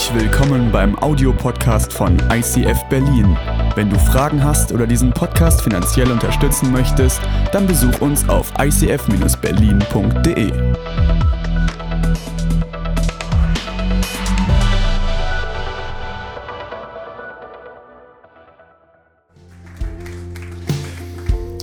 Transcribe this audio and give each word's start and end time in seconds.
Herzlich 0.00 0.22
willkommen 0.22 0.72
beim 0.72 0.98
Audiopodcast 0.98 1.92
von 1.92 2.16
ICF 2.32 2.84
Berlin. 2.88 3.36
Wenn 3.74 3.90
du 3.90 3.98
Fragen 3.98 4.42
hast 4.42 4.72
oder 4.72 4.86
diesen 4.86 5.10
Podcast 5.12 5.60
finanziell 5.60 6.10
unterstützen 6.10 6.72
möchtest, 6.72 7.20
dann 7.52 7.66
besuch 7.66 8.00
uns 8.00 8.26
auf 8.26 8.50
icf-berlin.de. 8.58 10.52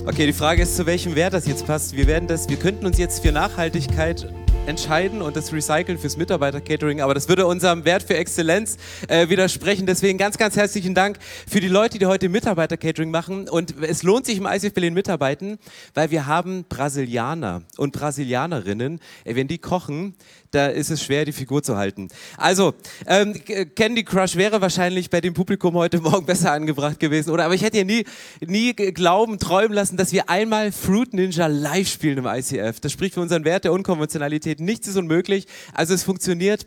Okay, 0.06 0.26
die 0.26 0.32
Frage 0.32 0.62
ist, 0.62 0.76
zu 0.76 0.86
welchem 0.86 1.16
Wert 1.16 1.34
das 1.34 1.48
jetzt 1.48 1.66
passt. 1.66 1.96
Wir 1.96 2.06
werden 2.06 2.28
das, 2.28 2.48
wir 2.48 2.56
könnten 2.56 2.86
uns 2.86 2.98
jetzt 2.98 3.20
für 3.20 3.32
Nachhaltigkeit 3.32 4.32
entscheiden 4.68 5.22
und 5.22 5.34
das 5.34 5.50
Recyceln 5.50 5.98
fürs 5.98 6.18
Mitarbeiter-Catering, 6.18 7.00
aber 7.00 7.14
das 7.14 7.26
würde 7.28 7.46
unserem 7.46 7.86
Wert 7.86 8.02
für 8.02 8.16
Exzellenz 8.16 8.76
äh, 9.08 9.30
widersprechen. 9.30 9.86
Deswegen 9.86 10.18
ganz, 10.18 10.36
ganz 10.36 10.56
herzlichen 10.56 10.94
Dank 10.94 11.18
für 11.48 11.60
die 11.60 11.68
Leute, 11.68 11.98
die 11.98 12.04
heute 12.04 12.28
Mitarbeiter-Catering 12.28 13.10
machen. 13.10 13.48
Und 13.48 13.82
es 13.82 14.02
lohnt 14.02 14.26
sich 14.26 14.36
im 14.36 14.46
ICF 14.46 14.74
Berlin 14.74 14.92
mitarbeiten, 14.92 15.58
weil 15.94 16.10
wir 16.10 16.26
haben 16.26 16.66
Brasilianer 16.68 17.62
und 17.78 17.92
Brasilianerinnen. 17.92 19.00
Wenn 19.24 19.48
die 19.48 19.56
kochen, 19.56 20.14
da 20.50 20.66
ist 20.66 20.90
es 20.90 21.02
schwer, 21.02 21.24
die 21.24 21.32
Figur 21.32 21.62
zu 21.62 21.76
halten. 21.76 22.08
Also, 22.36 22.74
ähm, 23.06 23.34
Candy 23.74 24.04
Crush 24.04 24.36
wäre 24.36 24.60
wahrscheinlich 24.60 25.10
bei 25.10 25.20
dem 25.20 25.34
Publikum 25.34 25.74
heute 25.74 26.00
Morgen 26.00 26.26
besser 26.26 26.52
angebracht 26.52 27.00
gewesen, 27.00 27.30
oder? 27.30 27.44
Aber 27.44 27.54
ich 27.54 27.62
hätte 27.62 27.78
ja 27.78 27.84
nie, 27.84 28.04
nie 28.40 28.74
glauben, 28.74 29.38
träumen 29.38 29.72
lassen, 29.72 29.96
dass 29.96 30.12
wir 30.12 30.28
einmal 30.28 30.72
Fruit 30.72 31.12
Ninja 31.12 31.46
live 31.46 31.88
spielen 31.88 32.18
im 32.18 32.26
ICF. 32.26 32.80
Das 32.80 32.92
spricht 32.92 33.14
für 33.14 33.20
unseren 33.20 33.44
Wert 33.44 33.64
der 33.64 33.72
Unkonventionalität. 33.72 34.57
Nichts 34.58 34.88
ist 34.88 34.96
unmöglich. 34.96 35.46
Also 35.74 35.94
es 35.94 36.02
funktioniert. 36.02 36.66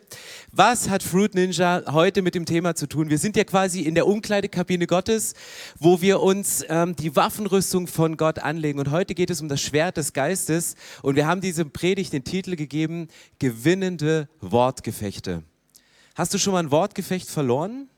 Was 0.52 0.88
hat 0.88 1.02
Fruit 1.02 1.34
Ninja 1.34 1.82
heute 1.92 2.22
mit 2.22 2.34
dem 2.34 2.46
Thema 2.46 2.74
zu 2.74 2.86
tun? 2.86 3.10
Wir 3.10 3.18
sind 3.18 3.36
ja 3.36 3.44
quasi 3.44 3.80
in 3.82 3.94
der 3.94 4.06
Umkleidekabine 4.06 4.86
Gottes, 4.86 5.34
wo 5.78 6.00
wir 6.00 6.20
uns 6.20 6.64
ähm, 6.68 6.94
die 6.94 7.16
Waffenrüstung 7.16 7.86
von 7.86 8.16
Gott 8.16 8.38
anlegen. 8.38 8.78
Und 8.78 8.90
heute 8.90 9.14
geht 9.14 9.30
es 9.30 9.40
um 9.40 9.48
das 9.48 9.60
Schwert 9.60 9.96
des 9.96 10.12
Geistes. 10.12 10.76
Und 11.02 11.16
wir 11.16 11.26
haben 11.26 11.40
diesem 11.40 11.70
Predigt 11.70 12.12
den 12.12 12.24
Titel 12.24 12.54
gegeben, 12.54 13.08
Gewinn 13.38 13.72
gewinnende 13.72 14.28
Wortgefechte. 14.40 15.42
Hast 16.14 16.34
du 16.34 16.38
schon 16.38 16.52
mal 16.52 16.60
ein 16.60 16.70
Wortgefecht 16.70 17.30
verloren? 17.30 17.88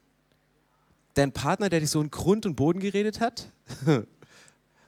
Dein 1.14 1.32
Partner, 1.32 1.68
der 1.68 1.80
dich 1.80 1.90
so 1.90 2.00
in 2.00 2.10
Grund 2.10 2.46
und 2.46 2.54
Boden 2.54 2.80
geredet 2.80 3.20
hat? 3.20 3.50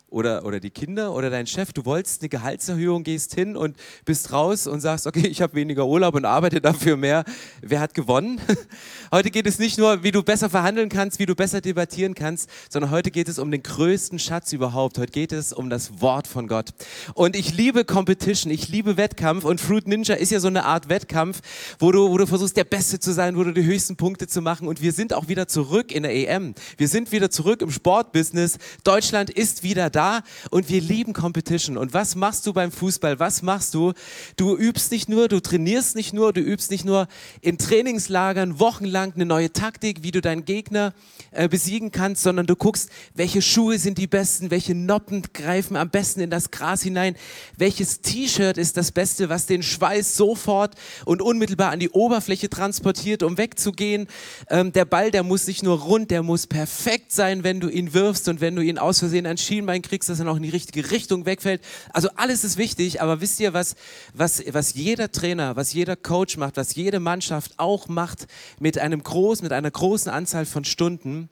oder, 0.09 0.45
oder 0.45 0.61
die 0.61 0.71
Kinder 0.71 1.12
oder 1.12 1.31
dein 1.31 1.49
Chef, 1.49 1.73
du 1.73 1.85
wolltest 1.85 2.23
eine 2.23 2.29
Gehaltserhöhung, 2.29 3.03
gehst 3.03 3.35
hin 3.35 3.57
und 3.57 3.77
bist 4.05 4.33
raus 4.33 4.69
und 4.69 4.81
sagst, 4.81 5.07
okay, 5.07 5.27
ich 5.27 5.43
habe 5.43 5.55
weniger 5.55 5.87
Urlaub 5.87 6.15
und 6.15 6.25
arbeite 6.25 6.61
dafür 6.61 6.97
mehr. 6.97 7.25
Wer 7.61 7.81
hat 7.81 7.93
gewonnen? 7.93 8.41
Heute 9.13 9.31
geht 9.31 9.47
es 9.47 9.59
nicht 9.59 9.79
nur, 9.79 10.05
wie 10.05 10.13
du 10.13 10.23
besser 10.23 10.48
verhandeln 10.48 10.89
kannst, 10.89 11.19
wie 11.19 11.27
du 11.27 11.35
besser 11.35 11.61
debattieren 11.61 12.15
kannst, 12.15 12.48
sondern 12.71 12.91
heute 12.91 13.11
geht 13.11 13.29
es 13.29 13.39
um 13.39 13.51
den 13.51 13.63
größten 13.63 14.19
Schatz 14.19 14.53
überhaupt. 14.53 14.98
Heute 14.98 15.13
geht 15.13 15.33
es 15.33 15.53
um 15.53 15.71
das 15.71 16.01
Wort 16.01 16.27
von 16.27 16.48
Gott. 16.48 16.70
Und 17.15 17.37
ich 17.37 17.55
liebe 17.55 17.85
Competition, 17.85 18.53
ich 18.53 18.69
liebe 18.69 18.97
Wettkampf 18.97 19.45
und 19.45 19.61
Fruit 19.61 19.87
Ninja 19.87 20.15
ist 20.15 20.31
ja 20.31 20.41
so 20.41 20.48
eine 20.48 20.65
Art 20.65 20.89
Wettkampf, 20.89 21.41
wo 21.79 21.93
du, 21.93 22.11
wo 22.11 22.19
du 22.19 22.27
versuchst, 22.27 22.57
der 22.57 22.65
Beste 22.65 22.98
zu 22.98 23.13
sein, 23.13 23.37
wo 23.37 23.45
du 23.45 23.53
die 23.53 23.65
höchsten 23.65 23.97
Punkte 23.97 24.27
zu 24.27 24.41
machen. 24.41 24.69
Und 24.69 24.83
wir 24.83 24.93
sind 24.93 25.13
auch 25.13 25.29
wieder 25.29 25.48
zurück 25.48 25.93
in 25.93 26.03
der 26.03 26.15
EM. 26.15 26.55
Wir 26.77 26.89
sind 26.89 27.13
wieder 27.13 27.31
zurück 27.31 27.63
im 27.63 27.70
Sportbusiness. 27.70 28.59
Deutschland 28.83 29.31
ist 29.31 29.63
wieder 29.63 29.91
da 29.91 30.06
und 30.51 30.69
wir 30.69 30.81
lieben 30.81 31.12
Competition. 31.12 31.77
Und 31.77 31.95
was 31.95 32.15
machst 32.15 32.47
du 32.47 32.53
beim 32.53 32.73
Fußball? 32.73 33.19
Was 33.19 33.43
machst 33.43 33.75
du? 33.75 33.93
Du 34.37 34.57
übst 34.57 34.91
nicht 34.91 35.09
nur, 35.09 35.29
du 35.29 35.41
trainierst 35.41 35.97
nicht 35.97 36.13
nur, 36.13 36.33
du 36.33 36.41
übst 36.41 36.71
nicht 36.71 36.85
nur 36.85 37.09
in 37.41 37.59
Trainingslagern 37.59 38.59
wochenlang 38.59 39.14
eine 39.14 39.27
neue 39.27 39.53
Taktik, 39.53 40.03
wie 40.03 40.11
du 40.11 40.20
deinen 40.20 40.45
Gegner 40.45 40.95
äh, 41.30 41.48
besiegen 41.48 41.92
kannst, 41.92 42.23
sondern 42.23 42.47
du 42.47 42.57
guckst, 42.57 42.91
welche 43.14 43.42
Schuhe 43.42 43.79
sind 43.79 43.98
die 43.98 44.07
besten, 44.07 44.51
welche 44.51 44.75
Noppen 44.75 45.23
greifen 45.33 45.77
am 45.77 45.91
besten 45.91 46.20
in 46.20 46.30
das 46.30 46.51
Gras 46.51 46.83
hinein, 46.83 47.17
welches 47.57 48.01
T-Shirt 48.01 48.59
ist 48.59 48.77
das 48.77 48.92
Beste, 48.92 49.29
was 49.29 49.47
den 49.47 49.63
Schweiß 49.63 50.17
sofort 50.17 50.75
und 51.05 51.23
unmittelbar 51.23 51.70
an 51.70 51.80
die 51.80 51.91
Oberfläche 51.91 52.48
transportiert, 52.48 53.23
um 53.23 53.39
wegzugehen. 53.39 54.07
Ähm, 54.48 54.73
der 54.73 54.85
Ball, 54.85 55.11
der 55.11 55.23
muss 55.23 55.47
nicht 55.47 55.63
nur 55.63 55.80
rund, 55.80 56.11
der 56.11 56.23
muss 56.23 56.47
perfekt 56.47 57.13
sein, 57.13 57.45
wenn 57.45 57.61
du 57.61 57.69
ihn 57.69 57.95
wirfst 57.95 58.29
und 58.29 58.41
wenn 58.41 58.57
du 58.57 58.63
ihn 58.63 58.79
aus 58.79 59.01
Versehen 59.01 59.27
an 59.27 59.36
Schienbein 59.36 59.83
kriegst, 59.89 60.08
dass 60.08 60.19
er 60.19 60.24
noch 60.24 60.36
in 60.36 60.42
die 60.42 60.51
richtige 60.51 60.91
Richtung 60.91 61.27
wegfällt. 61.27 61.63
Also 61.92 62.08
alles 62.17 62.45
ist 62.45 62.57
wichtig, 62.57 63.01
aber 63.01 63.20
wisst 63.20 63.41
ihr, 63.41 63.52
was, 63.52 63.74
was, 64.14 64.42
was 64.51 64.74
jeder 64.74 65.11
Trainer, 65.11 65.57
was 65.57 65.73
jeder 65.73 65.97
Coach 65.97 66.36
macht, 66.36 66.57
was 66.57 66.74
jede 66.74 67.01
Mannschaft 67.01 67.58
auch 67.58 67.89
macht 67.89 68.27
mit 68.58 68.79
einem 68.79 69.02
großen, 69.02 69.45
mit 69.45 69.52
einer 69.52 69.70
großen 69.70 70.11
Anzahl 70.11 70.47
von 70.47 70.64
Stunden? 70.64 71.29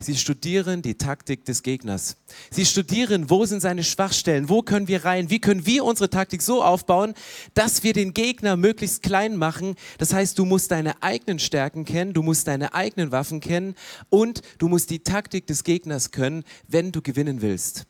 Sie 0.00 0.16
studieren 0.16 0.80
die 0.80 0.96
Taktik 0.96 1.44
des 1.44 1.64
Gegners. 1.64 2.16
Sie 2.52 2.64
studieren, 2.64 3.30
wo 3.30 3.44
sind 3.46 3.60
seine 3.60 3.82
Schwachstellen, 3.82 4.48
wo 4.48 4.62
können 4.62 4.86
wir 4.86 5.04
rein, 5.04 5.28
wie 5.28 5.40
können 5.40 5.66
wir 5.66 5.84
unsere 5.84 6.08
Taktik 6.08 6.40
so 6.40 6.62
aufbauen, 6.62 7.14
dass 7.54 7.82
wir 7.82 7.94
den 7.94 8.14
Gegner 8.14 8.56
möglichst 8.56 9.02
klein 9.02 9.36
machen. 9.36 9.74
Das 9.98 10.12
heißt, 10.12 10.38
du 10.38 10.44
musst 10.44 10.70
deine 10.70 11.02
eigenen 11.02 11.40
Stärken 11.40 11.84
kennen, 11.84 12.12
du 12.12 12.22
musst 12.22 12.46
deine 12.46 12.74
eigenen 12.74 13.10
Waffen 13.10 13.40
kennen 13.40 13.74
und 14.08 14.42
du 14.58 14.68
musst 14.68 14.90
die 14.90 15.00
Taktik 15.00 15.48
des 15.48 15.64
Gegners 15.64 16.12
können, 16.12 16.44
wenn 16.68 16.92
du 16.92 17.02
gewinnen 17.02 17.42
willst. 17.42 17.86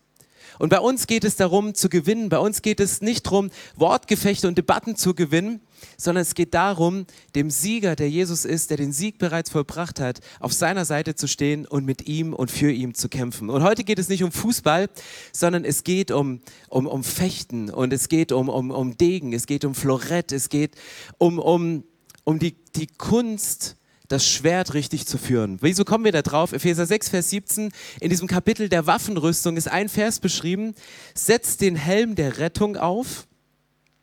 Und 0.58 0.70
bei 0.70 0.80
uns 0.80 1.06
geht 1.06 1.24
es 1.24 1.36
darum 1.36 1.74
zu 1.74 1.90
gewinnen. 1.90 2.30
Bei 2.30 2.38
uns 2.38 2.62
geht 2.62 2.80
es 2.80 3.02
nicht 3.02 3.26
darum, 3.26 3.50
Wortgefechte 3.76 4.48
und 4.48 4.56
Debatten 4.56 4.96
zu 4.96 5.14
gewinnen, 5.14 5.60
sondern 5.96 6.22
es 6.22 6.34
geht 6.34 6.54
darum, 6.54 7.06
dem 7.34 7.50
Sieger, 7.50 7.96
der 7.96 8.08
Jesus 8.08 8.44
ist, 8.44 8.70
der 8.70 8.76
den 8.76 8.92
Sieg 8.92 9.18
bereits 9.18 9.50
vollbracht 9.50 10.00
hat, 10.00 10.20
auf 10.40 10.52
seiner 10.52 10.84
Seite 10.84 11.14
zu 11.14 11.26
stehen 11.26 11.66
und 11.66 11.84
mit 11.84 12.06
ihm 12.08 12.34
und 12.34 12.50
für 12.50 12.70
ihn 12.70 12.94
zu 12.94 13.08
kämpfen. 13.08 13.50
Und 13.50 13.62
heute 13.62 13.84
geht 13.84 13.98
es 13.98 14.08
nicht 14.08 14.22
um 14.22 14.32
Fußball, 14.32 14.88
sondern 15.32 15.64
es 15.64 15.84
geht 15.84 16.10
um, 16.10 16.40
um, 16.68 16.86
um 16.86 17.04
Fechten 17.04 17.70
und 17.70 17.92
es 17.92 18.08
geht 18.08 18.32
um, 18.32 18.48
um, 18.48 18.70
um 18.70 18.96
Degen, 18.96 19.32
es 19.32 19.46
geht 19.46 19.64
um 19.64 19.74
Florett, 19.74 20.32
es 20.32 20.48
geht 20.48 20.74
um, 21.18 21.38
um, 21.38 21.84
um 22.24 22.38
die, 22.38 22.56
die 22.74 22.86
Kunst, 22.86 23.76
das 24.08 24.26
Schwert 24.26 24.74
richtig 24.74 25.06
zu 25.06 25.18
führen. 25.18 25.58
Wieso 25.60 25.84
kommen 25.84 26.04
wir 26.04 26.12
da 26.12 26.22
drauf? 26.22 26.52
Epheser 26.52 26.86
6, 26.86 27.10
Vers 27.10 27.30
17, 27.30 27.70
in 28.00 28.10
diesem 28.10 28.26
Kapitel 28.26 28.68
der 28.68 28.86
Waffenrüstung 28.86 29.56
ist 29.56 29.68
ein 29.68 29.88
Vers 29.88 30.18
beschrieben, 30.18 30.74
setzt 31.14 31.60
den 31.60 31.76
Helm 31.76 32.14
der 32.14 32.38
Rettung 32.38 32.76
auf, 32.76 33.27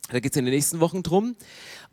da 0.10 0.20
geht 0.20 0.34
es 0.34 0.38
in 0.38 0.46
den 0.46 0.54
nächsten 0.54 0.80
Wochen 0.80 1.04
drum, 1.04 1.36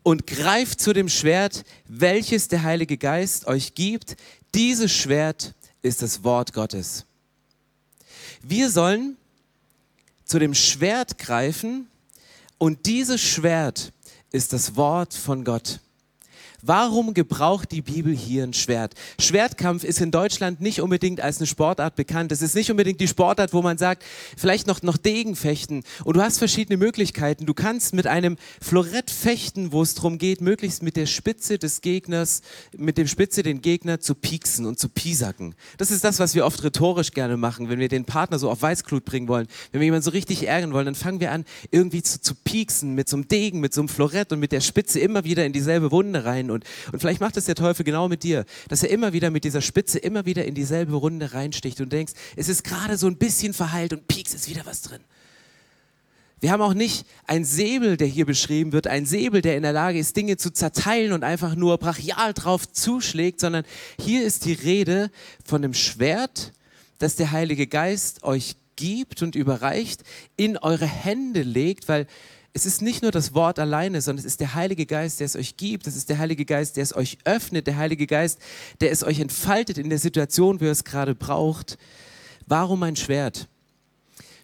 und 0.03 0.27
greift 0.27 0.81
zu 0.81 0.93
dem 0.93 1.09
Schwert, 1.09 1.63
welches 1.87 2.47
der 2.49 2.63
Heilige 2.63 2.97
Geist 2.97 3.47
euch 3.47 3.73
gibt. 3.73 4.17
Dieses 4.53 4.91
Schwert 4.91 5.55
ist 5.81 6.01
das 6.01 6.23
Wort 6.23 6.53
Gottes. 6.53 7.05
Wir 8.41 8.69
sollen 8.69 9.17
zu 10.25 10.39
dem 10.39 10.53
Schwert 10.53 11.17
greifen 11.17 11.87
und 12.57 12.85
dieses 12.85 13.21
Schwert 13.21 13.93
ist 14.31 14.51
das 14.51 14.75
Wort 14.75 15.13
von 15.13 15.43
Gott. 15.43 15.79
Warum 16.65 17.13
gebraucht 17.13 17.73
die 17.73 17.81
Bibel 17.81 18.15
hier 18.15 18.45
ein 18.45 18.53
Schwert? 18.53 18.93
Schwertkampf 19.19 19.83
ist 19.83 19.99
in 19.99 20.11
Deutschland 20.11 20.61
nicht 20.61 20.79
unbedingt 20.79 21.19
als 21.19 21.39
eine 21.39 21.45
Sportart 21.45 21.97
bekannt. 21.97 22.31
Es 22.31 22.41
ist 22.41 22.55
nicht 22.55 22.71
unbedingt 22.71 23.01
die 23.01 23.09
Sportart, 23.09 23.51
wo 23.51 23.61
man 23.61 23.77
sagt, 23.77 24.05
vielleicht 24.37 24.65
noch, 24.65 24.81
noch 24.81 24.95
Degen 24.95 25.35
fechten. 25.35 25.83
Und 26.05 26.15
du 26.15 26.21
hast 26.21 26.37
verschiedene 26.37 26.77
Möglichkeiten. 26.77 27.45
Du 27.45 27.53
kannst 27.53 27.93
mit 27.93 28.07
einem 28.07 28.37
Florett 28.61 29.11
fechten, 29.11 29.73
wo 29.73 29.81
es 29.81 29.95
darum 29.95 30.17
geht, 30.17 30.39
möglichst 30.39 30.83
mit 30.83 30.95
der 30.95 31.05
Spitze 31.05 31.57
des 31.57 31.81
Gegners, 31.81 32.41
mit 32.77 32.97
dem 32.97 33.09
Spitze 33.09 33.43
den 33.43 33.59
Gegner 33.59 33.99
zu 33.99 34.15
pieksen 34.15 34.65
und 34.65 34.79
zu 34.79 34.87
piesacken. 34.87 35.55
Das 35.77 35.91
ist 35.91 36.05
das, 36.05 36.19
was 36.19 36.33
wir 36.33 36.45
oft 36.45 36.63
rhetorisch 36.63 37.11
gerne 37.11 37.35
machen, 37.35 37.67
wenn 37.67 37.79
wir 37.79 37.89
den 37.89 38.05
Partner 38.05 38.39
so 38.39 38.49
auf 38.49 38.61
Weißglut 38.61 39.03
bringen 39.03 39.27
wollen. 39.27 39.47
Wenn 39.73 39.81
wir 39.81 39.85
jemanden 39.85 40.05
so 40.05 40.11
richtig 40.11 40.47
ärgern 40.47 40.71
wollen, 40.71 40.85
dann 40.85 40.95
fangen 40.95 41.19
wir 41.19 41.33
an, 41.33 41.43
irgendwie 41.71 42.03
zu, 42.03 42.21
zu 42.21 42.35
pieksen 42.35 42.95
mit 42.95 43.09
so 43.09 43.17
einem 43.17 43.27
Degen, 43.27 43.59
mit 43.59 43.73
so 43.73 43.81
einem 43.81 43.89
Florett 43.89 44.31
und 44.31 44.39
mit 44.39 44.53
der 44.53 44.61
Spitze 44.61 45.01
immer 45.01 45.25
wieder 45.25 45.45
in 45.45 45.51
dieselbe 45.51 45.91
Wunde 45.91 46.23
rein 46.23 46.52
und, 46.53 46.63
und 46.91 46.99
vielleicht 46.99 47.21
macht 47.21 47.37
es 47.37 47.45
der 47.45 47.55
Teufel 47.55 47.83
genau 47.83 48.07
mit 48.07 48.23
dir, 48.23 48.45
dass 48.69 48.83
er 48.83 48.89
immer 48.89 49.13
wieder 49.13 49.29
mit 49.29 49.43
dieser 49.43 49.61
Spitze 49.61 49.99
immer 49.99 50.25
wieder 50.25 50.45
in 50.45 50.55
dieselbe 50.55 50.95
Runde 50.95 51.33
reinsticht 51.33 51.81
und 51.81 51.91
denkst, 51.91 52.13
es 52.35 52.47
ist 52.49 52.63
gerade 52.63 52.97
so 52.97 53.07
ein 53.07 53.17
bisschen 53.17 53.53
verheilt 53.53 53.93
und 53.93 54.07
pieks 54.07 54.33
ist 54.33 54.49
wieder 54.49 54.65
was 54.65 54.81
drin. 54.81 55.01
Wir 56.43 56.51
haben 56.51 56.61
auch 56.61 56.73
nicht 56.73 57.05
einen 57.25 57.45
Säbel, 57.45 57.95
der 57.95 58.07
hier 58.07 58.25
beschrieben 58.25 58.73
wird, 58.73 58.87
einen 58.87 59.05
Säbel, 59.05 59.41
der 59.41 59.55
in 59.55 59.63
der 59.63 59.71
Lage 59.71 59.97
ist, 59.97 60.17
Dinge 60.17 60.35
zu 60.35 60.51
zerteilen 60.51 61.13
und 61.13 61.23
einfach 61.23 61.55
nur 61.55 61.77
brachial 61.77 62.33
drauf 62.33 62.69
zuschlägt, 62.69 63.39
sondern 63.39 63.63
hier 63.97 64.25
ist 64.25 64.43
die 64.43 64.51
Rede 64.51 65.09
von 65.45 65.63
einem 65.63 65.73
Schwert, 65.73 66.51
das 66.99 67.15
der 67.15 67.31
Heilige 67.31 67.65
Geist 67.65 68.23
euch 68.23 68.57
gibt 68.75 69.21
und 69.21 69.35
überreicht, 69.35 70.03
in 70.35 70.57
eure 70.57 70.85
Hände 70.85 71.43
legt, 71.43 71.87
weil 71.87 72.07
es 72.53 72.67
ist 72.67 72.83
nicht 72.83 73.01
nur 73.01 73.11
das 73.11 73.33
Wort 73.33 73.57
alleine, 73.57 73.99
sondern 74.01 74.19
es 74.19 74.31
ist 74.31 74.39
der 74.39 74.53
Heilige 74.53 74.85
Geist, 74.85 75.19
der 75.19 75.25
es 75.25 75.35
euch 75.35 75.57
gibt. 75.57 75.87
Es 75.87 75.95
ist 75.95 76.09
der 76.09 76.19
Heilige 76.19 76.45
Geist, 76.45 76.77
der 76.77 76.83
es 76.83 76.95
euch 76.95 77.17
öffnet. 77.25 77.65
Der 77.65 77.77
Heilige 77.77 78.05
Geist, 78.05 78.39
der 78.79 78.91
es 78.91 79.03
euch 79.03 79.19
entfaltet 79.19 79.79
in 79.79 79.89
der 79.89 79.97
Situation, 79.97 80.61
wo 80.61 80.65
ihr 80.65 80.71
es 80.71 80.83
gerade 80.83 81.15
braucht. 81.15 81.79
Warum 82.45 82.83
ein 82.83 82.95
Schwert? 82.95 83.47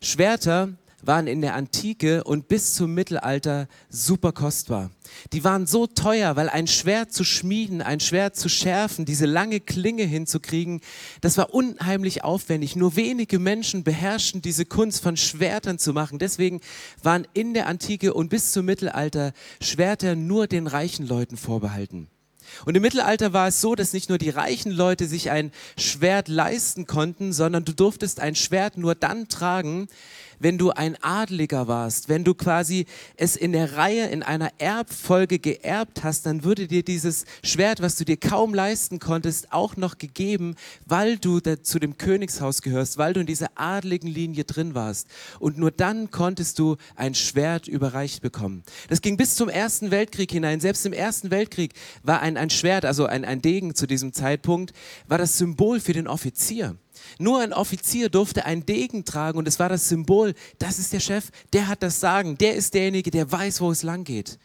Schwerter 0.01 0.69
waren 1.03 1.27
in 1.27 1.41
der 1.41 1.55
Antike 1.55 2.23
und 2.23 2.47
bis 2.47 2.73
zum 2.73 2.93
Mittelalter 2.93 3.67
super 3.89 4.31
kostbar. 4.31 4.91
die 5.33 5.43
waren 5.43 5.65
so 5.65 5.87
teuer, 5.87 6.35
weil 6.35 6.49
ein 6.49 6.67
Schwert 6.67 7.11
zu 7.11 7.23
schmieden, 7.23 7.81
ein 7.81 7.99
Schwert 7.99 8.35
zu 8.35 8.47
schärfen, 8.47 9.05
diese 9.05 9.25
lange 9.25 9.59
Klinge 9.59 10.03
hinzukriegen, 10.03 10.81
das 11.21 11.37
war 11.37 11.53
unheimlich 11.53 12.23
aufwendig. 12.23 12.75
Nur 12.75 12.95
wenige 12.95 13.39
Menschen 13.39 13.83
beherrschen 13.83 14.41
diese 14.41 14.65
Kunst 14.65 15.01
von 15.01 15.17
Schwertern 15.17 15.79
zu 15.79 15.93
machen. 15.93 16.19
Deswegen 16.19 16.61
waren 17.01 17.27
in 17.33 17.53
der 17.53 17.67
Antike 17.67 18.13
und 18.13 18.29
bis 18.29 18.51
zum 18.51 18.65
Mittelalter 18.65 19.33
Schwerter 19.61 20.15
nur 20.15 20.47
den 20.47 20.67
reichen 20.67 21.07
Leuten 21.07 21.37
vorbehalten. 21.37 22.07
Und 22.65 22.75
im 22.75 22.81
Mittelalter 22.81 23.33
war 23.33 23.47
es 23.47 23.61
so, 23.61 23.75
dass 23.75 23.93
nicht 23.93 24.09
nur 24.09 24.17
die 24.17 24.29
reichen 24.29 24.71
Leute 24.71 25.07
sich 25.07 25.31
ein 25.31 25.51
Schwert 25.77 26.27
leisten 26.27 26.85
konnten, 26.85 27.33
sondern 27.33 27.65
du 27.65 27.73
durftest 27.73 28.19
ein 28.19 28.35
Schwert 28.35 28.77
nur 28.77 28.95
dann 28.95 29.27
tragen, 29.27 29.87
wenn 30.39 30.57
du 30.57 30.71
ein 30.71 30.95
Adliger 31.01 31.67
warst, 31.67 32.09
wenn 32.09 32.23
du 32.23 32.33
quasi 32.33 32.85
es 33.17 33.35
in 33.35 33.51
der 33.51 33.75
Reihe, 33.77 34.07
in 34.07 34.23
einer 34.23 34.51
Erbfolge 34.57 35.39
geerbt 35.39 36.03
hast, 36.03 36.25
dann 36.25 36.43
würde 36.43 36.67
dir 36.67 36.83
dieses 36.83 37.25
Schwert, 37.43 37.81
was 37.81 37.95
du 37.95 38.05
dir 38.05 38.17
kaum 38.17 38.53
leisten 38.53 38.99
konntest, 38.99 39.51
auch 39.51 39.75
noch 39.75 39.97
gegeben, 39.97 40.55
weil 40.85 41.17
du 41.17 41.39
zu 41.39 41.79
dem 41.79 41.97
Königshaus 41.97 42.61
gehörst, 42.61 42.97
weil 42.97 43.13
du 43.13 43.21
in 43.21 43.25
dieser 43.25 43.51
adligen 43.55 44.07
Linie 44.07 44.43
drin 44.45 44.73
warst. 44.75 45.07
Und 45.39 45.57
nur 45.57 45.71
dann 45.71 46.11
konntest 46.11 46.59
du 46.59 46.77
ein 46.95 47.15
Schwert 47.15 47.67
überreicht 47.67 48.21
bekommen. 48.21 48.63
Das 48.87 49.01
ging 49.01 49.17
bis 49.17 49.35
zum 49.35 49.49
Ersten 49.49 49.91
Weltkrieg 49.91 50.31
hinein. 50.31 50.59
Selbst 50.59 50.85
im 50.85 50.93
Ersten 50.93 51.31
Weltkrieg 51.31 51.73
war 52.03 52.21
ein, 52.21 52.37
ein 52.37 52.49
Schwert, 52.49 52.85
also 52.85 53.05
ein, 53.05 53.25
ein 53.25 53.41
Degen 53.41 53.75
zu 53.75 53.87
diesem 53.87 54.13
Zeitpunkt, 54.13 54.73
war 55.07 55.17
das 55.17 55.37
Symbol 55.37 55.79
für 55.79 55.93
den 55.93 56.07
Offizier. 56.07 56.75
Nur 57.17 57.41
ein 57.41 57.53
Offizier 57.53 58.09
durfte 58.09 58.45
einen 58.45 58.65
Degen 58.65 59.05
tragen 59.05 59.37
und 59.37 59.47
es 59.47 59.59
war 59.59 59.69
das 59.69 59.89
Symbol, 59.89 60.33
das 60.59 60.79
ist 60.79 60.93
der 60.93 60.99
Chef, 60.99 61.29
der 61.53 61.67
hat 61.67 61.83
das 61.83 61.99
Sagen, 61.99 62.37
der 62.37 62.55
ist 62.55 62.73
derjenige, 62.73 63.11
der 63.11 63.31
weiß, 63.31 63.61
wo 63.61 63.71
es 63.71 63.83
lang 63.83 64.03
geht. 64.03 64.37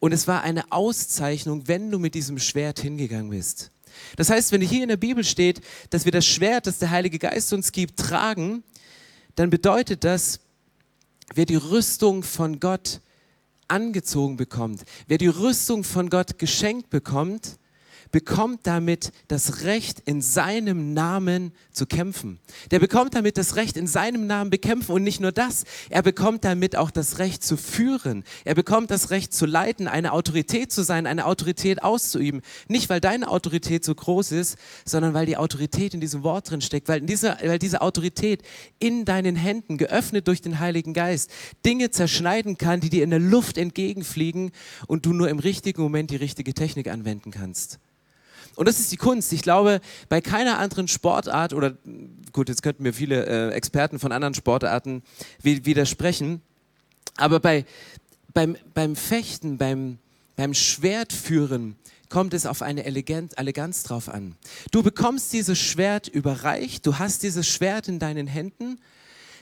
Und 0.00 0.12
es 0.12 0.26
war 0.26 0.42
eine 0.42 0.70
Auszeichnung, 0.72 1.66
wenn 1.66 1.90
du 1.90 1.98
mit 1.98 2.14
diesem 2.14 2.38
Schwert 2.38 2.80
hingegangen 2.80 3.30
bist. 3.30 3.70
Das 4.16 4.30
heißt, 4.30 4.52
wenn 4.52 4.60
hier 4.60 4.82
in 4.82 4.88
der 4.88 4.96
Bibel 4.96 5.24
steht, 5.24 5.60
dass 5.90 6.04
wir 6.04 6.12
das 6.12 6.26
Schwert, 6.26 6.66
das 6.66 6.78
der 6.78 6.90
Heilige 6.90 7.18
Geist 7.18 7.52
uns 7.52 7.72
gibt, 7.72 7.98
tragen, 7.98 8.64
dann 9.36 9.50
bedeutet 9.50 10.04
das, 10.04 10.40
wer 11.34 11.46
die 11.46 11.56
Rüstung 11.56 12.22
von 12.22 12.60
Gott 12.60 13.00
angezogen 13.68 14.36
bekommt, 14.36 14.84
wer 15.06 15.18
die 15.18 15.28
Rüstung 15.28 15.84
von 15.84 16.10
Gott 16.10 16.38
geschenkt 16.38 16.90
bekommt, 16.90 17.58
bekommt 18.14 18.60
damit 18.68 19.10
das 19.26 19.64
Recht, 19.64 19.98
in 19.98 20.22
seinem 20.22 20.94
Namen 20.94 21.50
zu 21.72 21.84
kämpfen. 21.84 22.38
Der 22.70 22.78
bekommt 22.78 23.12
damit 23.16 23.36
das 23.36 23.56
Recht, 23.56 23.76
in 23.76 23.88
seinem 23.88 24.28
Namen 24.28 24.50
bekämpfen. 24.50 24.92
Und 24.92 25.02
nicht 25.02 25.18
nur 25.18 25.32
das, 25.32 25.64
er 25.90 26.02
bekommt 26.02 26.44
damit 26.44 26.76
auch 26.76 26.92
das 26.92 27.18
Recht 27.18 27.42
zu 27.42 27.56
führen. 27.56 28.22
Er 28.44 28.54
bekommt 28.54 28.92
das 28.92 29.10
Recht 29.10 29.34
zu 29.34 29.46
leiten, 29.46 29.88
eine 29.88 30.12
Autorität 30.12 30.70
zu 30.70 30.84
sein, 30.84 31.08
eine 31.08 31.26
Autorität 31.26 31.82
auszuüben. 31.82 32.42
Nicht, 32.68 32.88
weil 32.88 33.00
deine 33.00 33.26
Autorität 33.26 33.84
so 33.84 33.96
groß 33.96 34.30
ist, 34.30 34.58
sondern 34.84 35.12
weil 35.12 35.26
die 35.26 35.36
Autorität 35.36 35.92
in 35.92 36.00
diesem 36.00 36.22
Wort 36.22 36.50
drin 36.50 36.60
steckt, 36.60 36.86
weil, 36.86 37.02
weil 37.02 37.58
diese 37.58 37.80
Autorität 37.80 38.42
in 38.78 39.04
deinen 39.04 39.34
Händen, 39.34 39.76
geöffnet 39.76 40.28
durch 40.28 40.40
den 40.40 40.60
Heiligen 40.60 40.94
Geist, 40.94 41.32
Dinge 41.66 41.90
zerschneiden 41.90 42.58
kann, 42.58 42.78
die 42.78 42.90
dir 42.90 43.02
in 43.02 43.10
der 43.10 43.18
Luft 43.18 43.58
entgegenfliegen 43.58 44.52
und 44.86 45.04
du 45.04 45.12
nur 45.12 45.28
im 45.30 45.40
richtigen 45.40 45.82
Moment 45.82 46.12
die 46.12 46.16
richtige 46.16 46.54
Technik 46.54 46.86
anwenden 46.86 47.32
kannst. 47.32 47.80
Und 48.56 48.68
das 48.68 48.80
ist 48.80 48.92
die 48.92 48.96
Kunst. 48.96 49.32
Ich 49.32 49.42
glaube, 49.42 49.80
bei 50.08 50.20
keiner 50.20 50.58
anderen 50.58 50.88
Sportart, 50.88 51.52
oder 51.52 51.74
gut, 52.32 52.48
jetzt 52.48 52.62
könnten 52.62 52.82
mir 52.82 52.92
viele 52.92 53.26
äh, 53.26 53.50
Experten 53.52 53.98
von 53.98 54.12
anderen 54.12 54.34
Sportarten 54.34 55.02
widersprechen, 55.42 56.42
aber 57.16 57.40
bei, 57.40 57.64
beim, 58.32 58.56
beim 58.74 58.96
Fechten, 58.96 59.58
beim, 59.58 59.98
beim 60.36 60.54
Schwertführen 60.54 61.76
kommt 62.08 62.34
es 62.34 62.46
auf 62.46 62.62
eine 62.62 62.84
Elegant, 62.84 63.38
Eleganz 63.38 63.82
drauf 63.82 64.08
an. 64.08 64.36
Du 64.70 64.82
bekommst 64.82 65.32
dieses 65.32 65.58
Schwert 65.58 66.08
überreicht, 66.08 66.86
du 66.86 66.98
hast 66.98 67.22
dieses 67.22 67.46
Schwert 67.46 67.88
in 67.88 67.98
deinen 67.98 68.26
Händen 68.26 68.78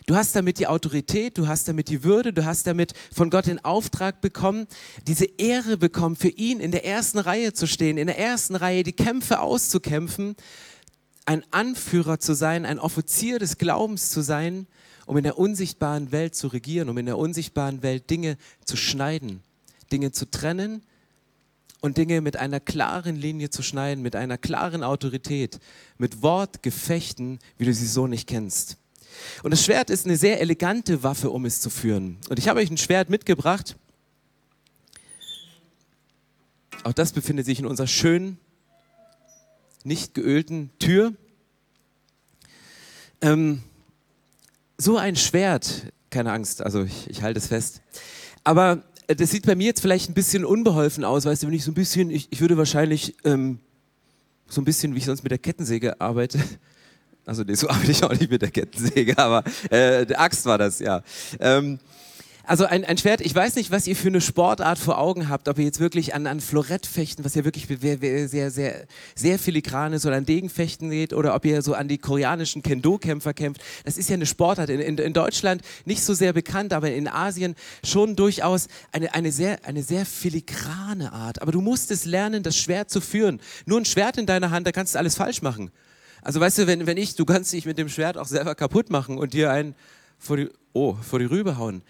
Du 0.06 0.16
hast 0.16 0.34
damit 0.34 0.58
die 0.58 0.66
Autorität, 0.66 1.38
du 1.38 1.46
hast 1.46 1.68
damit 1.68 1.88
die 1.88 2.02
Würde, 2.02 2.32
du 2.32 2.44
hast 2.44 2.66
damit 2.66 2.92
von 3.14 3.30
Gott 3.30 3.46
den 3.46 3.64
Auftrag 3.64 4.20
bekommen, 4.20 4.66
diese 5.06 5.26
Ehre 5.38 5.76
bekommen, 5.76 6.16
für 6.16 6.28
ihn 6.28 6.58
in 6.58 6.72
der 6.72 6.84
ersten 6.84 7.18
Reihe 7.18 7.52
zu 7.52 7.66
stehen, 7.66 7.98
in 7.98 8.08
der 8.08 8.18
ersten 8.18 8.56
Reihe 8.56 8.82
die 8.82 8.92
Kämpfe 8.92 9.40
auszukämpfen, 9.40 10.34
ein 11.24 11.44
Anführer 11.52 12.18
zu 12.18 12.34
sein, 12.34 12.66
ein 12.66 12.80
Offizier 12.80 13.38
des 13.38 13.58
Glaubens 13.58 14.10
zu 14.10 14.22
sein, 14.22 14.66
um 15.06 15.16
in 15.16 15.22
der 15.22 15.38
unsichtbaren 15.38 16.10
Welt 16.10 16.34
zu 16.34 16.48
regieren, 16.48 16.88
um 16.88 16.98
in 16.98 17.06
der 17.06 17.18
unsichtbaren 17.18 17.82
Welt 17.82 18.10
Dinge 18.10 18.36
zu 18.64 18.76
schneiden, 18.76 19.40
Dinge 19.92 20.10
zu 20.10 20.28
trennen 20.28 20.82
und 21.80 21.96
Dinge 21.96 22.20
mit 22.20 22.36
einer 22.36 22.58
klaren 22.58 23.14
Linie 23.14 23.50
zu 23.50 23.62
schneiden, 23.62 24.02
mit 24.02 24.16
einer 24.16 24.38
klaren 24.38 24.82
Autorität, 24.82 25.60
mit 25.96 26.22
Wortgefechten, 26.22 27.38
wie 27.56 27.66
du 27.66 27.74
sie 27.74 27.86
so 27.86 28.08
nicht 28.08 28.28
kennst. 28.28 28.78
Und 29.42 29.50
das 29.50 29.64
Schwert 29.64 29.90
ist 29.90 30.06
eine 30.06 30.16
sehr 30.16 30.40
elegante 30.40 31.02
Waffe, 31.02 31.30
um 31.30 31.44
es 31.44 31.60
zu 31.60 31.70
führen. 31.70 32.18
Und 32.28 32.38
ich 32.38 32.48
habe 32.48 32.60
euch 32.60 32.70
ein 32.70 32.78
Schwert 32.78 33.10
mitgebracht. 33.10 33.76
Auch 36.84 36.92
das 36.92 37.12
befindet 37.12 37.46
sich 37.46 37.58
in 37.58 37.66
unserer 37.66 37.86
schönen, 37.86 38.38
nicht 39.84 40.14
geölten 40.14 40.70
Tür. 40.78 41.14
Ähm, 43.20 43.62
so 44.78 44.96
ein 44.96 45.16
Schwert, 45.16 45.92
keine 46.10 46.32
Angst, 46.32 46.62
also 46.62 46.82
ich, 46.82 47.08
ich 47.08 47.22
halte 47.22 47.38
es 47.38 47.46
fest. 47.46 47.82
Aber 48.42 48.82
äh, 49.06 49.14
das 49.14 49.30
sieht 49.30 49.46
bei 49.46 49.54
mir 49.54 49.66
jetzt 49.66 49.80
vielleicht 49.80 50.10
ein 50.10 50.14
bisschen 50.14 50.44
unbeholfen 50.44 51.04
aus, 51.04 51.24
weißt 51.24 51.42
du, 51.42 51.46
wenn 51.46 51.54
ich 51.54 51.64
so 51.64 51.70
ein 51.70 51.74
bisschen, 51.74 52.10
ich, 52.10 52.28
ich 52.30 52.40
würde 52.40 52.56
wahrscheinlich 52.56 53.14
ähm, 53.24 53.60
so 54.48 54.60
ein 54.60 54.64
bisschen, 54.64 54.94
wie 54.94 54.98
ich 54.98 55.04
sonst 55.04 55.22
mit 55.22 55.30
der 55.30 55.38
Kettensäge 55.38 56.00
arbeite, 56.00 56.38
also 57.26 57.42
nee, 57.42 57.54
so 57.54 57.68
arbeite 57.70 57.90
ich 57.90 58.02
auch 58.02 58.12
nicht 58.12 58.30
mit 58.30 58.42
der 58.42 58.50
Kettensäge, 58.50 59.18
aber 59.18 59.44
äh, 59.70 60.06
Axt 60.14 60.46
war 60.46 60.58
das, 60.58 60.78
ja. 60.78 61.02
Ähm, 61.40 61.78
also 62.44 62.64
ein, 62.64 62.84
ein 62.84 62.98
Schwert, 62.98 63.20
ich 63.20 63.34
weiß 63.34 63.54
nicht, 63.54 63.70
was 63.70 63.86
ihr 63.86 63.94
für 63.94 64.08
eine 64.08 64.20
Sportart 64.20 64.78
vor 64.78 64.98
Augen 64.98 65.28
habt, 65.28 65.48
ob 65.48 65.58
ihr 65.58 65.64
jetzt 65.64 65.78
wirklich 65.78 66.14
an, 66.14 66.26
an 66.26 66.40
Florettfechten, 66.40 67.24
was 67.24 67.36
ja 67.36 67.44
wirklich 67.44 67.68
sehr, 67.68 68.28
sehr, 68.28 68.50
sehr, 68.50 68.86
sehr 69.14 69.38
filigran 69.38 69.92
ist, 69.92 70.06
oder 70.06 70.16
an 70.16 70.26
Degenfechten 70.26 70.90
geht, 70.90 71.12
oder 71.12 71.36
ob 71.36 71.44
ihr 71.44 71.62
so 71.62 71.74
an 71.74 71.86
die 71.86 71.98
koreanischen 71.98 72.62
Kendo-Kämpfer 72.62 73.32
kämpft. 73.32 73.62
Das 73.84 73.96
ist 73.96 74.10
ja 74.10 74.14
eine 74.14 74.26
Sportart. 74.26 74.70
In, 74.70 74.80
in, 74.80 74.98
in, 74.98 75.12
Deutschland 75.12 75.62
nicht 75.84 76.02
so 76.02 76.14
sehr 76.14 76.32
bekannt, 76.32 76.72
aber 76.72 76.90
in 76.90 77.06
Asien 77.06 77.54
schon 77.84 78.16
durchaus 78.16 78.66
eine, 78.90 79.14
eine, 79.14 79.30
sehr, 79.30 79.64
eine 79.64 79.84
sehr 79.84 80.04
filigrane 80.04 81.12
Art. 81.12 81.40
Aber 81.42 81.52
du 81.52 81.60
musst 81.60 81.92
es 81.92 82.04
lernen, 82.04 82.42
das 82.42 82.56
Schwert 82.56 82.90
zu 82.90 83.00
führen. 83.00 83.40
Nur 83.66 83.80
ein 83.80 83.84
Schwert 83.84 84.18
in 84.18 84.26
deiner 84.26 84.50
Hand, 84.50 84.66
da 84.66 84.72
kannst 84.72 84.94
du 84.94 84.98
alles 84.98 85.14
falsch 85.14 85.42
machen. 85.42 85.70
Also 86.22 86.40
weißt 86.40 86.58
du, 86.58 86.66
wenn, 86.66 86.86
wenn 86.86 86.96
ich, 86.96 87.16
du 87.16 87.24
kannst 87.24 87.52
dich 87.52 87.66
mit 87.66 87.78
dem 87.78 87.88
Schwert 87.88 88.16
auch 88.16 88.26
selber 88.26 88.54
kaputt 88.54 88.90
machen 88.90 89.18
und 89.18 89.34
dir 89.34 89.50
einen 89.50 89.74
vor 90.18 90.36
die, 90.36 90.48
oh, 90.72 90.94
vor 90.94 91.18
die 91.18 91.24
Rübe 91.24 91.58
hauen. 91.58 91.82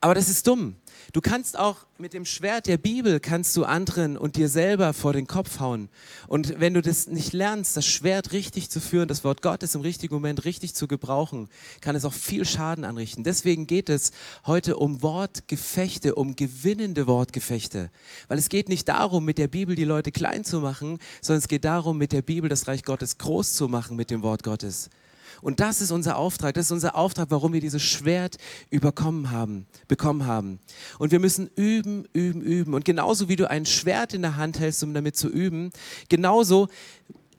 Aber 0.00 0.14
das 0.14 0.28
ist 0.28 0.46
dumm. 0.46 0.76
Du 1.12 1.20
kannst 1.20 1.58
auch 1.58 1.78
mit 1.98 2.12
dem 2.12 2.24
Schwert 2.24 2.66
der 2.66 2.76
Bibel 2.76 3.20
kannst 3.20 3.56
du 3.56 3.64
anderen 3.64 4.16
und 4.16 4.36
dir 4.36 4.48
selber 4.48 4.92
vor 4.92 5.12
den 5.12 5.26
Kopf 5.26 5.60
hauen. 5.60 5.88
Und 6.26 6.58
wenn 6.58 6.74
du 6.74 6.82
das 6.82 7.06
nicht 7.06 7.32
lernst, 7.32 7.76
das 7.76 7.86
Schwert 7.86 8.32
richtig 8.32 8.70
zu 8.70 8.80
führen, 8.80 9.06
das 9.06 9.22
Wort 9.22 9.42
Gottes 9.42 9.74
im 9.74 9.80
richtigen 9.80 10.14
Moment 10.14 10.44
richtig 10.44 10.74
zu 10.74 10.88
gebrauchen, 10.88 11.48
kann 11.80 11.94
es 11.94 12.04
auch 12.04 12.12
viel 12.12 12.44
Schaden 12.44 12.84
anrichten. 12.84 13.22
Deswegen 13.22 13.66
geht 13.66 13.88
es 13.88 14.12
heute 14.46 14.76
um 14.76 15.02
Wortgefechte, 15.02 16.14
um 16.14 16.36
gewinnende 16.36 17.06
Wortgefechte. 17.06 17.90
Weil 18.28 18.38
es 18.38 18.48
geht 18.48 18.68
nicht 18.68 18.88
darum, 18.88 19.24
mit 19.24 19.38
der 19.38 19.48
Bibel 19.48 19.76
die 19.76 19.84
Leute 19.84 20.10
klein 20.10 20.44
zu 20.44 20.60
machen, 20.60 20.98
sondern 21.20 21.38
es 21.38 21.48
geht 21.48 21.64
darum, 21.64 21.98
mit 21.98 22.12
der 22.12 22.22
Bibel 22.22 22.48
das 22.48 22.66
Reich 22.66 22.82
Gottes 22.82 23.18
groß 23.18 23.54
zu 23.54 23.68
machen 23.68 23.96
mit 23.96 24.10
dem 24.10 24.22
Wort 24.22 24.42
Gottes. 24.42 24.90
Und 25.44 25.60
das 25.60 25.82
ist 25.82 25.90
unser 25.90 26.16
Auftrag. 26.16 26.54
Das 26.54 26.64
ist 26.64 26.72
unser 26.72 26.96
Auftrag, 26.96 27.26
warum 27.30 27.52
wir 27.52 27.60
dieses 27.60 27.82
Schwert 27.82 28.38
überkommen 28.70 29.30
haben, 29.30 29.66
bekommen 29.88 30.24
haben. 30.24 30.58
Und 30.98 31.12
wir 31.12 31.20
müssen 31.20 31.50
üben, 31.54 32.06
üben, 32.14 32.40
üben. 32.40 32.72
Und 32.72 32.86
genauso 32.86 33.28
wie 33.28 33.36
du 33.36 33.50
ein 33.50 33.66
Schwert 33.66 34.14
in 34.14 34.22
der 34.22 34.36
Hand 34.36 34.58
hältst, 34.58 34.82
um 34.82 34.94
damit 34.94 35.16
zu 35.16 35.28
üben, 35.28 35.68
genauso 36.08 36.68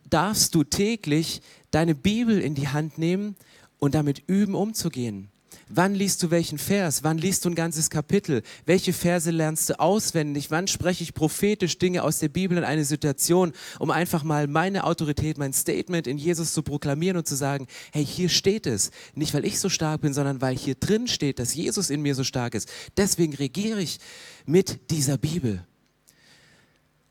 darfst 0.08 0.54
du 0.54 0.64
täglich 0.64 1.42
deine 1.72 1.96
Bibel 1.96 2.40
in 2.40 2.54
die 2.54 2.68
Hand 2.68 3.00
nehmen 3.00 3.36
und 3.80 3.96
damit 3.96 4.22
üben, 4.28 4.54
umzugehen. 4.54 5.32
Wann 5.70 5.94
liest 5.96 6.22
du 6.24 6.32
welchen 6.32 6.58
Vers? 6.58 7.04
Wann 7.04 7.18
liest 7.18 7.46
du 7.46 7.50
ein 7.50 7.56
ganzes 7.56 7.90
Kapitel? 7.90 8.44
Welche 8.66 8.94
Verse 8.94 9.30
lernst 9.32 9.70
du 9.70 9.80
auswendig? 9.80 10.52
Wann 10.52 10.68
spreche 10.68 11.04
ich 11.04 11.14
prophetisch 11.14 11.78
Dinge 11.78 12.04
aus 12.04 12.20
der 12.20 12.30
Bibel 12.30 12.58
in 12.58 12.64
eine 12.64 12.86
Situation, 12.86 13.54
um 13.80 13.92
einfach 13.92 14.24
mal 14.24 14.48
meine 14.48 14.84
Autorität, 14.84 15.38
mein 15.38 15.54
Statement 15.54 16.08
in 16.08 16.18
Jesus 16.18 16.54
zu 16.54 16.64
proklamieren 16.64 17.18
und 17.18 17.28
zu 17.28 17.36
sagen, 17.36 17.68
hey, 17.92 18.06
hier 18.06 18.30
steht 18.30 18.68
es. 18.68 18.92
Nicht, 19.14 19.34
weil 19.34 19.46
ich 19.46 19.60
so 19.60 19.70
stark 19.70 20.02
bin, 20.02 20.14
sondern 20.14 20.42
weil 20.42 20.58
hier 20.58 20.76
drin 20.76 21.08
steht, 21.08 21.40
dass 21.40 21.56
Jesus 21.56 21.90
in 21.90 22.02
mir 22.02 22.16
so 22.16 22.24
stark 22.24 22.56
ist. 22.56 22.70
Deswegen 22.98 23.34
regiere 23.34 23.82
ich 23.82 24.00
mit 24.46 24.92
dieser 24.92 25.18
Bibel. 25.18 25.66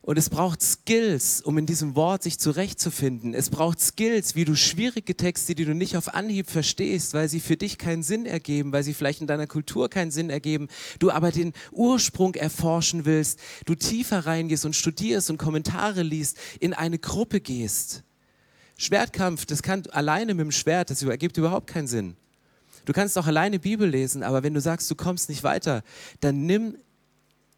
Und 0.06 0.18
es 0.18 0.28
braucht 0.28 0.60
Skills, 0.60 1.40
um 1.40 1.56
in 1.56 1.64
diesem 1.64 1.96
Wort 1.96 2.22
sich 2.22 2.38
zurechtzufinden. 2.38 3.32
Es 3.32 3.48
braucht 3.48 3.80
Skills, 3.80 4.34
wie 4.34 4.44
du 4.44 4.54
schwierige 4.54 5.16
Texte, 5.16 5.54
die 5.54 5.64
du 5.64 5.74
nicht 5.74 5.96
auf 5.96 6.12
Anhieb 6.12 6.50
verstehst, 6.50 7.14
weil 7.14 7.30
sie 7.30 7.40
für 7.40 7.56
dich 7.56 7.78
keinen 7.78 8.02
Sinn 8.02 8.26
ergeben, 8.26 8.70
weil 8.70 8.82
sie 8.82 8.92
vielleicht 8.92 9.22
in 9.22 9.26
deiner 9.26 9.46
Kultur 9.46 9.88
keinen 9.88 10.10
Sinn 10.10 10.28
ergeben, 10.28 10.68
du 10.98 11.10
aber 11.10 11.30
den 11.30 11.54
Ursprung 11.72 12.34
erforschen 12.34 13.06
willst, 13.06 13.38
du 13.64 13.74
tiefer 13.74 14.26
reingehst 14.26 14.66
und 14.66 14.76
studierst 14.76 15.30
und 15.30 15.38
Kommentare 15.38 16.02
liest, 16.02 16.36
in 16.60 16.74
eine 16.74 16.98
Gruppe 16.98 17.40
gehst. 17.40 18.02
Schwertkampf, 18.76 19.46
das 19.46 19.62
kann 19.62 19.84
alleine 19.86 20.34
mit 20.34 20.44
dem 20.44 20.52
Schwert, 20.52 20.90
das 20.90 21.02
ergibt 21.02 21.38
überhaupt 21.38 21.66
keinen 21.66 21.86
Sinn. 21.86 22.14
Du 22.84 22.92
kannst 22.92 23.16
auch 23.16 23.26
alleine 23.26 23.58
Bibel 23.58 23.88
lesen, 23.88 24.22
aber 24.22 24.42
wenn 24.42 24.52
du 24.52 24.60
sagst, 24.60 24.90
du 24.90 24.96
kommst 24.96 25.30
nicht 25.30 25.44
weiter, 25.44 25.82
dann 26.20 26.44
nimm 26.44 26.76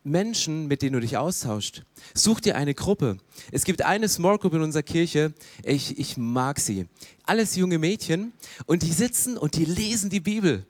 Menschen, 0.07 0.69
mit 0.69 0.83
denen 0.83 0.95
du 0.95 1.01
dich 1.01 1.17
austauschst. 1.17 1.83
Such 2.15 2.41
dir 2.41 2.57
eine 2.57 2.75
Gruppe. 2.75 3.19
Es 3.51 3.65
gibt 3.65 3.83
eine 3.83 4.09
Small 4.09 4.39
Group 4.39 4.55
in 4.55 4.63
unserer 4.63 4.85
Kirche, 4.85 5.35
ich, 5.65 5.99
ich 5.99 6.17
mag 6.17 6.61
sie. 6.61 6.87
Alles 7.25 7.57
junge 7.57 7.79
Mädchen 7.79 8.33
und 8.67 8.83
die 8.83 8.93
sitzen 8.93 9.37
und 9.37 9.57
die 9.57 9.65
lesen 9.65 10.09
die 10.09 10.21
Bibel. 10.21 10.65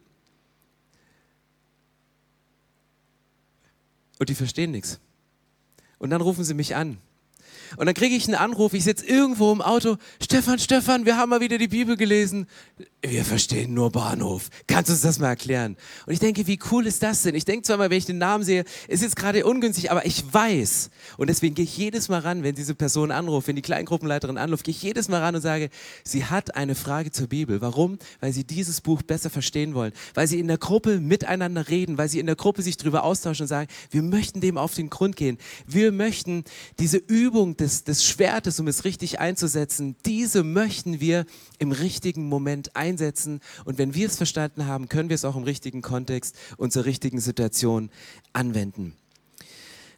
Und 4.19 4.31
die 4.31 4.35
verstehen 4.35 4.71
nichts. 4.71 4.99
Und 5.99 6.11
dann 6.11 6.23
rufen 6.23 6.43
sie 6.43 6.55
mich 6.55 6.75
an. 6.75 6.99
Und 7.76 7.87
dann 7.87 7.94
kriege 7.94 8.14
ich 8.14 8.26
einen 8.26 8.37
Anruf, 8.37 8.75
ich 8.75 8.85
sitze 8.85 9.06
irgendwo 9.06 9.52
im 9.52 9.62
Auto, 9.62 9.96
Stefan, 10.23 10.58
Stefan, 10.58 11.06
wir 11.06 11.16
haben 11.16 11.30
mal 11.30 11.40
wieder 11.40 11.58
die 11.58 11.68
Bibel 11.68 11.96
gelesen. 11.96 12.46
Wir 13.02 13.25
verstehen 13.25 13.73
nur 13.73 13.90
Bahnhof. 13.92 14.49
Kannst 14.66 14.88
du 14.88 14.92
uns 14.94 15.02
das 15.02 15.18
mal 15.18 15.28
erklären? 15.28 15.76
Und 16.06 16.12
ich 16.12 16.18
denke, 16.18 16.46
wie 16.46 16.58
cool 16.70 16.87
ist 16.87 17.02
das 17.02 17.23
denn? 17.23 17.35
Ich 17.35 17.44
denke 17.44 17.62
zwar 17.62 17.76
mal, 17.76 17.88
wenn 17.90 17.99
ich 17.99 18.06
den 18.06 18.18
Namen 18.18 18.42
sehe, 18.42 18.64
ist 18.88 19.02
jetzt 19.02 19.16
gerade 19.16 19.46
ungünstig, 19.46 19.90
aber 19.90 20.06
ich 20.06 20.25
weiß. 20.32 20.90
Und 21.16 21.28
deswegen 21.28 21.54
gehe 21.54 21.64
ich 21.64 21.76
jedes 21.76 22.08
Mal 22.08 22.20
ran, 22.20 22.42
wenn 22.42 22.54
diese 22.54 22.75
Person 22.75 23.11
anruft, 23.11 23.49
wenn 23.49 23.56
die 23.56 23.62
Kleingruppenleiterin 23.62 24.38
anruft, 24.38 24.64
gehe 24.64 24.73
ich 24.73 24.82
jedes 24.82 25.08
Mal 25.08 25.20
ran 25.20 25.37
und 25.37 25.40
sage, 25.40 25.70
sie 26.04 26.25
hat 26.25 26.56
eine 26.56 26.75
Frage 26.75 27.12
zur 27.12 27.28
Bibel. 27.28 27.61
Warum? 27.61 27.99
Weil 28.20 28.32
sie 28.32 28.44
dieses 28.44 28.80
Buch 28.80 29.02
besser 29.02 29.30
verstehen 29.30 29.75
wollen. 29.75 29.92
Weil 30.14 30.26
sie 30.26 30.40
in 30.40 30.49
der 30.49 30.58
Gruppe 30.58 30.99
miteinander 30.99 31.68
reden, 31.68 31.99
weil 31.99 32.08
sie 32.08 32.18
in 32.18 32.26
der 32.26 32.37
Gruppe 32.37 32.62
sich 32.62 32.76
darüber 32.76 33.04
austauschen 33.04 33.44
und 33.44 33.49
sagen, 33.49 33.68
wir 33.90 34.02
möchten 34.02 34.40
dem 34.40 34.58
auf 34.58 34.75
den 34.75 34.90
Grund 34.90 35.16
gehen. 35.16 35.38
Wir 35.66 35.92
möchten 35.92 36.44
diese 36.78 36.99
Übung 36.99 37.55
des, 37.56 37.84
des 37.84 38.04
Schwertes, 38.04 38.60
um 38.60 38.68
es 38.68 38.84
richtig 38.84 39.20
einzusetzen, 39.20 39.96
diese 40.04 40.42
möchten 40.42 41.00
wir 41.00 41.26
im 41.58 41.72
richtigen 41.72 42.28
Moment 42.28 42.76
einsetzen. 42.76 43.40
Und 43.64 43.78
wenn 43.78 43.94
wir 43.94 44.06
es 44.06 44.16
verstanden 44.16 44.66
haben, 44.66 44.88
können 44.88 45.08
wir 45.08 45.14
es 45.14 45.25
auch 45.25 45.36
im 45.36 45.44
richtigen 45.44 45.82
Kontext 45.82 46.36
zur 46.68 46.84
richtigen 46.84 47.20
Situation 47.20 47.90
anwenden. 48.32 48.94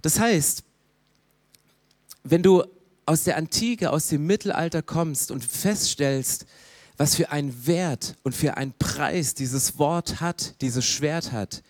Das 0.02 0.18
heißt, 0.20 0.64
wenn 2.24 2.42
du 2.42 2.64
aus 3.06 3.24
der 3.24 3.36
Antike, 3.36 3.90
aus 3.90 4.08
dem 4.08 4.26
Mittelalter 4.26 4.82
kommst 4.82 5.30
und 5.30 5.44
feststellst, 5.44 6.46
was 6.98 7.14
für 7.14 7.30
einen 7.30 7.66
Wert 7.66 8.16
und 8.22 8.34
für 8.34 8.56
einen 8.56 8.74
Preis 8.78 9.34
dieses 9.34 9.78
Wort 9.78 10.20
hat, 10.20 10.60
dieses 10.60 10.84
Schwert 10.84 11.32
hat, 11.32 11.62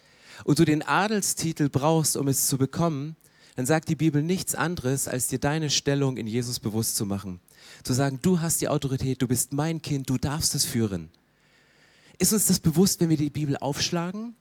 und 0.45 0.59
du 0.59 0.65
den 0.65 0.83
Adelstitel 0.83 1.69
brauchst, 1.69 2.17
um 2.17 2.29
es 2.29 2.47
zu 2.47 2.59
bekommen, 2.59 3.17
dann 3.59 3.67
sagt 3.67 3.89
die 3.89 3.97
Bibel 3.97 4.23
nichts 4.23 4.55
anderes, 4.55 5.09
als 5.09 5.27
dir 5.27 5.41
deine 5.41 5.69
Stellung 5.69 6.17
in 6.17 6.29
Jesus 6.29 6.61
bewusst 6.61 6.95
zu 6.95 7.05
machen. 7.05 7.41
Zu 7.83 7.93
sagen, 7.93 8.21
du 8.23 8.41
hast 8.41 8.61
die 8.61 8.69
Autorität, 8.69 9.21
du 9.21 9.27
bist 9.27 9.53
mein 9.53 9.83
Kind, 9.83 10.09
du 10.09 10.17
darfst 10.17 10.55
es 10.55 10.65
führen. 10.65 11.11
Ist 12.19 12.33
uns 12.33 12.47
das 12.47 12.61
bewusst, 12.61 13.01
wenn 13.01 13.09
wir 13.09 13.17
die 13.17 13.31
Bibel 13.31 13.57
aufschlagen? 13.57 14.37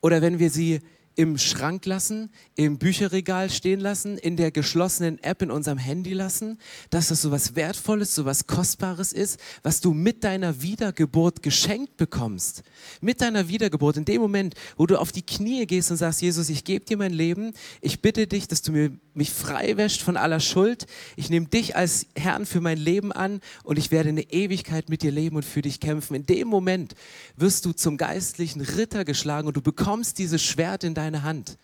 Oder 0.00 0.22
wenn 0.22 0.38
wir 0.38 0.48
sie 0.48 0.80
im 1.14 1.38
Schrank 1.38 1.84
lassen, 1.86 2.30
im 2.54 2.78
Bücherregal 2.78 3.50
stehen 3.50 3.80
lassen, 3.80 4.18
in 4.18 4.36
der 4.36 4.50
geschlossenen 4.50 5.22
App 5.22 5.42
in 5.42 5.50
unserem 5.50 5.78
Handy 5.78 6.12
lassen, 6.12 6.58
dass 6.90 7.08
das 7.08 7.22
so 7.22 7.30
was 7.30 7.54
Wertvolles, 7.54 8.14
so 8.14 8.24
was 8.24 8.46
Kostbares 8.46 9.12
ist, 9.12 9.38
was 9.62 9.80
du 9.80 9.92
mit 9.92 10.24
deiner 10.24 10.62
Wiedergeburt 10.62 11.42
geschenkt 11.42 11.96
bekommst. 11.96 12.62
Mit 13.00 13.20
deiner 13.20 13.48
Wiedergeburt, 13.48 13.96
in 13.96 14.04
dem 14.04 14.22
Moment, 14.22 14.54
wo 14.76 14.86
du 14.86 14.98
auf 14.98 15.12
die 15.12 15.22
Knie 15.22 15.66
gehst 15.66 15.90
und 15.90 15.98
sagst, 15.98 16.22
Jesus, 16.22 16.48
ich 16.48 16.64
gebe 16.64 16.84
dir 16.84 16.96
mein 16.96 17.12
Leben, 17.12 17.52
ich 17.80 18.00
bitte 18.00 18.26
dich, 18.26 18.48
dass 18.48 18.62
du 18.62 18.72
mir, 18.72 18.92
mich 19.14 19.30
frei 19.30 19.76
wäscht 19.76 20.02
von 20.02 20.16
aller 20.16 20.40
Schuld, 20.40 20.86
ich 21.16 21.28
nehme 21.28 21.46
dich 21.46 21.76
als 21.76 22.06
Herrn 22.16 22.46
für 22.46 22.62
mein 22.62 22.78
Leben 22.78 23.12
an 23.12 23.40
und 23.62 23.78
ich 23.78 23.90
werde 23.90 24.08
eine 24.08 24.32
Ewigkeit 24.32 24.88
mit 24.88 25.02
dir 25.02 25.10
leben 25.10 25.36
und 25.36 25.44
für 25.44 25.60
dich 25.60 25.80
kämpfen. 25.80 26.14
In 26.14 26.26
dem 26.26 26.48
Moment 26.48 26.94
wirst 27.36 27.66
du 27.66 27.72
zum 27.72 27.98
geistlichen 27.98 28.62
Ritter 28.62 29.04
geschlagen 29.04 29.48
und 29.48 29.56
du 29.56 29.60
bekommst 29.60 30.18
dieses 30.18 30.42
Schwert 30.42 30.84
in 30.84 30.94
deinem 30.94 31.01
deine 31.02 31.22
Hand. 31.22 31.58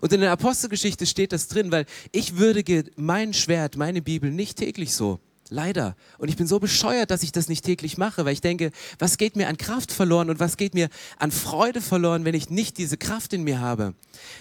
Und 0.00 0.12
in 0.12 0.20
der 0.20 0.32
Apostelgeschichte 0.32 1.06
steht 1.06 1.32
das 1.32 1.48
drin, 1.48 1.72
weil 1.72 1.84
ich 2.12 2.36
würdige 2.36 2.84
mein 2.96 3.34
Schwert, 3.34 3.76
meine 3.76 4.02
Bibel 4.02 4.30
nicht 4.30 4.58
täglich 4.58 4.94
so. 4.94 5.18
Leider. 5.52 5.96
Und 6.18 6.28
ich 6.28 6.36
bin 6.36 6.46
so 6.46 6.60
bescheuert, 6.60 7.10
dass 7.10 7.24
ich 7.24 7.32
das 7.32 7.48
nicht 7.48 7.64
täglich 7.64 7.98
mache, 7.98 8.24
weil 8.24 8.34
ich 8.34 8.40
denke, 8.40 8.70
was 9.00 9.18
geht 9.18 9.34
mir 9.34 9.48
an 9.48 9.56
Kraft 9.56 9.90
verloren 9.90 10.30
und 10.30 10.38
was 10.38 10.56
geht 10.56 10.74
mir 10.74 10.88
an 11.18 11.32
Freude 11.32 11.80
verloren, 11.80 12.24
wenn 12.24 12.36
ich 12.36 12.50
nicht 12.50 12.78
diese 12.78 12.96
Kraft 12.96 13.32
in 13.32 13.42
mir 13.42 13.58
habe. 13.58 13.94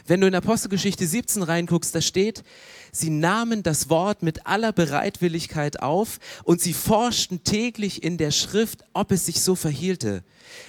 Wenn 0.05 0.21
du 0.21 0.27
in 0.27 0.35
Apostelgeschichte 0.35 1.07
17 1.07 1.41
reinguckst, 1.41 1.95
da 1.95 2.01
steht, 2.01 2.43
sie 2.91 3.09
nahmen 3.09 3.63
das 3.63 3.89
Wort 3.89 4.21
mit 4.21 4.45
aller 4.45 4.71
Bereitwilligkeit 4.71 5.81
auf 5.81 6.19
und 6.43 6.61
sie 6.61 6.73
forschten 6.73 7.43
täglich 7.43 8.03
in 8.03 8.19
der 8.19 8.29
Schrift, 8.29 8.83
ob 8.93 9.11
es 9.11 9.25
sich 9.25 9.41
so 9.41 9.55
verhielte. 9.55 10.23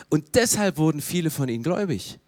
Und 0.09 0.37
deshalb 0.37 0.79
wurden 0.79 1.03
viele 1.03 1.29
von 1.29 1.50
ihnen 1.50 1.62
gläubig 1.62 2.19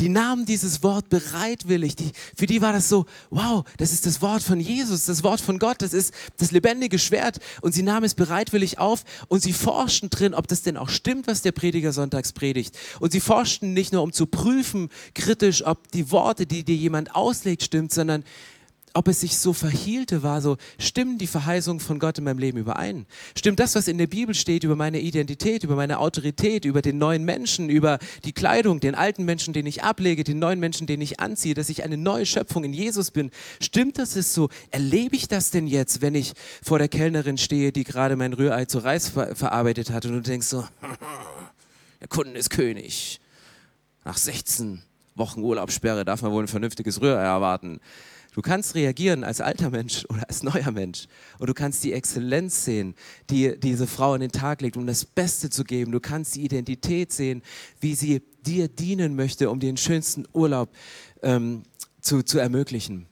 die 0.00 0.08
nahmen 0.08 0.46
dieses 0.46 0.82
Wort 0.82 1.10
bereitwillig. 1.10 1.94
Die, 1.94 2.10
für 2.34 2.46
die 2.46 2.62
war 2.62 2.72
das 2.72 2.88
so, 2.88 3.04
wow, 3.28 3.64
das 3.76 3.92
ist 3.92 4.06
das 4.06 4.22
Wort 4.22 4.42
von 4.42 4.58
Jesus, 4.58 5.04
das 5.04 5.22
Wort 5.22 5.40
von 5.40 5.58
Gott, 5.58 5.82
das 5.82 5.92
ist 5.92 6.14
das 6.38 6.50
lebendige 6.50 6.98
Schwert. 6.98 7.38
Und 7.60 7.74
sie 7.74 7.82
nahmen 7.82 8.04
es 8.04 8.14
bereitwillig 8.14 8.78
auf 8.78 9.04
und 9.28 9.42
sie 9.42 9.52
forschten 9.52 10.08
drin, 10.08 10.34
ob 10.34 10.48
das 10.48 10.62
denn 10.62 10.78
auch 10.78 10.88
stimmt, 10.88 11.26
was 11.26 11.42
der 11.42 11.52
Prediger 11.52 11.92
sonntags 11.92 12.32
predigt. 12.32 12.76
Und 12.98 13.12
sie 13.12 13.20
forschten 13.20 13.74
nicht 13.74 13.92
nur, 13.92 14.02
um 14.02 14.12
zu 14.12 14.26
prüfen, 14.26 14.88
kritisch, 15.14 15.64
ob 15.66 15.90
die 15.92 16.10
Worte, 16.10 16.46
die 16.46 16.64
dir 16.64 16.76
jemand 16.76 17.14
auslegt, 17.14 17.62
stimmt, 17.62 17.92
sondern 17.92 18.24
ob 18.94 19.08
es 19.08 19.20
sich 19.20 19.38
so 19.38 19.52
verhielte, 19.52 20.22
war 20.22 20.40
so, 20.40 20.56
stimmen 20.78 21.18
die 21.18 21.26
Verheißungen 21.26 21.80
von 21.80 21.98
Gott 21.98 22.18
in 22.18 22.24
meinem 22.24 22.38
Leben 22.38 22.58
überein? 22.58 23.06
Stimmt 23.36 23.60
das, 23.60 23.74
was 23.74 23.88
in 23.88 23.98
der 23.98 24.06
Bibel 24.06 24.34
steht 24.34 24.64
über 24.64 24.76
meine 24.76 25.00
Identität, 25.00 25.64
über 25.64 25.76
meine 25.76 25.98
Autorität, 25.98 26.64
über 26.64 26.82
den 26.82 26.98
neuen 26.98 27.24
Menschen, 27.24 27.70
über 27.70 27.98
die 28.24 28.32
Kleidung, 28.32 28.80
den 28.80 28.94
alten 28.94 29.24
Menschen, 29.24 29.54
den 29.54 29.66
ich 29.66 29.82
ablege, 29.82 30.24
den 30.24 30.38
neuen 30.38 30.58
Menschen, 30.58 30.86
den 30.86 31.00
ich 31.00 31.20
anziehe, 31.20 31.54
dass 31.54 31.68
ich 31.68 31.84
eine 31.84 31.96
neue 31.96 32.26
Schöpfung 32.26 32.64
in 32.64 32.72
Jesus 32.72 33.10
bin? 33.10 33.30
Stimmt 33.60 33.98
das 33.98 34.16
ist 34.16 34.34
so? 34.34 34.48
Erlebe 34.70 35.14
ich 35.14 35.28
das 35.28 35.50
denn 35.50 35.66
jetzt, 35.66 36.02
wenn 36.02 36.14
ich 36.14 36.32
vor 36.62 36.78
der 36.78 36.88
Kellnerin 36.88 37.38
stehe, 37.38 37.72
die 37.72 37.84
gerade 37.84 38.16
mein 38.16 38.32
Rührei 38.32 38.64
zu 38.64 38.78
Reis 38.78 39.08
ver 39.08 39.34
verarbeitet 39.36 39.90
hat 39.90 40.04
und 40.06 40.12
du 40.12 40.20
denkst 40.20 40.48
so, 40.48 40.66
der 42.00 42.08
Kunden 42.08 42.34
ist 42.34 42.50
König. 42.50 43.20
Nach 44.04 44.16
16 44.16 44.82
Wochen 45.14 45.42
Urlaubssperre 45.42 46.04
darf 46.04 46.22
man 46.22 46.32
wohl 46.32 46.44
ein 46.44 46.48
vernünftiges 46.48 47.00
Rührei 47.00 47.22
erwarten. 47.22 47.80
Du 48.32 48.42
kannst 48.42 48.74
reagieren 48.74 49.24
als 49.24 49.40
alter 49.40 49.70
Mensch 49.70 50.04
oder 50.08 50.28
als 50.28 50.42
neuer 50.42 50.70
Mensch. 50.70 51.06
Und 51.38 51.48
du 51.48 51.54
kannst 51.54 51.82
die 51.84 51.92
Exzellenz 51.92 52.64
sehen, 52.64 52.94
die 53.28 53.58
diese 53.58 53.86
Frau 53.86 54.12
an 54.12 54.20
den 54.20 54.32
Tag 54.32 54.60
legt, 54.62 54.76
um 54.76 54.86
das 54.86 55.04
Beste 55.04 55.50
zu 55.50 55.64
geben. 55.64 55.92
Du 55.92 56.00
kannst 56.00 56.36
die 56.36 56.44
Identität 56.44 57.12
sehen, 57.12 57.42
wie 57.80 57.94
sie 57.94 58.22
dir 58.46 58.68
dienen 58.68 59.16
möchte, 59.16 59.50
um 59.50 59.60
den 59.60 59.76
schönsten 59.76 60.26
Urlaub 60.32 60.70
ähm, 61.22 61.64
zu, 62.00 62.22
zu 62.22 62.38
ermöglichen. 62.38 63.09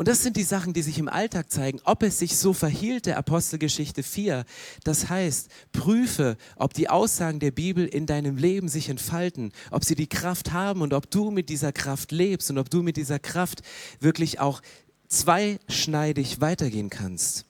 Und 0.00 0.08
das 0.08 0.22
sind 0.22 0.38
die 0.38 0.44
Sachen, 0.44 0.72
die 0.72 0.80
sich 0.80 0.98
im 0.98 1.10
Alltag 1.10 1.50
zeigen, 1.50 1.78
ob 1.84 2.02
es 2.02 2.18
sich 2.18 2.38
so 2.38 2.54
verhielt, 2.54 3.04
der 3.04 3.18
Apostelgeschichte 3.18 4.02
4. 4.02 4.46
Das 4.82 5.10
heißt, 5.10 5.50
prüfe, 5.72 6.38
ob 6.56 6.72
die 6.72 6.88
Aussagen 6.88 7.38
der 7.38 7.50
Bibel 7.50 7.84
in 7.84 8.06
deinem 8.06 8.38
Leben 8.38 8.68
sich 8.68 8.88
entfalten, 8.88 9.52
ob 9.70 9.84
sie 9.84 9.96
die 9.96 10.06
Kraft 10.06 10.54
haben 10.54 10.80
und 10.80 10.94
ob 10.94 11.10
du 11.10 11.30
mit 11.30 11.50
dieser 11.50 11.72
Kraft 11.72 12.12
lebst 12.12 12.50
und 12.50 12.56
ob 12.56 12.70
du 12.70 12.82
mit 12.82 12.96
dieser 12.96 13.18
Kraft 13.18 13.60
wirklich 14.00 14.40
auch 14.40 14.62
zweischneidig 15.08 16.40
weitergehen 16.40 16.88
kannst. 16.88 17.44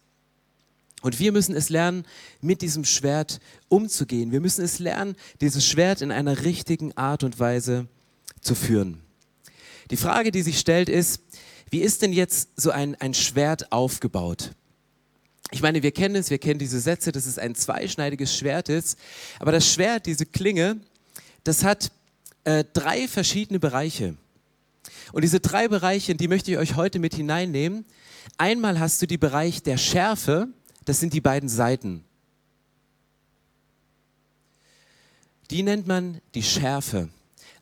Und 1.02 1.20
wir 1.20 1.30
müssen 1.30 1.54
es 1.54 1.68
lernen, 1.68 2.04
mit 2.40 2.62
diesem 2.62 2.84
Schwert 2.84 3.38
umzugehen. 3.68 4.32
Wir 4.32 4.40
müssen 4.40 4.64
es 4.64 4.80
lernen, 4.80 5.14
dieses 5.40 5.64
Schwert 5.64 6.02
in 6.02 6.10
einer 6.10 6.42
richtigen 6.42 6.96
Art 6.96 7.22
und 7.22 7.38
Weise 7.38 7.86
zu 8.40 8.56
führen. 8.56 9.00
Die 9.90 9.96
Frage, 9.96 10.30
die 10.30 10.42
sich 10.42 10.58
stellt, 10.60 10.88
ist, 10.88 11.20
wie 11.70 11.80
ist 11.80 12.02
denn 12.02 12.12
jetzt 12.12 12.50
so 12.56 12.70
ein, 12.70 12.96
ein 12.96 13.14
Schwert 13.14 13.72
aufgebaut? 13.72 14.52
Ich 15.52 15.62
meine, 15.62 15.82
wir 15.82 15.92
kennen 15.92 16.16
es, 16.16 16.30
wir 16.30 16.38
kennen 16.38 16.58
diese 16.58 16.80
Sätze, 16.80 17.12
dass 17.12 17.26
es 17.26 17.38
ein 17.38 17.54
zweischneidiges 17.54 18.36
Schwert 18.36 18.68
ist. 18.68 18.98
Aber 19.38 19.52
das 19.52 19.72
Schwert, 19.72 20.06
diese 20.06 20.26
Klinge, 20.26 20.80
das 21.44 21.64
hat 21.64 21.90
äh, 22.44 22.64
drei 22.72 23.08
verschiedene 23.08 23.58
Bereiche. 23.58 24.16
Und 25.12 25.22
diese 25.22 25.40
drei 25.40 25.68
Bereiche, 25.68 26.14
die 26.14 26.28
möchte 26.28 26.52
ich 26.52 26.58
euch 26.58 26.76
heute 26.76 26.98
mit 26.98 27.14
hineinnehmen. 27.14 27.84
Einmal 28.38 28.78
hast 28.78 29.02
du 29.02 29.06
die 29.06 29.18
Bereich 29.18 29.62
der 29.62 29.76
Schärfe, 29.76 30.48
das 30.84 31.00
sind 31.00 31.12
die 31.12 31.20
beiden 31.20 31.48
Seiten. 31.48 32.04
Die 35.50 35.62
nennt 35.62 35.86
man 35.86 36.20
die 36.34 36.44
Schärfe. 36.44 37.08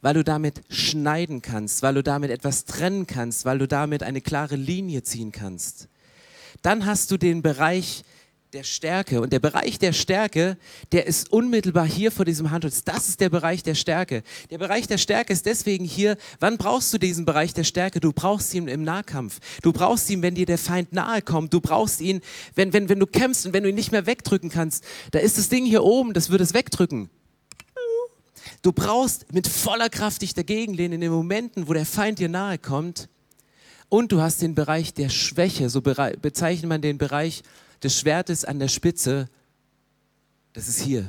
Weil 0.00 0.14
du 0.14 0.25
damit 0.25 0.62
schneiden 0.71 1.43
kannst, 1.43 1.83
weil 1.83 1.95
du 1.95 2.02
damit 2.02 2.31
etwas 2.31 2.64
trennen 2.64 3.07
kannst, 3.07 3.45
weil 3.45 3.59
du 3.59 3.69
damit 3.69 4.02
eine 4.02 4.21
klare 4.21 4.57
Linie 4.57 5.02
ziehen 5.02 5.33
kannst. 5.33 5.88
Dann 6.62 6.87
hast 6.87 7.11
du 7.11 7.17
den 7.17 7.43
Bereich 7.43 8.05
der 8.52 8.62
Stärke. 8.62 9.21
Und 9.21 9.33
der 9.33 9.40
Bereich 9.40 9.78
der 9.78 9.93
Stärke, 9.93 10.57
der 10.93 11.07
ist 11.07 11.31
unmittelbar 11.31 11.87
hier 11.87 12.11
vor 12.11 12.25
diesem 12.25 12.50
Handholz. 12.50 12.83
Das 12.85 13.09
ist 13.09 13.21
der 13.21 13.28
Bereich 13.28 13.62
der 13.62 13.75
Stärke. 13.75 14.23
Der 14.50 14.59
Bereich 14.59 14.87
der 14.87 14.99
Stärke 14.99 15.33
ist 15.33 15.47
deswegen 15.47 15.85
hier. 15.85 16.17
Wann 16.40 16.57
brauchst 16.57 16.93
du 16.93 16.99
diesen 16.99 17.25
Bereich 17.25 17.52
der 17.52 17.64
Stärke? 17.64 18.00
Du 18.00 18.12
brauchst 18.12 18.55
ihn 18.55 18.69
im 18.69 18.85
Nahkampf. 18.85 19.38
Du 19.62 19.73
brauchst 19.73 20.09
ihn, 20.11 20.23
wenn 20.23 20.35
dir 20.35 20.47
der 20.47 20.59
Feind 20.59 20.93
nahe 20.93 21.21
kommt. 21.21 21.52
Du 21.52 21.61
brauchst 21.61 22.00
ihn, 22.00 22.23
wenn, 22.55 22.73
wenn, 22.73 22.88
wenn 22.88 22.99
du 22.99 23.07
kämpfst 23.07 23.47
und 23.47 23.52
wenn 23.52 23.64
du 23.64 23.69
ihn 23.69 23.75
nicht 23.75 23.93
mehr 23.93 24.07
wegdrücken 24.07 24.50
kannst. 24.50 24.85
Da 25.11 25.19
ist 25.19 25.37
das 25.37 25.49
Ding 25.49 25.67
hier 25.67 25.85
oben, 25.85 26.14
das 26.14 26.31
wird 26.31 26.40
es 26.40 26.55
wegdrücken. 26.55 27.11
Du 28.62 28.73
brauchst 28.73 29.33
mit 29.33 29.47
voller 29.47 29.88
Kraft 29.88 30.23
dich 30.23 30.35
dagegen 30.35 30.75
lehnen 30.75 30.95
in 30.95 31.00
den 31.00 31.12
Momenten, 31.12 31.68
wo 31.68 31.73
der 31.73 31.87
Feind 31.87 32.18
dir 32.18 32.28
nahe 32.28 32.59
kommt. 32.59 33.09
Und 33.88 34.12
du 34.12 34.21
hast 34.21 34.42
den 34.42 34.54
Bereich 34.54 34.92
der 34.92 35.09
Schwäche, 35.09 35.71
so 35.71 35.80
bezeichnet 35.80 36.68
man 36.68 36.83
den 36.83 36.99
Bereich 36.99 37.42
des 37.83 37.99
Schwertes 37.99 38.45
an 38.45 38.59
der 38.59 38.68
Spitze. 38.68 39.28
Das 40.52 40.68
ist 40.68 40.80
hier. 40.80 41.09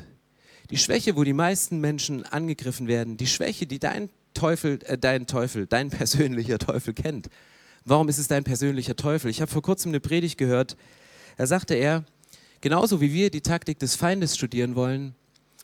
Die 0.69 0.77
Schwäche, 0.77 1.15
wo 1.15 1.23
die 1.23 1.33
meisten 1.33 1.79
Menschen 1.81 2.25
angegriffen 2.25 2.87
werden, 2.87 3.17
die 3.17 3.27
Schwäche, 3.27 3.65
die 3.65 3.79
dein 3.79 4.09
Teufel, 4.33 4.79
äh, 4.85 4.97
dein 4.97 5.25
Teufel, 5.25 5.65
dein 5.65 5.89
persönlicher 5.89 6.59
Teufel 6.59 6.93
kennt. 6.93 7.29
Warum 7.85 8.07
ist 8.07 8.19
es 8.19 8.27
dein 8.27 8.43
persönlicher 8.43 8.95
Teufel? 8.95 9.31
Ich 9.31 9.41
habe 9.41 9.51
vor 9.51 9.61
kurzem 9.61 9.89
eine 9.89 9.99
Predigt 9.99 10.37
gehört. 10.37 10.77
Da 11.37 11.47
sagte 11.47 11.73
er, 11.73 12.05
genauso 12.61 13.01
wie 13.01 13.13
wir 13.13 13.31
die 13.31 13.41
Taktik 13.41 13.79
des 13.79 13.95
Feindes 13.95 14.35
studieren 14.35 14.75
wollen, 14.75 15.15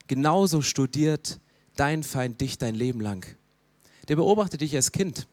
genauso 0.08 0.62
studiert 0.62 1.40
dein 1.76 2.04
Feind 2.04 2.42
dich 2.42 2.58
dein 2.58 2.76
Leben 2.76 3.02
lang. 3.02 3.26
Der 4.08 4.16
beobachtet 4.16 4.62
dich 4.62 4.76
als 4.76 4.92
Kind, 4.92 5.28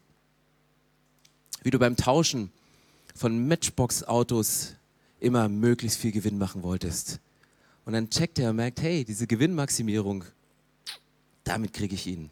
wie 1.61 1.71
du 1.71 1.79
beim 1.79 1.95
Tauschen 1.95 2.51
von 3.15 3.47
Matchbox-Autos 3.47 4.73
immer 5.19 5.47
möglichst 5.47 5.99
viel 5.99 6.11
Gewinn 6.11 6.37
machen 6.37 6.63
wolltest. 6.63 7.19
Und 7.85 7.93
dann 7.93 8.09
checkt 8.09 8.39
er 8.39 8.49
und 8.51 8.57
merkt, 8.57 8.81
hey, 8.81 9.03
diese 9.05 9.27
Gewinnmaximierung, 9.27 10.25
damit 11.43 11.73
kriege 11.73 11.95
ich 11.95 12.07
ihn. 12.07 12.29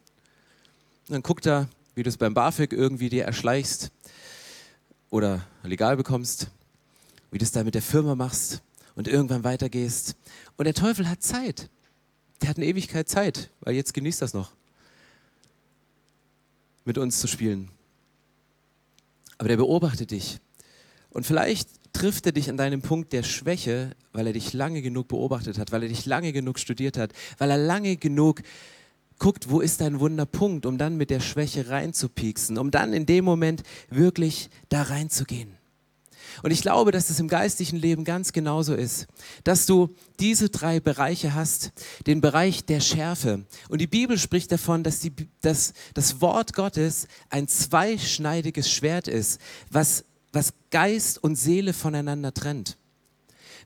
Und 1.07 1.15
dann 1.15 1.23
guckt 1.23 1.45
er, 1.45 1.67
wie 1.95 2.03
du 2.03 2.09
es 2.09 2.17
beim 2.17 2.33
BAföG 2.33 2.73
irgendwie 2.73 3.09
dir 3.09 3.25
erschleichst 3.25 3.91
oder 5.09 5.45
legal 5.63 5.97
bekommst, 5.97 6.47
wie 7.31 7.37
du 7.37 7.43
es 7.43 7.51
da 7.51 7.63
mit 7.63 7.75
der 7.75 7.81
Firma 7.81 8.15
machst 8.15 8.61
und 8.95 9.07
irgendwann 9.07 9.43
weitergehst. 9.43 10.15
Und 10.57 10.65
der 10.65 10.73
Teufel 10.73 11.09
hat 11.09 11.21
Zeit. 11.21 11.69
Der 12.41 12.49
hat 12.49 12.57
eine 12.57 12.65
Ewigkeit 12.65 13.07
Zeit, 13.07 13.49
weil 13.61 13.75
jetzt 13.75 13.93
genießt 13.93 14.21
das 14.21 14.33
noch, 14.33 14.51
mit 16.85 16.97
uns 16.97 17.19
zu 17.19 17.27
spielen. 17.27 17.69
Aber 19.37 19.47
der 19.47 19.57
beobachtet 19.57 20.11
dich. 20.11 20.39
Und 21.09 21.25
vielleicht 21.25 21.69
trifft 21.93 22.25
er 22.25 22.31
dich 22.31 22.49
an 22.49 22.57
deinem 22.57 22.81
Punkt 22.81 23.13
der 23.13 23.23
Schwäche, 23.23 23.91
weil 24.13 24.27
er 24.27 24.33
dich 24.33 24.53
lange 24.53 24.81
genug 24.81 25.07
beobachtet 25.07 25.57
hat, 25.57 25.71
weil 25.71 25.83
er 25.83 25.89
dich 25.89 26.05
lange 26.05 26.31
genug 26.31 26.57
studiert 26.57 26.97
hat, 26.97 27.11
weil 27.37 27.51
er 27.51 27.57
lange 27.57 27.97
genug 27.97 28.41
guckt, 29.19 29.51
wo 29.51 29.59
ist 29.59 29.81
dein 29.81 29.99
Wunderpunkt, 29.99 30.65
um 30.65 30.79
dann 30.79 30.97
mit 30.97 31.11
der 31.11 31.19
Schwäche 31.19 31.69
reinzupieksen, 31.69 32.57
um 32.57 32.71
dann 32.71 32.91
in 32.91 33.05
dem 33.05 33.23
Moment 33.23 33.61
wirklich 33.89 34.49
da 34.69 34.81
reinzugehen. 34.81 35.60
Und 36.43 36.51
ich 36.51 36.61
glaube, 36.61 36.91
dass 36.91 37.09
es 37.09 37.19
im 37.19 37.27
geistlichen 37.27 37.77
Leben 37.77 38.03
ganz 38.03 38.33
genauso 38.33 38.73
ist, 38.73 39.07
dass 39.43 39.65
du 39.65 39.95
diese 40.19 40.49
drei 40.49 40.79
Bereiche 40.79 41.35
hast, 41.35 41.71
den 42.07 42.21
Bereich 42.21 42.65
der 42.65 42.79
Schärfe. 42.79 43.45
Und 43.69 43.79
die 43.79 43.87
Bibel 43.87 44.17
spricht 44.17 44.51
davon, 44.51 44.83
dass, 44.83 44.99
die, 44.99 45.13
dass 45.41 45.73
das 45.93 46.21
Wort 46.21 46.53
Gottes 46.53 47.07
ein 47.29 47.47
zweischneidiges 47.47 48.71
Schwert 48.71 49.07
ist, 49.07 49.39
was, 49.69 50.05
was 50.31 50.53
Geist 50.71 51.23
und 51.23 51.35
Seele 51.35 51.73
voneinander 51.73 52.33
trennt. 52.33 52.77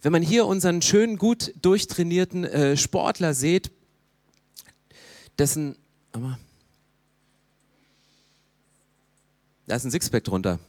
Wenn 0.02 0.12
man 0.12 0.22
hier 0.22 0.46
unseren 0.46 0.82
schönen, 0.82 1.18
gut 1.18 1.54
durchtrainierten 1.62 2.44
äh, 2.44 2.78
Sportler 2.78 3.34
sieht, 3.34 3.72
dessen, 5.38 5.78
da 9.66 9.76
ist 9.76 9.86
ein 9.86 9.92
Sixpack 9.92 10.24
drunter 10.24 10.60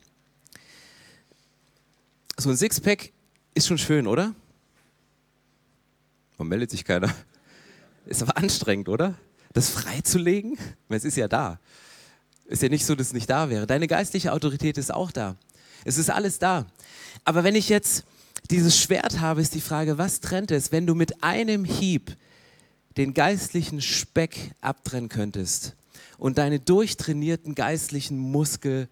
so 2.37 2.51
ein 2.51 2.57
Sixpack 2.57 3.13
ist 3.55 3.67
schon 3.67 3.79
schön, 3.79 4.07
oder? 4.07 4.35
Man 6.39 6.49
meldet 6.49 6.71
sich 6.71 6.85
keiner. 6.85 7.15
Ist 8.05 8.23
aber 8.23 8.37
anstrengend, 8.37 8.89
oder? 8.89 9.15
Das 9.53 9.71
freizulegen? 9.71 10.59
Es 10.89 11.05
ist 11.05 11.17
ja 11.17 11.29
da. 11.29 11.59
Ist 12.45 12.63
ja 12.63 12.69
nicht 12.69 12.85
so, 12.85 12.95
dass 12.95 13.09
es 13.09 13.13
nicht 13.13 13.31
da 13.31 13.49
wäre. 13.49 13.67
Deine 13.67 13.89
geistliche 13.89 14.33
Autorität 14.33 14.79
ist 14.79 14.93
auch 14.93 15.11
da. 15.11 15.37
Es 15.85 15.99
ist 15.99 16.11
alles 16.11 16.39
da. 16.39 16.67
Aber 17.25 17.43
wenn 17.43 17.55
ich 17.55 17.69
jetzt 17.69 18.05
dieses 18.51 18.79
Schwert 18.79 19.21
habe, 19.21 19.41
ist 19.41 19.55
die 19.55 19.61
Frage, 19.61 19.99
was 19.99 20.21
trennt 20.21 20.51
es, 20.51 20.71
wenn 20.73 20.87
du 20.87 20.95
mit 20.95 21.23
einem 21.25 21.65
Hieb 21.65 22.17
den 22.97 23.15
geistlichen 23.15 23.81
Speck 23.81 24.53
abtrennen 24.61 25.09
könntest 25.09 25.75
und 26.19 26.39
deine 26.39 26.61
durchtrainierten 26.61 27.55
geistlichen 27.55 28.19
Muskeln 28.19 28.89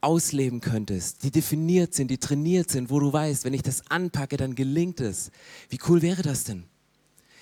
ausleben 0.00 0.60
könntest, 0.60 1.22
die 1.22 1.30
definiert 1.30 1.94
sind, 1.94 2.10
die 2.10 2.18
trainiert 2.18 2.70
sind, 2.70 2.90
wo 2.90 3.00
du 3.00 3.12
weißt, 3.12 3.44
wenn 3.44 3.54
ich 3.54 3.62
das 3.62 3.90
anpacke, 3.90 4.36
dann 4.36 4.54
gelingt 4.54 5.00
es. 5.00 5.30
Wie 5.68 5.78
cool 5.88 6.02
wäre 6.02 6.22
das 6.22 6.44
denn? 6.44 6.64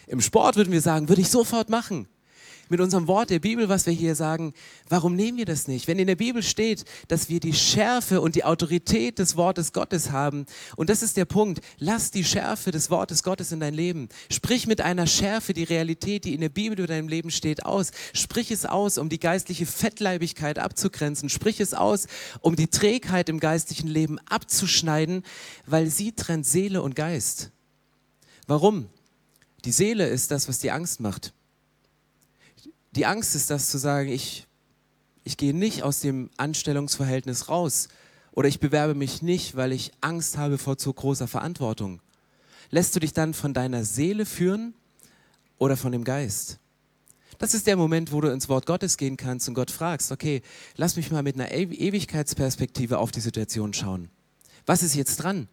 Im 0.07 0.21
Sport 0.21 0.57
würden 0.57 0.73
wir 0.73 0.81
sagen, 0.81 1.09
würde 1.09 1.23
ich 1.23 1.31
sofort 1.31 1.69
machen 1.69 2.09
mit 2.69 2.81
unserem 2.81 3.07
Wort 3.07 3.31
der 3.31 3.39
Bibel, 3.39 3.69
was 3.69 3.87
wir 3.87 3.93
hier 3.93 4.15
sagen, 4.15 4.53
warum 4.89 5.15
nehmen 5.15 5.39
wir 5.39 5.45
das 5.45 5.69
nicht? 5.69 5.89
Wenn 5.89 5.99
in 5.99 6.07
der 6.07 6.17
Bibel 6.17 6.43
steht, 6.43 6.85
dass 7.09 7.29
wir 7.29 7.41
die 7.41 7.53
Schärfe 7.53 8.21
und 8.21 8.35
die 8.35 8.45
Autorität 8.45 9.19
des 9.19 9.37
Wortes 9.37 9.73
Gottes 9.73 10.11
haben, 10.11 10.47
und 10.77 10.91
das 10.91 11.03
ist 11.03 11.17
der 11.17 11.25
Punkt, 11.25 11.61
lass 11.79 12.11
die 12.11 12.25
Schärfe 12.25 12.71
des 12.71 12.91
Wortes 12.91 13.23
Gottes 13.23 13.53
in 13.53 13.61
dein 13.61 13.75
Leben. 13.75 14.09
Sprich 14.31 14.67
mit 14.67 14.81
einer 14.81 15.07
Schärfe 15.07 15.53
die 15.53 15.65
Realität, 15.65 16.25
die 16.25 16.35
in 16.35 16.41
der 16.41 16.49
Bibel 16.49 16.79
über 16.79 16.89
deinem 16.89 17.09
Leben 17.09 17.31
steht, 17.31 17.65
aus. 17.65 17.91
Sprich 18.13 18.51
es 18.51 18.67
aus, 18.67 18.99
um 18.99 19.09
die 19.09 19.21
geistliche 19.21 19.67
Fettleibigkeit 19.67 20.59
abzugrenzen. 20.59 21.29
Sprich 21.29 21.61
es 21.61 21.75
aus, 21.75 22.07
um 22.41 22.57
die 22.57 22.69
Trägheit 22.69 23.29
im 23.29 23.41
geistlichen 23.41 23.89
Leben 23.89 24.19
abzuschneiden, 24.29 25.23
weil 25.67 25.89
sie 25.91 26.13
trennt 26.13 26.47
Seele 26.47 26.83
und 26.83 26.97
Geist. 26.97 27.51
Warum? 28.47 28.89
Die 29.65 29.73
Seele 29.73 30.07
ist 30.07 30.31
das, 30.31 30.49
was 30.49 30.61
die 30.61 30.71
Angst 30.71 31.01
macht. 31.01 31.33
Die 32.97 33.05
Angst 33.05 33.35
ist 33.35 33.51
das 33.51 33.69
zu 33.69 33.77
sagen, 33.77 34.09
ich, 34.09 34.47
ich 35.23 35.37
gehe 35.37 35.53
nicht 35.53 35.83
aus 35.83 36.01
dem 36.01 36.31
Anstellungsverhältnis 36.39 37.51
raus 37.51 37.89
oder 38.33 38.49
ich 38.49 38.59
bewerbe 38.59 38.95
mich 38.95 39.21
nicht, 39.21 39.55
weil 39.55 39.73
ich 39.73 39.93
Angst 40.01 40.39
habe 40.39 40.57
vor 40.57 40.79
zu 40.79 40.95
großer 40.95 41.29
Verantwortung. 41.29 42.01
Lässt 42.71 42.97
du 42.97 43.01
dich 43.01 43.13
dann 43.13 43.35
von 43.35 43.53
deiner 43.53 43.85
Seele 43.85 44.25
führen 44.25 44.73
oder 45.59 45.77
von 45.77 45.93
dem 45.93 46.05
Geist? 46.05 46.59
Das 47.37 47.53
ist 47.53 47.67
der 47.67 47.77
Moment, 47.77 48.13
wo 48.13 48.23
du 48.23 48.33
ins 48.33 48.49
Wort 48.49 48.65
Gottes 48.65 48.97
gehen 48.97 49.19
kannst 49.19 49.47
und 49.47 49.55
Gott 49.55 49.71
fragst, 49.71 50.11
okay, 50.11 50.41
lass 50.77 50.97
mich 50.97 51.11
mal 51.11 51.23
mit 51.23 51.35
einer 51.35 51.53
Ewigkeitsperspektive 51.53 52.97
auf 52.97 53.11
die 53.11 53.21
Situation 53.21 53.75
schauen. 53.75 54.09
Was 54.65 54.83
ist 54.83 54.95
jetzt 54.95 55.17
dran? 55.17 55.49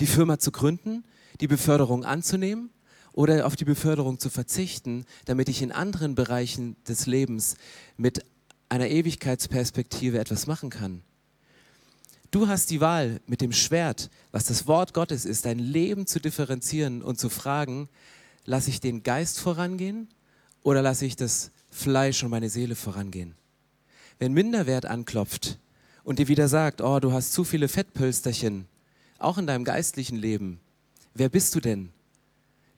Die 0.00 0.06
Firma 0.06 0.40
zu 0.40 0.50
gründen, 0.50 1.04
die 1.40 1.46
Beförderung 1.46 2.04
anzunehmen 2.04 2.70
oder 3.14 3.46
auf 3.46 3.54
die 3.54 3.64
Beförderung 3.64 4.18
zu 4.18 4.28
verzichten, 4.28 5.06
damit 5.24 5.48
ich 5.48 5.62
in 5.62 5.72
anderen 5.72 6.16
Bereichen 6.16 6.76
des 6.86 7.06
Lebens 7.06 7.56
mit 7.96 8.24
einer 8.68 8.88
Ewigkeitsperspektive 8.88 10.18
etwas 10.18 10.48
machen 10.48 10.68
kann. 10.68 11.02
Du 12.32 12.48
hast 12.48 12.70
die 12.70 12.80
Wahl, 12.80 13.20
mit 13.28 13.40
dem 13.40 13.52
Schwert, 13.52 14.10
was 14.32 14.46
das 14.46 14.66
Wort 14.66 14.92
Gottes 14.92 15.24
ist, 15.24 15.46
dein 15.46 15.60
Leben 15.60 16.08
zu 16.08 16.18
differenzieren 16.18 17.02
und 17.02 17.20
zu 17.20 17.28
fragen, 17.28 17.88
lasse 18.44 18.70
ich 18.70 18.80
den 18.80 19.04
Geist 19.04 19.38
vorangehen 19.38 20.08
oder 20.64 20.82
lasse 20.82 21.06
ich 21.06 21.14
das 21.14 21.52
Fleisch 21.70 22.24
und 22.24 22.30
meine 22.30 22.50
Seele 22.50 22.74
vorangehen? 22.74 23.36
Wenn 24.18 24.32
Minderwert 24.32 24.86
anklopft 24.86 25.60
und 26.02 26.18
dir 26.18 26.26
wieder 26.26 26.48
sagt, 26.48 26.80
oh, 26.80 26.98
du 26.98 27.12
hast 27.12 27.32
zu 27.32 27.44
viele 27.44 27.68
Fettpölsterchen, 27.68 28.66
auch 29.20 29.38
in 29.38 29.46
deinem 29.46 29.62
geistlichen 29.62 30.16
Leben, 30.16 30.58
wer 31.14 31.28
bist 31.28 31.54
du 31.54 31.60
denn? 31.60 31.90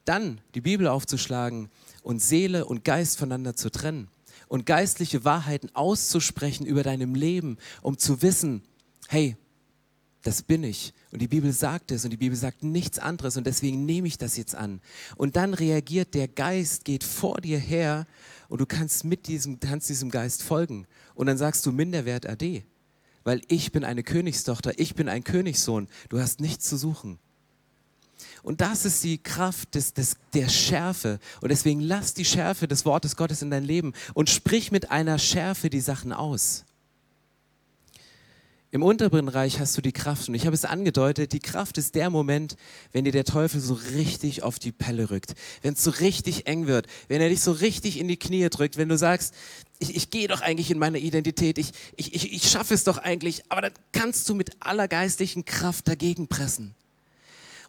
Dann 0.09 0.41
die 0.55 0.61
Bibel 0.61 0.89
aufzuschlagen 0.89 1.69
und 2.03 2.23
Seele 2.23 2.65
und 2.65 2.85
Geist 2.85 3.19
voneinander 3.19 3.55
zu 3.55 3.71
trennen 3.71 4.09
und 4.49 4.67
geistliche 4.67 5.25
Wahrheiten 5.25 5.75
auszusprechen 5.75 6.67
über 6.67 6.83
deinem 6.83 7.15
Leben, 7.15 7.59
um 7.83 7.99
zu 7.99 8.23
wissen, 8.23 8.63
hey, 9.09 9.37
das 10.23 10.43
bin 10.43 10.65
ich. 10.65 10.93
Und 11.13 11.23
die 11.23 11.29
Bibel 11.29 11.53
sagt 11.53 11.93
es 11.93 12.05
und 12.05 12.11
die 12.11 12.17
Bibel 12.17 12.37
sagt 12.37 12.65
nichts 12.65 12.99
anderes 12.99 13.37
und 13.37 13.47
deswegen 13.47 13.85
nehme 13.87 14.09
ich 14.09 14.19
das 14.19 14.37
jetzt 14.37 14.55
an. 14.55 14.81
Und 15.17 15.37
dann 15.37 15.55
reagiert 15.55 16.15
der 16.15 16.27
Geist, 16.27 16.85
geht 16.85 17.05
vor 17.05 17.41
dir 17.41 17.59
her 17.59 18.07
und 18.49 18.61
du 18.61 18.67
kannst 18.67 19.05
mit 19.05 19.29
diesem, 19.29 19.61
kannst 19.61 19.89
diesem 19.89 20.11
Geist 20.11 20.43
folgen. 20.43 20.87
Und 21.15 21.27
dann 21.27 21.39
sagst 21.39 21.65
du 21.65 21.73
Minderwert 21.73 22.29
AD, 22.29 22.65
weil 23.25 23.43
ich 23.49 23.73
bin 23.73 23.85
eine 23.85 24.03
Königstochter, 24.03 24.79
ich 24.79 24.95
bin 24.95 25.09
ein 25.09 25.23
Königssohn, 25.23 25.89
du 26.09 26.19
hast 26.19 26.41
nichts 26.41 26.69
zu 26.69 26.77
suchen. 26.77 27.19
Und 28.43 28.61
das 28.61 28.85
ist 28.85 29.03
die 29.05 29.19
Kraft 29.19 29.75
des, 29.75 29.93
des, 29.93 30.17
der 30.35 30.49
Schärfe. 30.49 31.19
Und 31.41 31.51
deswegen 31.51 31.81
lass 31.81 32.15
die 32.15 32.25
Schärfe 32.25 32.69
des 32.69 32.85
Wortes 32.85 33.17
Gottes 33.17 33.43
in 33.43 33.51
dein 33.51 33.65
Leben 33.65 33.93
und 34.15 34.31
sprich 34.31 34.73
mit 34.73 34.91
einer 34.91 35.19
Schärfe 35.19 35.71
die 35.71 35.81
Sachen 35.81 36.13
aus. 36.13 36.65
Im 38.77 38.83
unteren 38.83 39.29
Reich 39.29 39.59
hast 39.59 39.77
du 39.79 39.81
die 39.81 39.93
Kraft. 39.93 40.29
Und 40.29 40.35
ich 40.35 40.45
habe 40.45 40.55
es 40.55 40.65
angedeutet, 40.65 41.33
die 41.33 41.39
Kraft 41.39 41.79
ist 41.79 41.95
der 41.95 42.11
Moment, 42.11 42.57
wenn 42.93 43.05
dir 43.05 43.13
der 43.13 43.25
Teufel 43.25 43.59
so 43.61 43.73
richtig 43.73 44.43
auf 44.43 44.59
die 44.59 44.71
Pelle 44.71 45.09
rückt. 45.09 45.35
Wenn 45.63 45.75
es 45.75 45.83
so 45.83 45.91
richtig 45.91 46.47
eng 46.47 46.67
wird. 46.67 46.87
Wenn 47.09 47.23
er 47.23 47.29
dich 47.29 47.41
so 47.41 47.53
richtig 47.53 47.99
in 47.99 48.07
die 48.07 48.19
Knie 48.19 48.49
drückt. 48.51 48.77
Wenn 48.77 48.91
du 48.91 48.99
sagst, 48.99 49.35
ich, 49.79 49.97
ich 49.97 50.11
gehe 50.11 50.29
doch 50.29 50.43
eigentlich 50.43 50.71
in 50.71 50.79
meine 50.79 50.99
Identität. 50.99 51.57
Ich, 51.59 51.71
ich, 51.97 52.15
ich, 52.15 52.33
ich 52.35 52.51
schaffe 52.51 52.75
es 52.75 52.85
doch 52.85 52.99
eigentlich. 52.99 53.45
Aber 53.49 53.63
dann 53.63 53.73
kannst 53.93 54.29
du 54.29 54.35
mit 54.35 54.51
aller 54.61 54.89
geistlichen 54.89 55.45
Kraft 55.45 55.89
dagegen 55.89 56.29
pressen. 56.29 56.75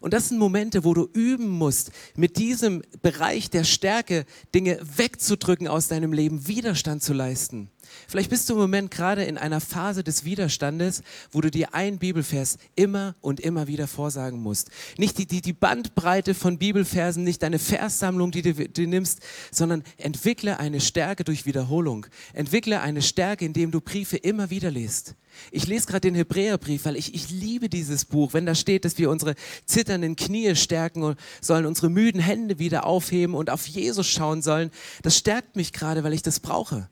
Und 0.00 0.14
das 0.14 0.28
sind 0.28 0.38
Momente, 0.38 0.84
wo 0.84 0.94
du 0.94 1.08
üben 1.12 1.48
musst, 1.48 1.90
mit 2.16 2.36
diesem 2.36 2.82
Bereich 3.02 3.50
der 3.50 3.64
Stärke 3.64 4.24
Dinge 4.54 4.78
wegzudrücken 4.82 5.68
aus 5.68 5.88
deinem 5.88 6.12
Leben, 6.12 6.46
Widerstand 6.46 7.02
zu 7.02 7.12
leisten. 7.12 7.70
Vielleicht 8.06 8.30
bist 8.30 8.48
du 8.48 8.54
im 8.54 8.60
Moment 8.60 8.90
gerade 8.90 9.24
in 9.24 9.38
einer 9.38 9.60
Phase 9.60 10.02
des 10.04 10.24
Widerstandes, 10.24 11.02
wo 11.30 11.40
du 11.40 11.50
dir 11.50 11.74
ein 11.74 11.98
Bibelvers 11.98 12.58
immer 12.74 13.14
und 13.20 13.40
immer 13.40 13.66
wieder 13.66 13.86
vorsagen 13.86 14.40
musst. 14.40 14.70
Nicht 14.96 15.18
die, 15.18 15.26
die, 15.26 15.40
die 15.40 15.52
Bandbreite 15.52 16.34
von 16.34 16.58
Bibelversen, 16.58 17.24
nicht 17.24 17.42
deine 17.42 17.58
Verssammlung, 17.58 18.30
die 18.30 18.42
du, 18.42 18.54
du 18.54 18.86
nimmst, 18.86 19.20
sondern 19.50 19.82
entwickle 19.96 20.58
eine 20.58 20.80
Stärke 20.80 21.24
durch 21.24 21.46
Wiederholung. 21.46 22.06
Entwickle 22.32 22.80
eine 22.80 23.02
Stärke, 23.02 23.44
indem 23.44 23.70
du 23.70 23.80
Briefe 23.80 24.16
immer 24.16 24.50
wieder 24.50 24.70
liest. 24.70 25.14
Ich 25.50 25.66
lese 25.66 25.86
gerade 25.86 26.00
den 26.00 26.14
Hebräerbrief, 26.14 26.84
weil 26.84 26.96
ich, 26.96 27.14
ich 27.14 27.30
liebe 27.30 27.68
dieses 27.68 28.04
Buch, 28.04 28.32
wenn 28.32 28.46
da 28.46 28.54
steht, 28.54 28.84
dass 28.84 28.98
wir 28.98 29.10
unsere 29.10 29.34
zitternden 29.66 30.16
Knie 30.16 30.54
stärken 30.56 31.16
sollen, 31.40 31.66
unsere 31.66 31.90
müden 31.90 32.20
Hände 32.20 32.58
wieder 32.58 32.86
aufheben 32.86 33.34
und 33.34 33.50
auf 33.50 33.66
Jesus 33.66 34.06
schauen 34.08 34.42
sollen. 34.42 34.70
Das 35.02 35.16
stärkt 35.16 35.56
mich 35.56 35.72
gerade, 35.72 36.04
weil 36.04 36.12
ich 36.12 36.22
das 36.22 36.40
brauche. 36.40 36.88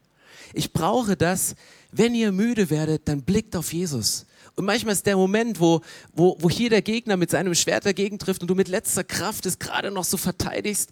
Ich 0.52 0.72
brauche 0.72 1.16
das, 1.16 1.54
wenn 1.92 2.14
ihr 2.14 2.32
müde 2.32 2.70
werdet, 2.70 3.09
dann 3.09 3.22
blickt 3.22 3.56
auf 3.56 3.72
Jesus. 3.72 4.26
Und 4.56 4.64
manchmal 4.64 4.94
ist 4.94 5.06
der 5.06 5.16
Moment, 5.16 5.61
wo, 5.61 5.82
wo, 6.14 6.37
wo 6.40 6.48
hier 6.48 6.70
der 6.70 6.82
Gegner 6.82 7.16
mit 7.16 7.30
seinem 7.30 7.54
Schwert 7.54 7.85
dagegen 7.85 8.18
trifft 8.18 8.42
und 8.42 8.48
du 8.48 8.54
mit 8.54 8.68
letzter 8.68 9.04
Kraft 9.04 9.46
es 9.46 9.59
gerade 9.59 9.90
noch 9.90 10.04
so 10.04 10.16
verteidigst. 10.16 10.90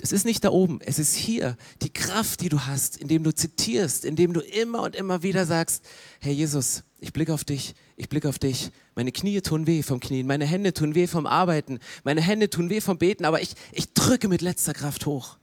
Es 0.00 0.10
ist 0.10 0.24
nicht 0.24 0.42
da 0.42 0.50
oben, 0.50 0.80
es 0.80 0.98
ist 0.98 1.14
hier 1.14 1.56
die 1.82 1.92
Kraft, 1.92 2.40
die 2.40 2.48
du 2.48 2.66
hast, 2.66 2.96
indem 2.96 3.22
du 3.22 3.32
zitierst, 3.32 4.04
indem 4.04 4.32
du 4.32 4.40
immer 4.40 4.82
und 4.82 4.96
immer 4.96 5.22
wieder 5.22 5.46
sagst, 5.46 5.84
Herr 6.20 6.32
Jesus, 6.32 6.82
ich 6.98 7.12
blicke 7.12 7.34
auf 7.34 7.44
dich, 7.44 7.74
ich 7.96 8.08
blicke 8.08 8.28
auf 8.28 8.38
dich. 8.38 8.70
Meine 8.94 9.12
Knie 9.12 9.40
tun 9.42 9.66
weh 9.66 9.82
vom 9.82 10.00
Knien, 10.00 10.26
meine 10.26 10.46
Hände 10.46 10.72
tun 10.72 10.94
weh 10.94 11.06
vom 11.06 11.26
Arbeiten, 11.26 11.78
meine 12.04 12.20
Hände 12.20 12.48
tun 12.48 12.70
weh 12.70 12.80
vom 12.80 12.98
Beten, 12.98 13.24
aber 13.24 13.42
ich, 13.42 13.54
ich 13.72 13.92
drücke 13.92 14.28
mit 14.28 14.40
letzter 14.40 14.72
Kraft 14.72 15.06
hoch. 15.06 15.36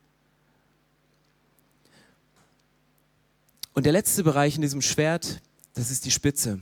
Und 3.80 3.86
der 3.86 3.94
letzte 3.94 4.26
Bereich 4.26 4.58
in 4.58 4.62
diesem 4.62 4.82
Schwert, 4.82 5.42
das 5.74 5.90
ist 5.90 6.04
die 6.04 6.12
Spitze. 6.12 6.60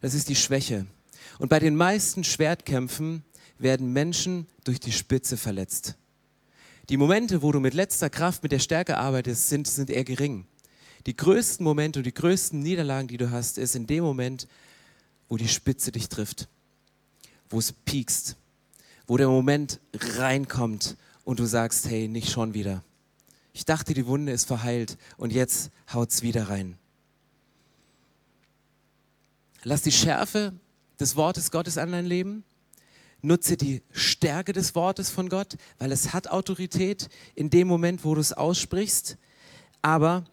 Das 0.00 0.14
ist 0.14 0.30
die 0.30 0.34
Schwäche. 0.34 0.86
Und 1.38 1.50
bei 1.50 1.58
den 1.58 1.76
meisten 1.76 2.24
Schwertkämpfen 2.24 3.24
werden 3.58 3.92
Menschen 3.92 4.46
durch 4.64 4.80
die 4.80 4.90
Spitze 4.90 5.36
verletzt. 5.36 5.96
Die 6.88 6.96
Momente, 6.96 7.42
wo 7.42 7.52
du 7.52 7.60
mit 7.60 7.74
letzter 7.74 8.08
Kraft, 8.08 8.42
mit 8.42 8.52
der 8.52 8.58
Stärke 8.58 8.96
arbeitest, 8.96 9.50
sind, 9.50 9.68
sind 9.68 9.90
eher 9.90 10.02
gering. 10.02 10.46
Die 11.04 11.14
größten 11.14 11.62
Momente 11.62 11.98
und 11.98 12.06
die 12.06 12.14
größten 12.14 12.58
Niederlagen, 12.58 13.08
die 13.08 13.18
du 13.18 13.30
hast, 13.30 13.58
ist 13.58 13.76
in 13.76 13.86
dem 13.86 14.02
Moment, 14.02 14.48
wo 15.28 15.36
die 15.36 15.46
Spitze 15.46 15.92
dich 15.92 16.08
trifft, 16.08 16.48
wo 17.50 17.58
es 17.58 17.70
piekst, 17.70 18.36
wo 19.06 19.18
der 19.18 19.28
Moment 19.28 19.78
reinkommt 19.92 20.96
und 21.22 21.38
du 21.38 21.44
sagst, 21.44 21.86
hey, 21.90 22.08
nicht 22.08 22.30
schon 22.30 22.54
wieder. 22.54 22.82
Ich 23.52 23.64
dachte, 23.64 23.94
die 23.94 24.06
Wunde 24.06 24.32
ist 24.32 24.46
verheilt 24.46 24.96
und 25.16 25.32
jetzt 25.32 25.70
haut 25.92 26.10
es 26.10 26.22
wieder 26.22 26.48
rein. 26.48 26.78
Lass 29.62 29.82
die 29.82 29.92
Schärfe 29.92 30.54
des 30.98 31.16
Wortes 31.16 31.50
Gottes 31.50 31.76
an 31.78 31.92
dein 31.92 32.06
Leben. 32.06 32.44
Nutze 33.22 33.56
die 33.56 33.82
Stärke 33.90 34.52
des 34.52 34.74
Wortes 34.74 35.10
von 35.10 35.28
Gott, 35.28 35.56
weil 35.78 35.92
es 35.92 36.14
hat 36.14 36.28
Autorität 36.28 37.08
in 37.34 37.50
dem 37.50 37.68
Moment, 37.68 38.04
wo 38.04 38.14
du 38.14 38.20
es 38.20 38.32
aussprichst. 38.32 39.18
Aber 39.82 40.24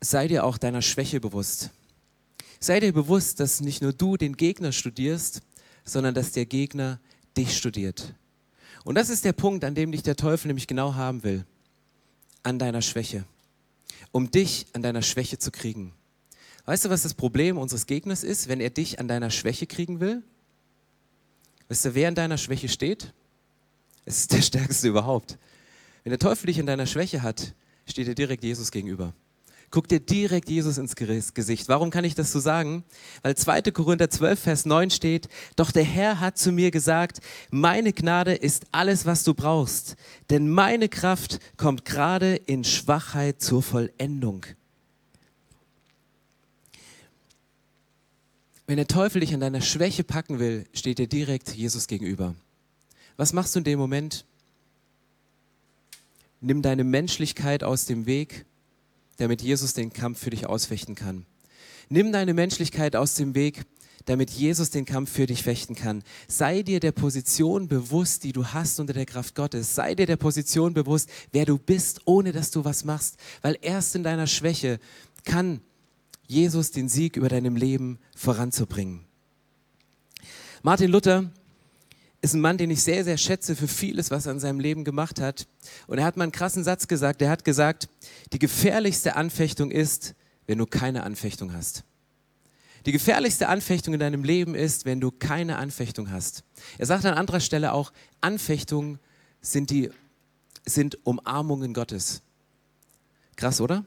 sei 0.00 0.28
dir 0.28 0.44
auch 0.44 0.56
deiner 0.56 0.80
Schwäche 0.80 1.20
bewusst. 1.20 1.70
Sei 2.58 2.80
dir 2.80 2.92
bewusst, 2.92 3.40
dass 3.40 3.60
nicht 3.60 3.82
nur 3.82 3.92
du 3.92 4.16
den 4.16 4.36
Gegner 4.36 4.72
studierst, 4.72 5.42
sondern 5.84 6.14
dass 6.14 6.32
der 6.32 6.46
Gegner 6.46 7.00
dich 7.36 7.56
studiert. 7.56 8.14
Und 8.86 8.94
das 8.94 9.10
ist 9.10 9.24
der 9.24 9.32
Punkt, 9.32 9.64
an 9.64 9.74
dem 9.74 9.90
dich 9.90 10.04
der 10.04 10.14
Teufel 10.14 10.46
nämlich 10.46 10.68
genau 10.68 10.94
haben 10.94 11.24
will. 11.24 11.44
An 12.44 12.60
deiner 12.60 12.82
Schwäche. 12.82 13.24
Um 14.12 14.30
dich 14.30 14.66
an 14.74 14.82
deiner 14.82 15.02
Schwäche 15.02 15.38
zu 15.38 15.50
kriegen. 15.50 15.92
Weißt 16.66 16.84
du, 16.84 16.88
was 16.88 17.02
das 17.02 17.12
Problem 17.12 17.58
unseres 17.58 17.86
Gegners 17.86 18.22
ist, 18.22 18.46
wenn 18.46 18.60
er 18.60 18.70
dich 18.70 19.00
an 19.00 19.08
deiner 19.08 19.30
Schwäche 19.30 19.66
kriegen 19.66 19.98
will? 19.98 20.22
Weißt 21.68 21.84
du, 21.84 21.94
wer 21.96 22.06
an 22.06 22.14
deiner 22.14 22.38
Schwäche 22.38 22.68
steht? 22.68 23.12
Es 24.04 24.18
ist 24.18 24.32
der 24.32 24.42
Stärkste 24.42 24.86
überhaupt. 24.86 25.36
Wenn 26.04 26.10
der 26.10 26.20
Teufel 26.20 26.46
dich 26.46 26.60
an 26.60 26.66
deiner 26.66 26.86
Schwäche 26.86 27.22
hat, 27.22 27.54
steht 27.88 28.06
er 28.06 28.14
direkt 28.14 28.44
Jesus 28.44 28.70
gegenüber. 28.70 29.12
Guck 29.70 29.88
dir 29.88 30.00
direkt 30.00 30.48
Jesus 30.48 30.78
ins 30.78 30.94
Gesicht. 30.94 31.68
Warum 31.68 31.90
kann 31.90 32.04
ich 32.04 32.14
das 32.14 32.32
so 32.32 32.38
sagen? 32.38 32.84
Weil 33.22 33.36
2. 33.36 33.62
Korinther 33.72 34.08
12, 34.08 34.38
Vers 34.38 34.66
9 34.66 34.90
steht, 34.90 35.28
doch 35.56 35.72
der 35.72 35.84
Herr 35.84 36.20
hat 36.20 36.38
zu 36.38 36.52
mir 36.52 36.70
gesagt, 36.70 37.18
meine 37.50 37.92
Gnade 37.92 38.34
ist 38.34 38.66
alles, 38.72 39.06
was 39.06 39.24
du 39.24 39.34
brauchst, 39.34 39.96
denn 40.30 40.48
meine 40.48 40.88
Kraft 40.88 41.40
kommt 41.56 41.84
gerade 41.84 42.36
in 42.36 42.64
Schwachheit 42.64 43.42
zur 43.42 43.62
Vollendung. 43.62 44.46
Wenn 48.68 48.76
der 48.76 48.88
Teufel 48.88 49.20
dich 49.20 49.32
an 49.32 49.40
deiner 49.40 49.60
Schwäche 49.60 50.02
packen 50.02 50.38
will, 50.38 50.66
steht 50.72 50.98
er 50.98 51.06
direkt 51.06 51.50
Jesus 51.50 51.86
gegenüber. 51.86 52.34
Was 53.16 53.32
machst 53.32 53.54
du 53.54 53.60
in 53.60 53.64
dem 53.64 53.78
Moment? 53.78 54.24
Nimm 56.40 56.62
deine 56.62 56.84
Menschlichkeit 56.84 57.64
aus 57.64 57.86
dem 57.86 58.06
Weg 58.06 58.44
damit 59.16 59.42
Jesus 59.42 59.74
den 59.74 59.92
Kampf 59.92 60.20
für 60.20 60.30
dich 60.30 60.46
ausfechten 60.46 60.94
kann. 60.94 61.26
Nimm 61.88 62.12
deine 62.12 62.34
Menschlichkeit 62.34 62.96
aus 62.96 63.14
dem 63.14 63.34
Weg, 63.34 63.64
damit 64.06 64.30
Jesus 64.30 64.70
den 64.70 64.84
Kampf 64.84 65.10
für 65.10 65.26
dich 65.26 65.42
fechten 65.42 65.74
kann. 65.74 66.02
Sei 66.28 66.62
dir 66.62 66.80
der 66.80 66.92
Position 66.92 67.68
bewusst, 67.68 68.24
die 68.24 68.32
du 68.32 68.46
hast 68.46 68.80
unter 68.80 68.92
der 68.92 69.06
Kraft 69.06 69.34
Gottes. 69.34 69.74
Sei 69.74 69.94
dir 69.94 70.06
der 70.06 70.16
Position 70.16 70.74
bewusst, 70.74 71.10
wer 71.32 71.44
du 71.44 71.58
bist, 71.58 72.02
ohne 72.04 72.32
dass 72.32 72.50
du 72.50 72.64
was 72.64 72.84
machst. 72.84 73.16
Weil 73.42 73.58
erst 73.60 73.94
in 73.96 74.04
deiner 74.04 74.26
Schwäche 74.26 74.78
kann 75.24 75.60
Jesus 76.28 76.70
den 76.70 76.88
Sieg 76.88 77.16
über 77.16 77.28
deinem 77.28 77.56
Leben 77.56 77.98
voranzubringen. 78.16 79.04
Martin 80.62 80.90
Luther 80.90 81.30
ist 82.22 82.34
ein 82.34 82.40
Mann, 82.40 82.58
den 82.58 82.70
ich 82.70 82.82
sehr, 82.82 83.04
sehr 83.04 83.18
schätze 83.18 83.54
für 83.54 83.68
vieles, 83.68 84.10
was 84.10 84.26
er 84.26 84.32
in 84.32 84.40
seinem 84.40 84.60
Leben 84.60 84.84
gemacht 84.84 85.20
hat. 85.20 85.46
Und 85.86 85.98
er 85.98 86.04
hat 86.04 86.16
mal 86.16 86.24
einen 86.24 86.32
krassen 86.32 86.64
Satz 86.64 86.88
gesagt. 86.88 87.22
Er 87.22 87.30
hat 87.30 87.44
gesagt, 87.44 87.88
die 88.32 88.38
gefährlichste 88.38 89.16
Anfechtung 89.16 89.70
ist, 89.70 90.14
wenn 90.46 90.58
du 90.58 90.66
keine 90.66 91.02
Anfechtung 91.02 91.52
hast. 91.52 91.84
Die 92.86 92.92
gefährlichste 92.92 93.48
Anfechtung 93.48 93.94
in 93.94 94.00
deinem 94.00 94.22
Leben 94.22 94.54
ist, 94.54 94.84
wenn 94.84 95.00
du 95.00 95.10
keine 95.10 95.56
Anfechtung 95.56 96.10
hast. 96.10 96.44
Er 96.78 96.86
sagt 96.86 97.04
an 97.04 97.14
anderer 97.14 97.40
Stelle 97.40 97.72
auch, 97.72 97.92
Anfechtungen 98.20 99.00
sind, 99.40 99.70
die, 99.70 99.90
sind 100.64 101.04
Umarmungen 101.04 101.74
Gottes. 101.74 102.22
Krass, 103.34 103.60
oder? 103.60 103.84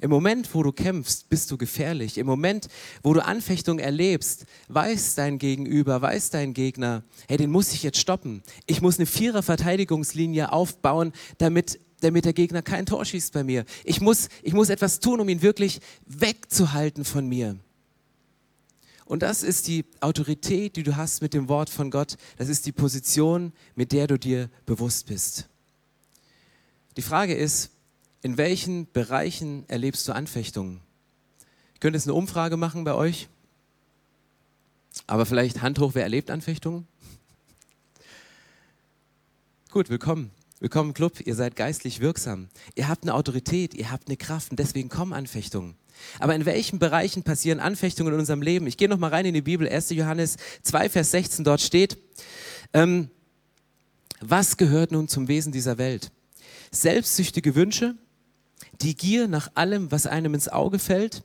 Im 0.00 0.10
Moment, 0.10 0.54
wo 0.54 0.62
du 0.62 0.72
kämpfst, 0.72 1.28
bist 1.28 1.50
du 1.50 1.56
gefährlich. 1.56 2.18
Im 2.18 2.26
Moment, 2.26 2.68
wo 3.02 3.14
du 3.14 3.24
Anfechtung 3.24 3.78
erlebst, 3.78 4.46
weiß 4.68 5.14
dein 5.14 5.38
Gegenüber, 5.38 6.02
weiß 6.02 6.30
dein 6.30 6.54
Gegner, 6.54 7.04
hey, 7.28 7.36
den 7.36 7.50
muss 7.50 7.72
ich 7.72 7.82
jetzt 7.82 7.98
stoppen. 7.98 8.42
Ich 8.66 8.80
muss 8.80 8.98
eine 8.98 9.06
Vierer-Verteidigungslinie 9.06 10.52
aufbauen, 10.52 11.12
damit, 11.38 11.78
damit 12.00 12.24
der 12.24 12.32
Gegner 12.32 12.62
kein 12.62 12.86
Tor 12.86 13.04
schießt 13.04 13.32
bei 13.32 13.44
mir. 13.44 13.64
Ich 13.84 14.00
muss, 14.00 14.28
ich 14.42 14.52
muss 14.52 14.68
etwas 14.68 15.00
tun, 15.00 15.20
um 15.20 15.28
ihn 15.28 15.42
wirklich 15.42 15.80
wegzuhalten 16.06 17.04
von 17.04 17.26
mir. 17.26 17.56
Und 19.06 19.22
das 19.22 19.42
ist 19.42 19.68
die 19.68 19.84
Autorität, 20.00 20.76
die 20.76 20.82
du 20.82 20.96
hast 20.96 21.20
mit 21.20 21.34
dem 21.34 21.48
Wort 21.48 21.68
von 21.68 21.90
Gott. 21.90 22.16
Das 22.38 22.48
ist 22.48 22.64
die 22.66 22.72
Position, 22.72 23.52
mit 23.74 23.92
der 23.92 24.06
du 24.06 24.18
dir 24.18 24.48
bewusst 24.64 25.06
bist. 25.06 25.48
Die 26.96 27.02
Frage 27.02 27.34
ist, 27.34 27.70
in 28.24 28.38
welchen 28.38 28.90
Bereichen 28.90 29.68
erlebst 29.68 30.08
du 30.08 30.12
Anfechtungen? 30.14 30.80
Ich 31.74 31.80
könnte 31.80 31.98
jetzt 31.98 32.06
eine 32.06 32.14
Umfrage 32.14 32.56
machen 32.56 32.82
bei 32.82 32.94
euch, 32.94 33.28
aber 35.06 35.26
vielleicht 35.26 35.60
Hand 35.60 35.78
hoch, 35.78 35.90
wer 35.92 36.04
erlebt 36.04 36.30
Anfechtungen? 36.30 36.88
Gut, 39.70 39.90
willkommen. 39.90 40.30
Willkommen 40.58 40.90
im 40.90 40.94
Club, 40.94 41.20
ihr 41.26 41.34
seid 41.34 41.54
geistlich 41.54 42.00
wirksam. 42.00 42.48
Ihr 42.74 42.88
habt 42.88 43.02
eine 43.02 43.12
Autorität, 43.12 43.74
ihr 43.74 43.90
habt 43.90 44.08
eine 44.08 44.16
Kraft 44.16 44.52
und 44.52 44.58
deswegen 44.58 44.88
kommen 44.88 45.12
Anfechtungen. 45.12 45.76
Aber 46.18 46.34
in 46.34 46.46
welchen 46.46 46.78
Bereichen 46.78 47.24
passieren 47.24 47.60
Anfechtungen 47.60 48.14
in 48.14 48.20
unserem 48.20 48.40
Leben? 48.40 48.66
Ich 48.66 48.78
gehe 48.78 48.88
noch 48.88 48.96
mal 48.96 49.10
rein 49.10 49.26
in 49.26 49.34
die 49.34 49.42
Bibel, 49.42 49.68
1. 49.68 49.90
Johannes 49.90 50.38
2, 50.62 50.88
Vers 50.88 51.10
16, 51.10 51.44
dort 51.44 51.60
steht, 51.60 51.98
ähm, 52.72 53.10
was 54.20 54.56
gehört 54.56 54.92
nun 54.92 55.08
zum 55.08 55.28
Wesen 55.28 55.52
dieser 55.52 55.76
Welt? 55.76 56.10
Selbstsüchtige 56.70 57.54
Wünsche, 57.54 57.96
die 58.80 58.96
Gier 58.96 59.28
nach 59.28 59.50
allem, 59.54 59.90
was 59.90 60.06
einem 60.06 60.34
ins 60.34 60.48
Auge 60.48 60.78
fällt, 60.78 61.22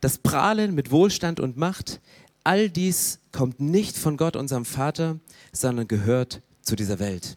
das 0.00 0.18
Prahlen 0.18 0.74
mit 0.74 0.90
Wohlstand 0.90 1.40
und 1.40 1.56
Macht, 1.56 2.00
all 2.44 2.70
dies 2.70 3.20
kommt 3.32 3.60
nicht 3.60 3.96
von 3.96 4.16
Gott, 4.16 4.36
unserem 4.36 4.64
Vater, 4.64 5.18
sondern 5.52 5.88
gehört 5.88 6.42
zu 6.62 6.76
dieser 6.76 6.98
Welt. 6.98 7.36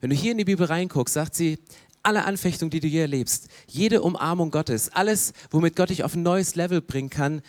Wenn 0.00 0.10
du 0.10 0.16
hier 0.16 0.32
in 0.32 0.38
die 0.38 0.44
Bibel 0.44 0.66
reinguckst, 0.66 1.14
sagt 1.14 1.34
sie, 1.34 1.58
alle 2.02 2.24
Anfechtungen, 2.24 2.70
die 2.70 2.80
du 2.80 2.88
hier 2.88 3.02
erlebst, 3.02 3.48
jede 3.68 4.02
Umarmung 4.02 4.50
Gottes, 4.50 4.90
alles, 4.90 5.32
womit 5.50 5.76
Gott 5.76 5.90
dich 5.90 6.02
auf 6.02 6.14
ein 6.14 6.22
neues 6.22 6.56
Level 6.56 6.80
bringen 6.80 7.10
kann, 7.10 7.42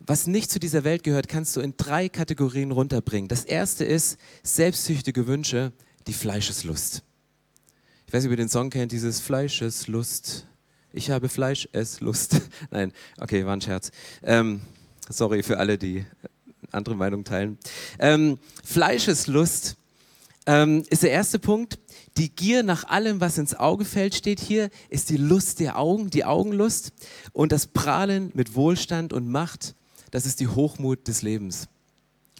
was 0.00 0.26
nicht 0.26 0.50
zu 0.50 0.58
dieser 0.58 0.84
Welt 0.84 1.02
gehört, 1.02 1.28
kannst 1.28 1.56
du 1.56 1.60
in 1.60 1.74
drei 1.76 2.08
Kategorien 2.08 2.70
runterbringen. 2.70 3.28
Das 3.28 3.44
erste 3.44 3.84
ist 3.84 4.18
selbstsüchtige 4.42 5.26
Wünsche, 5.26 5.72
die 6.06 6.12
Fleischeslust. 6.12 7.02
Ich 8.08 8.14
weiß 8.14 8.22
nicht, 8.22 8.30
ob 8.30 8.38
ihr 8.38 8.42
den 8.42 8.48
Song 8.48 8.70
kennt, 8.70 8.90
dieses 8.92 9.20
Fleischeslust. 9.20 10.46
Ich 10.94 11.10
habe 11.10 11.28
Fleisch, 11.28 11.68
es 11.72 12.00
Lust. 12.00 12.40
Nein, 12.70 12.94
okay, 13.20 13.44
war 13.44 13.52
ein 13.52 13.60
Scherz. 13.60 13.90
Ähm, 14.22 14.62
sorry 15.10 15.42
für 15.42 15.58
alle, 15.58 15.76
die 15.76 16.06
andere 16.72 16.94
Meinung 16.94 17.24
teilen. 17.24 17.58
Ähm, 17.98 18.38
Fleischeslust 18.64 19.76
ähm, 20.46 20.84
ist 20.88 21.02
der 21.02 21.10
erste 21.10 21.38
Punkt. 21.38 21.78
Die 22.16 22.34
Gier 22.34 22.62
nach 22.62 22.84
allem, 22.84 23.20
was 23.20 23.36
ins 23.36 23.54
Auge 23.54 23.84
fällt, 23.84 24.14
steht 24.14 24.40
hier, 24.40 24.70
ist 24.88 25.10
die 25.10 25.18
Lust 25.18 25.60
der 25.60 25.78
Augen, 25.78 26.08
die 26.08 26.24
Augenlust. 26.24 26.92
Und 27.34 27.52
das 27.52 27.66
Prahlen 27.66 28.30
mit 28.32 28.54
Wohlstand 28.54 29.12
und 29.12 29.28
Macht, 29.28 29.74
das 30.12 30.24
ist 30.24 30.40
die 30.40 30.48
Hochmut 30.48 31.08
des 31.08 31.20
Lebens. 31.20 31.68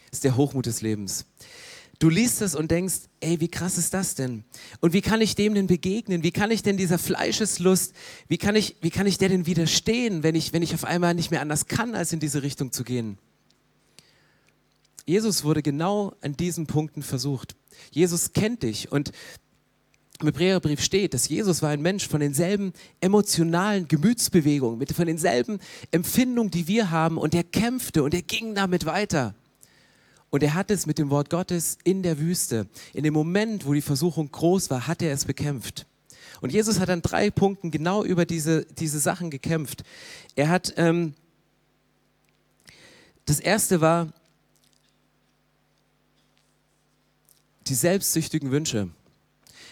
Das 0.06 0.16
ist 0.16 0.24
der 0.24 0.38
Hochmut 0.38 0.64
des 0.64 0.80
Lebens. 0.80 1.26
Du 1.98 2.08
liest 2.08 2.42
es 2.42 2.54
und 2.54 2.70
denkst, 2.70 3.08
ey, 3.20 3.40
wie 3.40 3.48
krass 3.48 3.76
ist 3.76 3.92
das 3.92 4.14
denn? 4.14 4.44
Und 4.80 4.92
wie 4.92 5.00
kann 5.00 5.20
ich 5.20 5.34
dem 5.34 5.54
denn 5.54 5.66
begegnen? 5.66 6.22
Wie 6.22 6.30
kann 6.30 6.52
ich 6.52 6.62
denn 6.62 6.76
dieser 6.76 6.98
Fleischeslust, 6.98 7.92
wie 8.28 8.38
kann 8.38 8.54
ich, 8.54 8.76
wie 8.82 8.90
kann 8.90 9.06
ich 9.06 9.18
der 9.18 9.30
denn 9.30 9.46
widerstehen, 9.46 10.22
wenn 10.22 10.36
ich, 10.36 10.52
wenn 10.52 10.62
ich 10.62 10.74
auf 10.74 10.84
einmal 10.84 11.14
nicht 11.14 11.32
mehr 11.32 11.40
anders 11.40 11.66
kann, 11.66 11.96
als 11.96 12.12
in 12.12 12.20
diese 12.20 12.44
Richtung 12.44 12.70
zu 12.70 12.84
gehen? 12.84 13.18
Jesus 15.06 15.42
wurde 15.42 15.62
genau 15.62 16.14
an 16.20 16.36
diesen 16.36 16.66
Punkten 16.66 17.02
versucht. 17.02 17.56
Jesus 17.90 18.32
kennt 18.32 18.62
dich 18.62 18.92
und 18.92 19.10
im 20.20 20.26
Hebräerbrief 20.26 20.82
steht, 20.82 21.14
dass 21.14 21.28
Jesus 21.28 21.62
war 21.62 21.70
ein 21.70 21.82
Mensch 21.82 22.06
von 22.06 22.20
denselben 22.20 22.72
emotionalen 23.00 23.88
Gemütsbewegungen, 23.88 24.84
von 24.88 25.06
denselben 25.06 25.60
Empfindungen, 25.92 26.50
die 26.50 26.68
wir 26.68 26.90
haben 26.90 27.18
und 27.18 27.34
er 27.34 27.44
kämpfte 27.44 28.02
und 28.02 28.14
er 28.14 28.22
ging 28.22 28.54
damit 28.54 28.84
weiter. 28.84 29.34
Und 30.30 30.42
er 30.42 30.54
hat 30.54 30.70
es 30.70 30.86
mit 30.86 30.98
dem 30.98 31.10
Wort 31.10 31.30
Gottes 31.30 31.78
in 31.84 32.02
der 32.02 32.18
Wüste, 32.18 32.66
in 32.92 33.04
dem 33.04 33.14
Moment, 33.14 33.66
wo 33.66 33.72
die 33.72 33.80
Versuchung 33.80 34.30
groß 34.30 34.70
war, 34.70 34.86
hat 34.86 35.02
er 35.02 35.12
es 35.12 35.24
bekämpft. 35.24 35.86
Und 36.40 36.52
Jesus 36.52 36.78
hat 36.78 36.90
an 36.90 37.02
drei 37.02 37.30
Punkten 37.30 37.70
genau 37.70 38.04
über 38.04 38.24
diese, 38.24 38.64
diese 38.64 39.00
Sachen 39.00 39.30
gekämpft. 39.30 39.82
Er 40.36 40.50
hat, 40.50 40.74
ähm, 40.76 41.14
das 43.24 43.40
erste 43.40 43.80
war 43.80 44.12
die 47.66 47.74
selbstsüchtigen 47.74 48.50
Wünsche. 48.50 48.88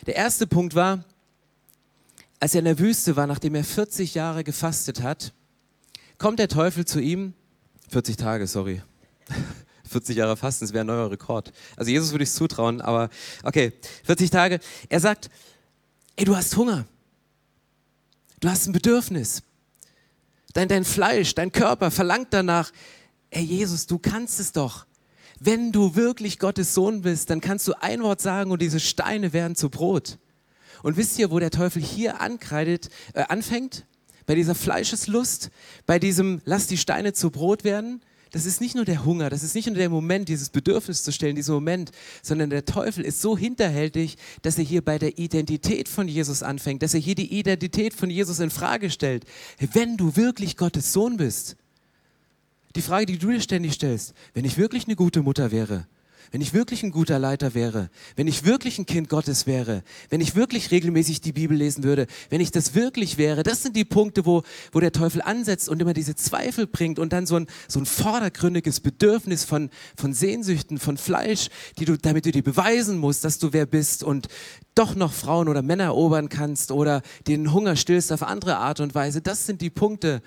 Der 0.06 0.16
erste 0.16 0.46
Punkt 0.46 0.74
war, 0.74 1.04
als 2.40 2.54
er 2.54 2.60
in 2.60 2.66
der 2.66 2.78
Wüste 2.78 3.16
war, 3.16 3.26
nachdem 3.26 3.54
er 3.54 3.64
40 3.64 4.14
Jahre 4.14 4.44
gefastet 4.44 5.02
hat, 5.02 5.32
kommt 6.18 6.38
der 6.38 6.48
Teufel 6.48 6.84
zu 6.84 7.00
ihm, 7.00 7.32
40 7.88 8.16
Tage, 8.16 8.46
sorry. 8.46 8.82
40 9.96 10.14
Jahre 10.14 10.36
Fasten, 10.36 10.66
das 10.66 10.74
wäre 10.74 10.84
ein 10.84 10.88
neuer 10.88 11.10
Rekord. 11.10 11.54
Also 11.74 11.90
Jesus 11.90 12.10
würde 12.10 12.24
ich 12.24 12.28
es 12.28 12.34
zutrauen, 12.34 12.82
aber 12.82 13.08
okay, 13.44 13.72
40 14.04 14.28
Tage. 14.28 14.60
Er 14.90 15.00
sagt, 15.00 15.30
ey, 16.16 16.26
du 16.26 16.36
hast 16.36 16.54
Hunger. 16.58 16.84
Du 18.40 18.50
hast 18.50 18.66
ein 18.66 18.72
Bedürfnis. 18.72 19.42
Dein, 20.52 20.68
dein 20.68 20.84
Fleisch, 20.84 21.34
dein 21.34 21.50
Körper 21.50 21.90
verlangt 21.90 22.28
danach, 22.30 22.72
ey 23.30 23.42
Jesus, 23.42 23.86
du 23.86 23.98
kannst 23.98 24.38
es 24.38 24.52
doch. 24.52 24.84
Wenn 25.40 25.72
du 25.72 25.94
wirklich 25.94 26.38
Gottes 26.38 26.74
Sohn 26.74 27.00
bist, 27.00 27.30
dann 27.30 27.40
kannst 27.40 27.66
du 27.66 27.72
ein 27.80 28.02
Wort 28.02 28.20
sagen 28.20 28.50
und 28.50 28.60
diese 28.60 28.80
Steine 28.80 29.32
werden 29.32 29.56
zu 29.56 29.70
Brot. 29.70 30.18
Und 30.82 30.98
wisst 30.98 31.18
ihr, 31.18 31.30
wo 31.30 31.38
der 31.38 31.50
Teufel 31.50 31.80
hier 31.80 32.20
ankreidet, 32.20 32.90
äh, 33.14 33.22
anfängt? 33.22 33.86
Bei 34.26 34.34
dieser 34.34 34.54
Fleischeslust, 34.54 35.50
bei 35.86 35.98
diesem 35.98 36.42
Lass 36.44 36.66
die 36.66 36.76
Steine 36.76 37.14
zu 37.14 37.30
Brot 37.30 37.64
werden. 37.64 38.02
Das 38.32 38.44
ist 38.44 38.60
nicht 38.60 38.74
nur 38.74 38.84
der 38.84 39.04
Hunger, 39.04 39.30
das 39.30 39.42
ist 39.42 39.54
nicht 39.54 39.66
nur 39.66 39.76
der 39.76 39.88
Moment, 39.88 40.28
dieses 40.28 40.50
Bedürfnis 40.50 41.04
zu 41.04 41.12
stellen, 41.12 41.36
dieser 41.36 41.54
Moment, 41.54 41.92
sondern 42.22 42.50
der 42.50 42.64
Teufel 42.64 43.04
ist 43.04 43.22
so 43.22 43.38
hinterhältig, 43.38 44.16
dass 44.42 44.58
er 44.58 44.64
hier 44.64 44.82
bei 44.82 44.98
der 44.98 45.18
Identität 45.18 45.88
von 45.88 46.08
Jesus 46.08 46.42
anfängt, 46.42 46.82
dass 46.82 46.94
er 46.94 47.00
hier 47.00 47.14
die 47.14 47.38
Identität 47.38 47.94
von 47.94 48.10
Jesus 48.10 48.40
in 48.40 48.50
Frage 48.50 48.90
stellt. 48.90 49.24
Wenn 49.72 49.96
du 49.96 50.16
wirklich 50.16 50.56
Gottes 50.56 50.92
Sohn 50.92 51.16
bist, 51.16 51.56
die 52.74 52.82
Frage, 52.82 53.06
die 53.06 53.18
du 53.18 53.30
dir 53.30 53.40
ständig 53.40 53.74
stellst, 53.74 54.12
wenn 54.34 54.44
ich 54.44 54.58
wirklich 54.58 54.86
eine 54.86 54.96
gute 54.96 55.22
Mutter 55.22 55.50
wäre, 55.52 55.86
wenn 56.32 56.40
ich 56.40 56.52
wirklich 56.52 56.82
ein 56.82 56.90
guter 56.90 57.18
Leiter 57.18 57.54
wäre, 57.54 57.90
wenn 58.16 58.26
ich 58.26 58.44
wirklich 58.44 58.78
ein 58.78 58.86
Kind 58.86 59.08
Gottes 59.08 59.46
wäre, 59.46 59.82
wenn 60.10 60.20
ich 60.20 60.34
wirklich 60.34 60.70
regelmäßig 60.70 61.20
die 61.20 61.32
Bibel 61.32 61.56
lesen 61.56 61.84
würde, 61.84 62.06
wenn 62.30 62.40
ich 62.40 62.50
das 62.50 62.74
wirklich 62.74 63.18
wäre, 63.18 63.42
das 63.42 63.62
sind 63.62 63.76
die 63.76 63.84
Punkte, 63.84 64.26
wo, 64.26 64.42
wo 64.72 64.80
der 64.80 64.92
Teufel 64.92 65.22
ansetzt 65.22 65.68
und 65.68 65.80
immer 65.80 65.94
diese 65.94 66.14
Zweifel 66.14 66.66
bringt 66.66 66.98
und 66.98 67.12
dann 67.12 67.26
so 67.26 67.36
ein, 67.36 67.46
so 67.68 67.80
ein 67.80 67.86
vordergründiges 67.86 68.80
Bedürfnis 68.80 69.44
von, 69.44 69.70
von 69.96 70.12
Sehnsüchten, 70.12 70.78
von 70.78 70.96
Fleisch, 70.96 71.48
die 71.78 71.84
du, 71.84 71.96
damit 71.96 72.26
du 72.26 72.32
dir 72.32 72.42
beweisen 72.42 72.98
musst, 72.98 73.24
dass 73.24 73.38
du 73.38 73.52
wer 73.52 73.66
bist 73.66 74.02
und 74.02 74.28
doch 74.74 74.94
noch 74.94 75.12
Frauen 75.12 75.48
oder 75.48 75.62
Männer 75.62 75.84
erobern 75.84 76.28
kannst 76.28 76.70
oder 76.70 77.02
den 77.26 77.52
Hunger 77.52 77.76
stillst 77.76 78.12
auf 78.12 78.22
andere 78.22 78.58
Art 78.58 78.80
und 78.80 78.94
Weise. 78.94 79.22
Das 79.22 79.46
sind 79.46 79.60
die 79.60 79.70
Punkte, 79.70 80.22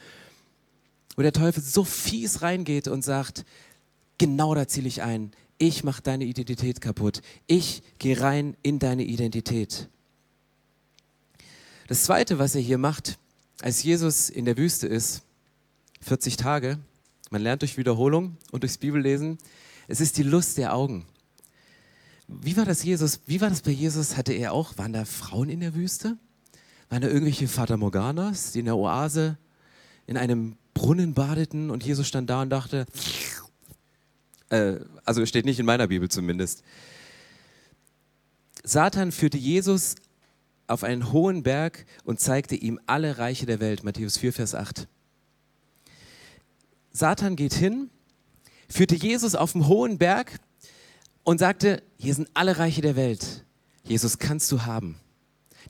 wo 1.15 1.21
der 1.21 1.33
Teufel 1.33 1.61
so 1.61 1.83
fies 1.83 2.41
reingeht 2.41 2.87
und 2.87 3.03
sagt, 3.03 3.45
genau 4.17 4.55
da 4.55 4.67
ziele 4.67 4.87
ich 4.87 5.01
ein. 5.01 5.31
Ich 5.61 5.83
mache 5.83 6.01
deine 6.01 6.23
Identität 6.23 6.79
kaputt. 6.79 7.21
Ich 7.45 7.83
gehe 7.99 8.19
rein 8.19 8.55
in 8.63 8.79
deine 8.79 9.03
Identität. 9.03 9.89
Das 11.87 12.03
Zweite, 12.03 12.39
was 12.39 12.55
er 12.55 12.61
hier 12.61 12.77
macht, 12.77 13.19
als 13.61 13.83
Jesus 13.83 14.29
in 14.29 14.45
der 14.45 14.55
Wüste 14.55 14.87
ist, 14.87 15.23
40 15.99 16.37
Tage, 16.37 16.79
man 17.29 17.41
lernt 17.41 17.61
durch 17.61 17.77
Wiederholung 17.77 18.37
und 18.51 18.63
durchs 18.63 18.77
Bibellesen, 18.77 19.37
es 19.89 19.99
ist 19.99 20.17
die 20.17 20.23
Lust 20.23 20.57
der 20.57 20.73
Augen. 20.73 21.05
Wie 22.29 22.55
war 22.55 22.63
das 22.63 22.83
Jesus? 22.83 23.19
Wie 23.25 23.41
war 23.41 23.49
das 23.49 23.61
bei 23.61 23.71
Jesus? 23.71 24.15
Hatte 24.15 24.31
er 24.31 24.53
auch, 24.53 24.77
waren 24.77 24.93
da 24.93 25.03
Frauen 25.03 25.49
in 25.49 25.59
der 25.59 25.75
Wüste? 25.75 26.17
Waren 26.89 27.01
da 27.01 27.09
irgendwelche 27.09 27.49
Vater 27.49 27.75
Morganas, 27.75 28.53
die 28.53 28.59
in 28.59 28.65
der 28.65 28.77
Oase 28.77 29.37
in 30.07 30.15
einem 30.15 30.55
Brunnen 30.73 31.13
badeten 31.13 31.69
und 31.69 31.83
Jesus 31.83 32.07
stand 32.07 32.29
da 32.29 32.43
und 32.43 32.49
dachte, 32.49 32.85
äh, 34.49 34.75
also 35.05 35.25
steht 35.25 35.45
nicht 35.45 35.59
in 35.59 35.65
meiner 35.65 35.87
Bibel 35.87 36.09
zumindest. 36.09 36.63
Satan 38.63 39.11
führte 39.11 39.37
Jesus 39.37 39.95
auf 40.67 40.83
einen 40.83 41.11
hohen 41.11 41.43
Berg 41.43 41.85
und 42.03 42.19
zeigte 42.19 42.55
ihm 42.55 42.79
alle 42.85 43.17
Reiche 43.17 43.45
der 43.45 43.59
Welt. 43.59 43.83
Matthäus 43.83 44.17
4, 44.17 44.33
Vers 44.33 44.55
8. 44.55 44.87
Satan 46.91 47.35
geht 47.35 47.53
hin, 47.53 47.89
führte 48.67 48.95
Jesus 48.95 49.35
auf 49.35 49.55
einen 49.55 49.67
hohen 49.67 49.97
Berg 49.97 50.39
und 51.23 51.39
sagte, 51.39 51.81
hier 51.97 52.13
sind 52.13 52.29
alle 52.33 52.57
Reiche 52.57 52.81
der 52.81 52.95
Welt. 52.95 53.45
Jesus 53.83 54.19
kannst 54.19 54.51
du 54.51 54.65
haben. 54.65 54.99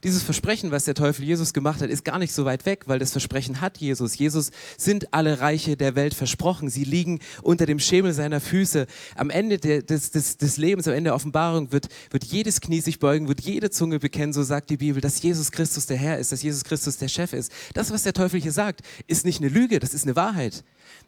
Dieses 0.03 0.23
Versprechen, 0.23 0.71
was 0.71 0.85
der 0.85 0.93
Teufel 0.93 1.25
Jesus 1.25 1.51
gemacht 1.51 1.81
hat, 1.81 1.89
ist 1.89 2.05
gar 2.05 2.19
nicht 2.19 2.31
so 2.31 2.45
weit 2.45 2.65
weg, 2.65 2.83
weil 2.85 2.99
das 2.99 3.12
Versprechen 3.12 3.59
hat 3.59 3.79
Jesus. 3.79 4.17
Jesus 4.17 4.51
sind 4.77 5.13
alle 5.13 5.41
Reiche 5.41 5.75
der 5.75 5.95
Welt 5.95 6.13
versprochen. 6.13 6.69
Sie 6.69 6.85
liegen 6.85 7.19
unter 7.41 7.65
dem 7.65 7.79
Schemel 7.79 8.13
seiner 8.13 8.39
Füße. 8.39 8.88
Am 9.15 9.29
Ende 9.29 9.57
des, 9.57 10.12
des, 10.12 10.38
des 10.38 10.57
Lebens, 10.57 10.88
am 10.88 10.93
Ende 10.93 11.09
der 11.09 11.15
Offenbarung 11.15 11.73
wird, 11.73 11.89
wird 12.12 12.23
jedes 12.23 12.62
Knie 12.62 12.79
sich 12.79 12.99
beugen, 12.99 13.27
wird 13.27 13.41
jede 13.41 13.71
Zunge 13.71 13.99
bekennen, 13.99 14.31
so 14.31 14.41
sagt 14.41 14.69
die 14.69 14.77
Bibel, 14.77 15.01
dass 15.01 15.21
Jesus 15.21 15.51
Christus 15.51 15.85
der 15.85 15.97
Herr 15.97 16.17
ist, 16.17 16.31
dass 16.31 16.43
Jesus 16.43 16.63
Christus 16.63 16.95
der 16.95 17.09
Chef 17.09 17.33
ist. 17.33 17.51
Das, 17.73 17.91
was 17.91 18.03
der 18.03 18.13
Teufel 18.13 18.39
hier 18.39 18.53
sagt, 18.53 18.81
ist 19.07 19.25
nicht 19.25 19.41
eine 19.41 19.49
Lüge, 19.49 19.79
das 19.79 19.93
ist 19.93 20.05
eine 20.05 20.15
Wahrheit. 20.15 20.63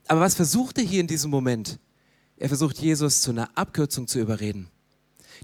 Aber 0.08 0.20
was 0.20 0.36
versucht 0.36 0.78
er 0.78 0.84
hier 0.84 1.00
in 1.00 1.08
diesem 1.08 1.32
Moment? 1.32 1.80
Er 2.36 2.50
versucht 2.50 2.80
Jesus 2.80 3.22
zu 3.22 3.32
einer 3.32 3.50
Abkürzung 3.56 4.08
zu 4.08 4.20
überreden. 4.20 4.68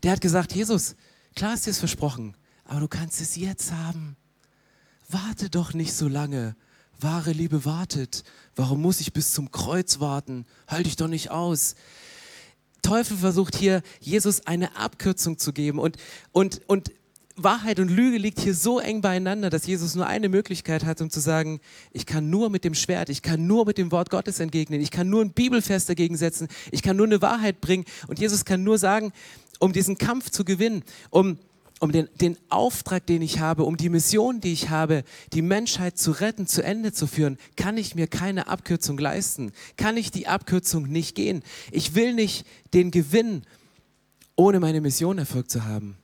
Der 0.04 0.12
hat 0.12 0.20
gesagt, 0.20 0.54
Jesus, 0.54 0.96
klar 1.36 1.54
ist 1.54 1.66
dir 1.66 1.72
es 1.72 1.80
versprochen, 1.80 2.36
aber 2.68 2.82
du 2.82 2.88
kannst 2.88 3.22
es 3.22 3.36
jetzt 3.36 3.72
haben. 3.72 4.16
Warte 5.10 5.50
doch 5.50 5.74
nicht 5.74 5.94
so 5.94 6.08
lange. 6.08 6.56
Wahre 7.00 7.32
Liebe 7.32 7.64
wartet. 7.64 8.24
Warum 8.56 8.82
muss 8.82 9.00
ich 9.00 9.14
bis 9.14 9.34
zum 9.34 9.52
Kreuz 9.52 10.00
warten? 10.00 10.46
Halte 10.68 10.90
ich 10.90 10.96
doch 10.96 11.08
nicht 11.08 11.32
aus. 11.32 11.76
Teufel 12.82 13.18
versucht 13.18 13.56
hier, 13.56 13.82
Jesus 14.00 14.46
eine 14.48 14.76
Abkürzung 14.76 15.38
zu 15.38 15.54
geben. 15.54 15.80
Und, 15.80 15.98
und, 16.32 16.62
und 16.68 16.92
Wahrheit 17.36 17.80
und 17.80 17.90
Lüge 17.90 18.18
liegt 18.18 18.40
hier 18.40 18.56
so 18.56 18.80
eng 18.80 19.02
beieinander, 19.02 19.50
dass 19.52 19.68
Jesus 19.68 19.94
nur 19.94 20.08
eine 20.08 20.28
Möglichkeit 20.28 20.84
hat, 20.86 21.02
um 21.02 21.10
zu 21.12 21.20
sagen, 21.20 21.60
ich 21.92 22.08
kann 22.08 22.32
nur 22.32 22.50
mit 22.50 22.64
dem 22.64 22.74
Schwert, 22.74 23.10
ich 23.10 23.22
kann 23.22 23.46
nur 23.46 23.66
mit 23.66 23.78
dem 23.78 23.92
Wort 23.92 24.10
Gottes 24.10 24.40
entgegnen, 24.40 24.82
ich 24.82 24.90
kann 24.90 25.08
nur 25.10 25.22
ein 25.22 25.32
Bibelvers 25.32 25.86
dagegen 25.86 26.18
setzen, 26.18 26.48
ich 26.72 26.82
kann 26.82 26.98
nur 26.98 27.06
eine 27.06 27.22
Wahrheit 27.22 27.62
bringen 27.62 27.86
und 28.08 28.18
Jesus 28.18 28.44
kann 28.44 28.64
nur 28.64 28.80
sagen, 28.80 29.14
um 29.60 29.72
diesen 29.72 30.00
Kampf 30.00 30.32
zu 30.32 30.46
gewinnen, 30.46 30.84
um, 31.12 31.38
um 31.80 31.92
den, 31.92 32.10
den 32.20 32.38
Auftrag, 32.50 33.06
den 33.06 33.22
ich 33.22 33.40
habe, 33.40 33.64
um 33.64 33.78
die 33.78 33.90
Mission, 33.90 34.42
die 34.42 34.54
ich 34.54 34.70
habe, 34.70 35.04
die 35.34 35.42
Menschheit 35.42 35.98
zu 35.98 36.12
retten, 36.12 36.48
zu 36.48 36.64
Ende 36.64 36.92
zu 36.92 37.08
führen, 37.08 37.38
kann 37.56 37.78
ich 37.78 37.96
mir 37.96 38.08
keine 38.08 38.48
Abkürzung 38.48 38.98
leisten, 38.98 39.52
kann 39.76 39.98
ich 39.98 40.12
die 40.12 40.28
Abkürzung 40.28 40.88
nicht 40.88 41.16
gehen. 41.16 41.44
Ich 41.72 41.94
will 41.94 42.14
nicht 42.14 42.46
den 42.74 42.92
Gewinn, 42.92 43.44
ohne 44.36 44.60
meine 44.60 44.82
Mission 44.82 45.18
erfolgt 45.18 45.52
zu 45.52 45.66
haben. 45.66 45.98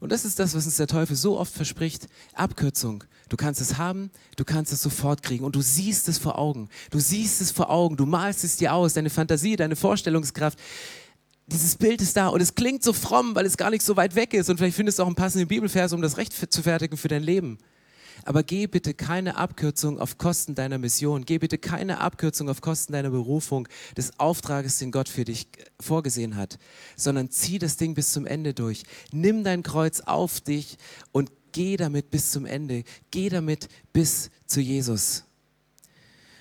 Und 0.00 0.12
das 0.12 0.24
ist 0.24 0.38
das, 0.38 0.54
was 0.54 0.66
uns 0.66 0.76
der 0.76 0.86
Teufel 0.86 1.16
so 1.16 1.38
oft 1.38 1.52
verspricht. 1.52 2.08
Abkürzung. 2.34 3.04
Du 3.30 3.36
kannst 3.36 3.60
es 3.60 3.78
haben, 3.78 4.10
du 4.36 4.44
kannst 4.44 4.72
es 4.72 4.82
sofort 4.82 5.22
kriegen 5.22 5.44
und 5.44 5.56
du 5.56 5.62
siehst 5.62 6.08
es 6.08 6.18
vor 6.18 6.38
Augen. 6.38 6.68
Du 6.90 7.00
siehst 7.00 7.40
es 7.40 7.50
vor 7.50 7.70
Augen, 7.70 7.96
du 7.96 8.04
malst 8.04 8.44
es 8.44 8.56
dir 8.56 8.74
aus, 8.74 8.92
deine 8.92 9.08
Fantasie, 9.08 9.56
deine 9.56 9.76
Vorstellungskraft. 9.76 10.58
Dieses 11.46 11.76
Bild 11.76 12.00
ist 12.00 12.16
da 12.16 12.28
und 12.28 12.40
es 12.40 12.54
klingt 12.54 12.82
so 12.82 12.92
fromm, 12.92 13.34
weil 13.34 13.44
es 13.44 13.56
gar 13.56 13.70
nicht 13.70 13.84
so 13.84 13.96
weit 13.96 14.14
weg 14.14 14.32
ist 14.32 14.48
und 14.48 14.56
vielleicht 14.56 14.76
findest 14.76 14.98
du 14.98 15.02
auch 15.02 15.06
einen 15.06 15.14
passenden 15.14 15.46
Bibelvers, 15.48 15.92
um 15.92 16.00
das 16.00 16.16
Recht 16.16 16.32
zu 16.32 16.62
fertigen 16.62 16.96
für 16.96 17.08
dein 17.08 17.22
Leben. 17.22 17.58
Aber 18.24 18.42
geh 18.42 18.66
bitte 18.66 18.94
keine 18.94 19.36
Abkürzung 19.36 19.98
auf 19.98 20.16
Kosten 20.16 20.54
deiner 20.54 20.78
Mission. 20.78 21.26
Geh 21.26 21.38
bitte 21.38 21.58
keine 21.58 22.00
Abkürzung 22.00 22.48
auf 22.48 22.60
Kosten 22.60 22.92
deiner 22.92 23.10
Berufung, 23.10 23.68
des 23.96 24.18
Auftrages, 24.18 24.78
den 24.78 24.92
Gott 24.92 25.08
für 25.08 25.24
dich 25.24 25.48
vorgesehen 25.80 26.36
hat, 26.36 26.58
sondern 26.96 27.30
zieh 27.30 27.58
das 27.58 27.76
Ding 27.76 27.94
bis 27.94 28.12
zum 28.12 28.24
Ende 28.24 28.54
durch. 28.54 28.84
Nimm 29.12 29.44
dein 29.44 29.62
Kreuz 29.62 30.00
auf 30.00 30.40
dich 30.40 30.78
und 31.12 31.30
geh 31.52 31.76
damit 31.76 32.10
bis 32.10 32.30
zum 32.30 32.46
Ende. 32.46 32.84
Geh 33.10 33.28
damit 33.28 33.68
bis 33.92 34.30
zu 34.46 34.60
Jesus. 34.60 35.24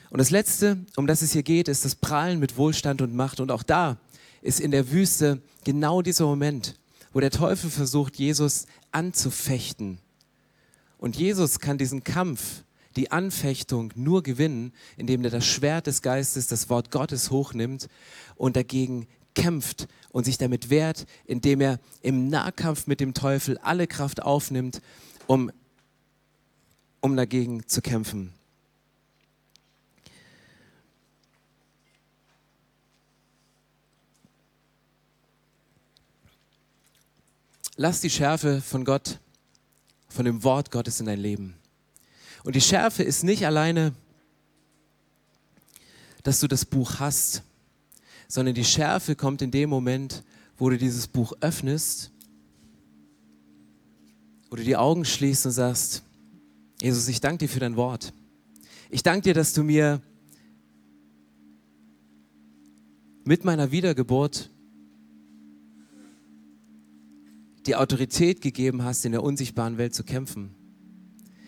Und 0.09 0.19
das 0.19 0.29
Letzte, 0.29 0.77
um 0.95 1.07
das 1.07 1.21
es 1.21 1.33
hier 1.33 1.43
geht, 1.43 1.67
ist 1.67 1.85
das 1.85 1.95
Prahlen 1.95 2.39
mit 2.39 2.55
Wohlstand 2.55 3.01
und 3.01 3.15
Macht. 3.15 3.39
Und 3.39 3.51
auch 3.51 3.63
da 3.63 3.97
ist 4.43 4.59
in 4.59 4.71
der 4.71 4.91
Wüste 4.91 5.41
genau 5.63 6.01
dieser 6.01 6.25
Moment, 6.25 6.75
wo 7.13 7.19
der 7.19 7.31
Teufel 7.31 7.69
versucht, 7.69 8.17
Jesus 8.17 8.65
anzufechten 8.91 9.99
und 11.03 11.17
Jesus 11.17 11.59
kann 11.59 11.77
diesen 11.77 12.05
Kampf, 12.05 12.63
die 12.95 13.11
Anfechtung 13.11 13.91
nur 13.95 14.23
gewinnen, 14.23 14.71
indem 14.95 15.25
er 15.25 15.31
das 15.31 15.45
Schwert 15.45 15.87
des 15.87 16.01
Geistes, 16.01 16.47
das 16.47 16.69
Wort 16.69 16.91
Gottes 16.91 17.29
hochnimmt 17.29 17.89
und 18.35 18.55
dagegen 18.55 19.07
kämpft 19.35 19.87
und 20.11 20.23
sich 20.23 20.37
damit 20.37 20.69
wehrt, 20.69 21.05
indem 21.25 21.59
er 21.59 21.79
im 22.01 22.29
Nahkampf 22.29 22.87
mit 22.87 23.01
dem 23.01 23.13
Teufel 23.13 23.57
alle 23.57 23.85
Kraft 23.85 24.21
aufnimmt, 24.21 24.81
um, 25.27 25.51
um 27.01 27.17
dagegen 27.17 27.67
zu 27.67 27.81
kämpfen. 27.81 28.31
Lass 37.75 38.01
die 38.01 38.09
Schärfe 38.09 38.61
von 38.61 38.85
Gott 38.85 39.19
von 40.07 40.25
dem 40.25 40.43
Wort 40.43 40.69
Gottes 40.69 40.99
in 40.99 41.07
dein 41.07 41.19
Leben. 41.19 41.55
Und 42.43 42.55
die 42.55 42.61
Schärfe 42.61 43.01
ist 43.01 43.23
nicht 43.23 43.47
alleine, 43.47 43.93
dass 46.21 46.39
du 46.39 46.47
das 46.47 46.65
Buch 46.65 46.99
hast, 46.99 47.41
sondern 48.27 48.53
die 48.53 48.63
Schärfe 48.63 49.15
kommt 49.15 49.41
in 49.41 49.49
dem 49.49 49.71
Moment, 49.71 50.23
wo 50.57 50.69
du 50.69 50.77
dieses 50.77 51.07
Buch 51.07 51.33
öffnest, 51.41 52.11
wo 54.51 54.55
du 54.55 54.63
die 54.63 54.77
Augen 54.77 55.03
schließt 55.03 55.47
und 55.47 55.51
sagst, 55.51 56.03
Jesus, 56.79 57.07
ich 57.07 57.21
danke 57.21 57.39
dir 57.39 57.49
für 57.49 57.59
dein 57.59 57.75
Wort. 57.75 58.13
Ich 58.91 59.01
danke 59.01 59.21
dir, 59.21 59.33
dass 59.33 59.53
du 59.53 59.63
mir 59.63 59.99
mit 63.23 63.43
meiner 63.43 63.71
Wiedergeburt 63.71 64.51
die 67.65 67.75
Autorität 67.75 68.41
gegeben 68.41 68.83
hast, 68.83 69.05
in 69.05 69.11
der 69.11 69.23
unsichtbaren 69.23 69.77
Welt 69.77 69.93
zu 69.93 70.03
kämpfen. 70.03 70.55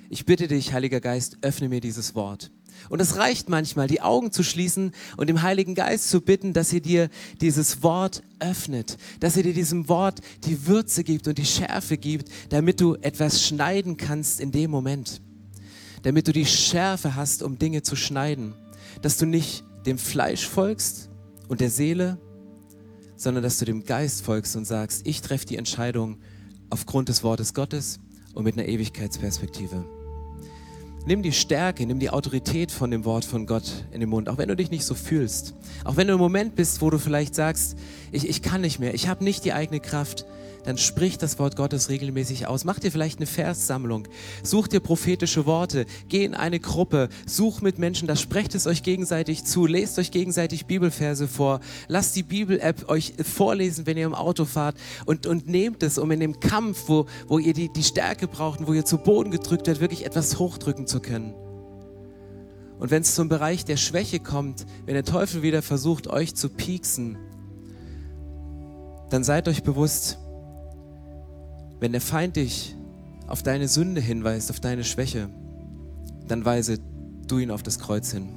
Ich 0.09 0.25
bitte 0.25 0.47
dich, 0.47 0.73
Heiliger 0.73 1.01
Geist, 1.01 1.37
öffne 1.41 1.69
mir 1.69 1.81
dieses 1.81 2.15
Wort. 2.15 2.51
Und 2.89 3.01
es 3.01 3.17
reicht 3.17 3.49
manchmal, 3.49 3.87
die 3.87 4.01
Augen 4.01 4.31
zu 4.31 4.43
schließen 4.43 4.91
und 5.17 5.27
dem 5.27 5.41
Heiligen 5.41 5.75
Geist 5.75 6.09
zu 6.09 6.21
bitten, 6.21 6.53
dass 6.53 6.73
er 6.73 6.81
dir 6.81 7.09
dieses 7.41 7.83
Wort 7.83 8.21
öffnet, 8.39 8.97
dass 9.19 9.37
er 9.37 9.43
dir 9.43 9.53
diesem 9.53 9.89
Wort 9.89 10.19
die 10.43 10.67
Würze 10.67 11.03
gibt 11.03 11.27
und 11.27 11.37
die 11.37 11.45
Schärfe 11.45 11.97
gibt, 11.97 12.29
damit 12.49 12.81
du 12.81 12.95
etwas 12.95 13.43
schneiden 13.45 13.97
kannst 13.97 14.39
in 14.39 14.51
dem 14.51 14.71
Moment. 14.71 15.21
Damit 16.03 16.27
du 16.27 16.33
die 16.33 16.45
Schärfe 16.45 17.15
hast, 17.15 17.41
um 17.41 17.57
Dinge 17.57 17.81
zu 17.81 17.95
schneiden. 17.95 18.53
Dass 19.01 19.17
du 19.17 19.25
nicht 19.25 19.63
dem 19.85 19.97
Fleisch 19.97 20.47
folgst 20.47 21.09
und 21.47 21.61
der 21.61 21.69
Seele, 21.69 22.19
sondern 23.15 23.43
dass 23.43 23.57
du 23.57 23.65
dem 23.65 23.85
Geist 23.85 24.23
folgst 24.23 24.55
und 24.55 24.65
sagst, 24.65 25.05
ich 25.05 25.21
treffe 25.21 25.45
die 25.45 25.57
Entscheidung 25.57 26.17
aufgrund 26.69 27.09
des 27.09 27.23
Wortes 27.23 27.53
Gottes 27.53 27.99
und 28.33 28.43
mit 28.43 28.57
einer 28.57 28.67
Ewigkeitsperspektive. 28.67 29.85
Nimm 31.07 31.21
die 31.21 31.31
Stärke, 31.31 31.85
nimm 31.85 31.99
die 31.99 32.09
Autorität 32.09 32.71
von 32.71 32.89
dem 32.89 33.05
Wort 33.05 33.25
von 33.25 33.45
Gott 33.45 33.85
in 33.91 33.99
den 33.99 34.09
Mund, 34.09 34.27
auch 34.27 34.39
wenn 34.39 34.49
du 34.49 34.55
dich 34.55 34.71
nicht 34.71 34.85
so 34.85 34.95
fühlst. 34.95 35.53
Auch 35.83 35.97
wenn 35.97 36.07
du 36.07 36.13
im 36.13 36.19
Moment 36.19 36.55
bist, 36.55 36.81
wo 36.81 36.89
du 36.89 36.97
vielleicht 36.97 37.35
sagst, 37.35 37.77
ich, 38.11 38.27
ich 38.27 38.41
kann 38.41 38.61
nicht 38.61 38.79
mehr, 38.79 38.95
ich 38.95 39.07
habe 39.07 39.23
nicht 39.23 39.45
die 39.45 39.53
eigene 39.53 39.79
Kraft, 39.79 40.25
dann 40.65 40.77
sprich 40.77 41.17
das 41.17 41.39
Wort 41.39 41.55
Gottes 41.55 41.89
regelmäßig 41.89 42.47
aus. 42.47 42.65
Mach 42.65 42.79
dir 42.79 42.91
vielleicht 42.91 43.19
eine 43.19 43.27
Verssammlung. 43.27 44.07
Such 44.43 44.67
dir 44.67 44.79
prophetische 44.79 45.45
Worte. 45.45 45.85
Geh 46.09 46.25
in 46.25 46.33
eine 46.33 46.59
Gruppe. 46.59 47.09
Such 47.25 47.61
mit 47.61 47.79
Menschen, 47.79 48.07
da 48.07 48.15
sprecht 48.15 48.55
es 48.55 48.67
euch 48.67 48.83
gegenseitig 48.83 49.45
zu. 49.45 49.65
Lest 49.65 49.99
euch 49.99 50.11
gegenseitig 50.11 50.65
Bibelverse 50.65 51.27
vor. 51.27 51.59
Lasst 51.87 52.15
die 52.15 52.23
Bibel-App 52.23 52.89
euch 52.89 53.13
vorlesen, 53.23 53.85
wenn 53.85 53.97
ihr 53.97 54.05
im 54.05 54.15
Auto 54.15 54.45
fahrt. 54.45 54.75
Und, 55.05 55.27
und 55.27 55.47
nehmt 55.47 55.83
es, 55.83 55.97
um 55.97 56.11
in 56.11 56.19
dem 56.19 56.39
Kampf, 56.39 56.83
wo, 56.87 57.05
wo 57.27 57.39
ihr 57.39 57.53
die, 57.53 57.71
die 57.71 57.83
Stärke 57.83 58.27
braucht 58.27 58.59
und 58.59 58.67
wo 58.67 58.73
ihr 58.73 58.85
zu 58.85 58.97
Boden 58.97 59.31
gedrückt 59.31 59.67
werdet, 59.67 59.81
wirklich 59.81 60.05
etwas 60.05 60.39
hochdrücken 60.39 60.87
zu 60.87 60.99
können. 60.99 61.33
Und 62.79 62.91
wenn 62.91 63.03
es 63.03 63.15
zum 63.15 63.29
Bereich 63.29 63.63
der 63.65 63.77
Schwäche 63.77 64.19
kommt, 64.19 64.65
wenn 64.85 64.95
der 64.95 65.05
Teufel 65.05 65.41
wieder 65.41 65.61
versucht, 65.61 66.07
euch 66.07 66.35
zu 66.35 66.49
pieksen, 66.49 67.17
dann 69.09 69.23
seid 69.23 69.47
euch 69.47 69.63
bewusst, 69.63 70.17
wenn 71.79 71.91
der 71.91 72.01
Feind 72.01 72.35
dich 72.35 72.75
auf 73.27 73.43
deine 73.43 73.67
Sünde 73.67 74.01
hinweist, 74.01 74.49
auf 74.49 74.59
deine 74.59 74.83
Schwäche, 74.83 75.29
dann 76.27 76.45
weise 76.45 76.79
du 77.27 77.39
ihn 77.39 77.51
auf 77.51 77.63
das 77.63 77.79
Kreuz 77.79 78.11
hin. 78.11 78.29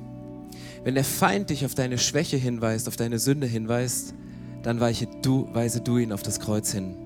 Wenn 0.85 0.95
der 0.95 1.05
Feind 1.05 1.51
dich 1.51 1.65
auf 1.65 1.75
deine 1.75 1.99
Schwäche 1.99 2.37
hinweist, 2.37 2.89
auf 2.89 2.97
deine 2.97 3.19
Sünde 3.19 3.47
hinweist, 3.47 4.15
dann 4.63 4.81
du, 5.23 5.49
weise 5.53 5.81
du 5.81 5.99
ihn 5.99 6.13
auf 6.13 6.23
das 6.23 6.41
Kreuz 6.41 6.73
hin. 6.73 6.97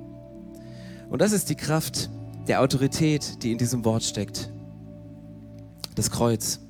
Und 1.11 1.21
das 1.21 1.33
ist 1.33 1.51
die 1.51 1.55
Kraft 1.55 2.11
der 2.49 2.61
Autorität, 2.61 3.43
die 3.43 3.53
in 3.53 3.59
diesem 3.59 3.85
Wort 3.85 4.03
steckt. 4.03 4.51
Das 5.95 6.11
Kreuz. 6.11 6.61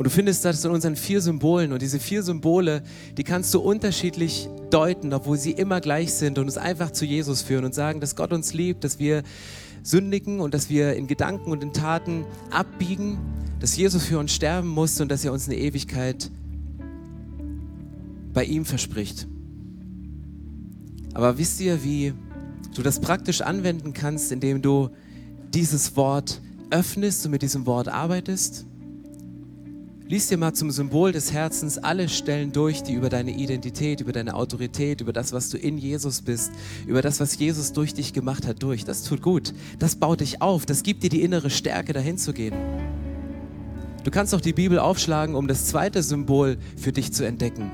Und 0.00 0.04
du 0.06 0.10
findest 0.10 0.46
das 0.46 0.64
in 0.64 0.70
unseren 0.70 0.96
vier 0.96 1.20
Symbolen. 1.20 1.74
Und 1.74 1.82
diese 1.82 2.00
vier 2.00 2.22
Symbole, 2.22 2.82
die 3.18 3.22
kannst 3.22 3.52
du 3.52 3.60
unterschiedlich 3.60 4.48
deuten, 4.70 5.12
obwohl 5.12 5.36
sie 5.36 5.50
immer 5.50 5.82
gleich 5.82 6.14
sind 6.14 6.38
und 6.38 6.46
uns 6.46 6.56
einfach 6.56 6.90
zu 6.90 7.04
Jesus 7.04 7.42
führen 7.42 7.66
und 7.66 7.74
sagen, 7.74 8.00
dass 8.00 8.16
Gott 8.16 8.32
uns 8.32 8.54
liebt, 8.54 8.82
dass 8.82 8.98
wir 8.98 9.22
sündigen 9.82 10.40
und 10.40 10.54
dass 10.54 10.70
wir 10.70 10.94
in 10.94 11.06
Gedanken 11.06 11.50
und 11.50 11.62
in 11.62 11.74
Taten 11.74 12.24
abbiegen, 12.50 13.18
dass 13.58 13.76
Jesus 13.76 14.04
für 14.04 14.18
uns 14.18 14.32
sterben 14.32 14.68
musste 14.68 15.02
und 15.02 15.10
dass 15.10 15.22
er 15.22 15.34
uns 15.34 15.48
eine 15.48 15.58
Ewigkeit 15.58 16.30
bei 18.32 18.44
ihm 18.44 18.64
verspricht. 18.64 19.28
Aber 21.12 21.36
wisst 21.36 21.60
ihr, 21.60 21.84
wie 21.84 22.14
du 22.74 22.80
das 22.80 23.02
praktisch 23.02 23.42
anwenden 23.42 23.92
kannst, 23.92 24.32
indem 24.32 24.62
du 24.62 24.88
dieses 25.52 25.94
Wort 25.94 26.40
öffnest 26.70 27.26
und 27.26 27.32
mit 27.32 27.42
diesem 27.42 27.66
Wort 27.66 27.88
arbeitest? 27.88 28.64
Lies 30.10 30.26
dir 30.26 30.38
mal 30.38 30.52
zum 30.52 30.72
Symbol 30.72 31.12
des 31.12 31.32
Herzens 31.32 31.78
alle 31.78 32.08
Stellen 32.08 32.50
durch, 32.50 32.82
die 32.82 32.94
über 32.94 33.08
deine 33.08 33.30
Identität, 33.30 34.00
über 34.00 34.10
deine 34.10 34.34
Autorität, 34.34 35.00
über 35.00 35.12
das, 35.12 35.32
was 35.32 35.50
du 35.50 35.56
in 35.56 35.78
Jesus 35.78 36.22
bist, 36.22 36.50
über 36.84 37.00
das, 37.00 37.20
was 37.20 37.38
Jesus 37.38 37.72
durch 37.72 37.94
dich 37.94 38.12
gemacht 38.12 38.44
hat, 38.44 38.60
durch. 38.60 38.84
Das 38.84 39.04
tut 39.04 39.22
gut. 39.22 39.54
Das 39.78 39.94
baut 39.94 40.20
dich 40.20 40.42
auf. 40.42 40.66
Das 40.66 40.82
gibt 40.82 41.04
dir 41.04 41.10
die 41.10 41.22
innere 41.22 41.48
Stärke, 41.48 41.92
dahin 41.92 42.18
zu 42.18 42.32
gehen. 42.32 42.56
Du 44.02 44.10
kannst 44.10 44.34
auch 44.34 44.40
die 44.40 44.52
Bibel 44.52 44.80
aufschlagen, 44.80 45.36
um 45.36 45.46
das 45.46 45.66
zweite 45.66 46.02
Symbol 46.02 46.58
für 46.76 46.90
dich 46.90 47.12
zu 47.12 47.24
entdecken. 47.24 47.70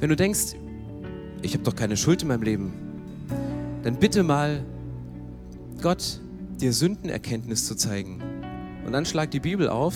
Wenn 0.00 0.08
du 0.08 0.16
denkst, 0.16 0.54
ich 1.42 1.52
habe 1.52 1.62
doch 1.62 1.76
keine 1.76 1.98
Schuld 1.98 2.22
in 2.22 2.28
meinem 2.28 2.42
Leben, 2.42 2.72
dann 3.82 3.98
bitte 3.98 4.22
mal 4.22 4.64
Gott 5.82 6.22
dir 6.58 6.72
Sündenerkenntnis 6.72 7.66
zu 7.66 7.74
zeigen. 7.74 8.22
Und 8.86 8.92
dann 8.92 9.04
schlag 9.04 9.30
die 9.30 9.40
Bibel 9.40 9.68
auf 9.68 9.94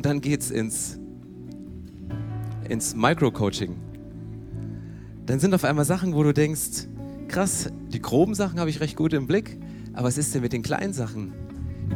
und 0.00 0.06
dann 0.06 0.22
geht's 0.22 0.50
ins, 0.50 0.98
ins 2.70 2.96
Micro-Coaching. 2.96 3.76
Dann 5.26 5.38
sind 5.40 5.52
auf 5.52 5.62
einmal 5.62 5.84
Sachen, 5.84 6.14
wo 6.14 6.22
du 6.22 6.32
denkst, 6.32 6.88
krass, 7.28 7.70
Die 7.88 8.00
groben 8.00 8.34
Sachen 8.34 8.58
habe 8.58 8.70
ich 8.70 8.80
recht 8.80 8.96
gut 8.96 9.12
im 9.12 9.26
Blick, 9.26 9.58
aber 9.92 10.08
was 10.08 10.16
ist 10.16 10.34
denn 10.34 10.40
mit 10.40 10.54
den 10.54 10.62
kleinen 10.62 10.94
Sachen? 10.94 11.34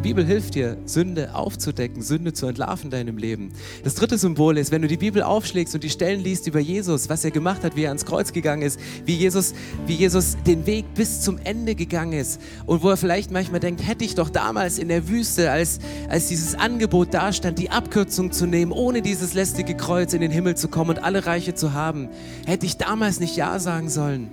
Bibel 0.04 0.26
hilft 0.26 0.54
dir, 0.54 0.76
Sünde 0.84 1.34
aufzudecken, 1.34 2.02
Sünde 2.02 2.34
zu 2.34 2.44
entlarven 2.44 2.88
in 2.88 2.90
deinem 2.90 3.16
Leben. 3.16 3.52
Das 3.84 3.94
dritte 3.94 4.18
Symbol 4.18 4.58
ist, 4.58 4.70
wenn 4.70 4.82
du 4.82 4.86
die 4.86 4.98
Bibel 4.98 5.22
aufschlägst 5.22 5.74
und 5.74 5.82
die 5.82 5.88
Stellen 5.88 6.20
liest 6.20 6.46
über 6.46 6.60
Jesus, 6.60 7.08
was 7.08 7.24
er 7.24 7.30
gemacht 7.30 7.64
hat, 7.64 7.74
wie 7.74 7.84
er 7.84 7.88
ans 7.88 8.04
Kreuz 8.04 8.34
gegangen 8.34 8.60
ist, 8.60 8.78
wie 9.06 9.14
Jesus, 9.14 9.54
wie 9.86 9.94
Jesus 9.94 10.36
den 10.46 10.66
Weg 10.66 10.84
bis 10.94 11.22
zum 11.22 11.38
Ende 11.38 11.74
gegangen 11.74 12.12
ist 12.12 12.38
und 12.66 12.82
wo 12.82 12.90
er 12.90 12.98
vielleicht 12.98 13.30
manchmal 13.30 13.60
denkt, 13.60 13.88
hätte 13.88 14.04
ich 14.04 14.14
doch 14.14 14.28
damals 14.28 14.78
in 14.78 14.88
der 14.88 15.08
Wüste, 15.08 15.50
als, 15.50 15.78
als 16.10 16.28
dieses 16.28 16.54
Angebot 16.54 17.14
dastand, 17.14 17.58
die 17.58 17.70
Abkürzung 17.70 18.30
zu 18.30 18.44
nehmen, 18.44 18.72
ohne 18.72 19.00
dieses 19.00 19.32
lästige 19.32 19.74
Kreuz 19.74 20.12
in 20.12 20.20
den 20.20 20.30
Himmel 20.30 20.54
zu 20.54 20.68
kommen 20.68 20.90
und 20.90 21.02
alle 21.02 21.24
Reiche 21.24 21.54
zu 21.54 21.72
haben, 21.72 22.10
hätte 22.44 22.66
ich 22.66 22.76
damals 22.76 23.20
nicht 23.20 23.38
Ja 23.38 23.58
sagen 23.58 23.88
sollen. 23.88 24.28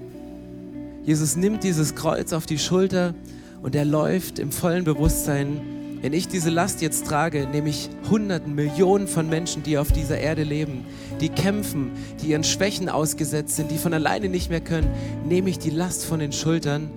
Jesus 1.06 1.38
nimmt 1.38 1.64
dieses 1.64 1.96
Kreuz 1.96 2.34
auf 2.34 2.46
die 2.46 2.60
Schulter 2.60 3.16
und 3.62 3.76
er 3.76 3.86
läuft 3.86 4.40
im 4.40 4.52
vollen 4.52 4.84
Bewusstsein, 4.84 5.62
wenn 6.02 6.14
ich 6.14 6.28
diese 6.28 6.50
Last 6.50 6.82
jetzt 6.82 7.06
trage, 7.06 7.48
nehme 7.52 7.70
ich 7.70 7.90
Hunderten, 8.10 8.56
Millionen 8.56 9.08
von 9.08 9.30
Menschen, 9.30 9.62
die 9.62 9.78
auf 9.78 9.92
dieser 9.92 10.18
Erde 10.18 10.42
leben, 10.42 10.84
die 11.20 11.30
kämpfen, 11.30 11.92
die 12.22 12.30
ihren 12.30 12.44
Schwächen 12.44 12.90
ausgesetzt 12.90 13.56
sind, 13.56 13.70
die 13.70 13.78
von 13.78 13.94
alleine 13.94 14.28
nicht 14.28 14.50
mehr 14.50 14.62
können, 14.62 14.90
nehme 15.28 15.52
ich 15.52 15.60
die 15.60 15.70
Last 15.70 16.06
von 16.06 16.20
den 16.20 16.32
Schultern 16.32 16.90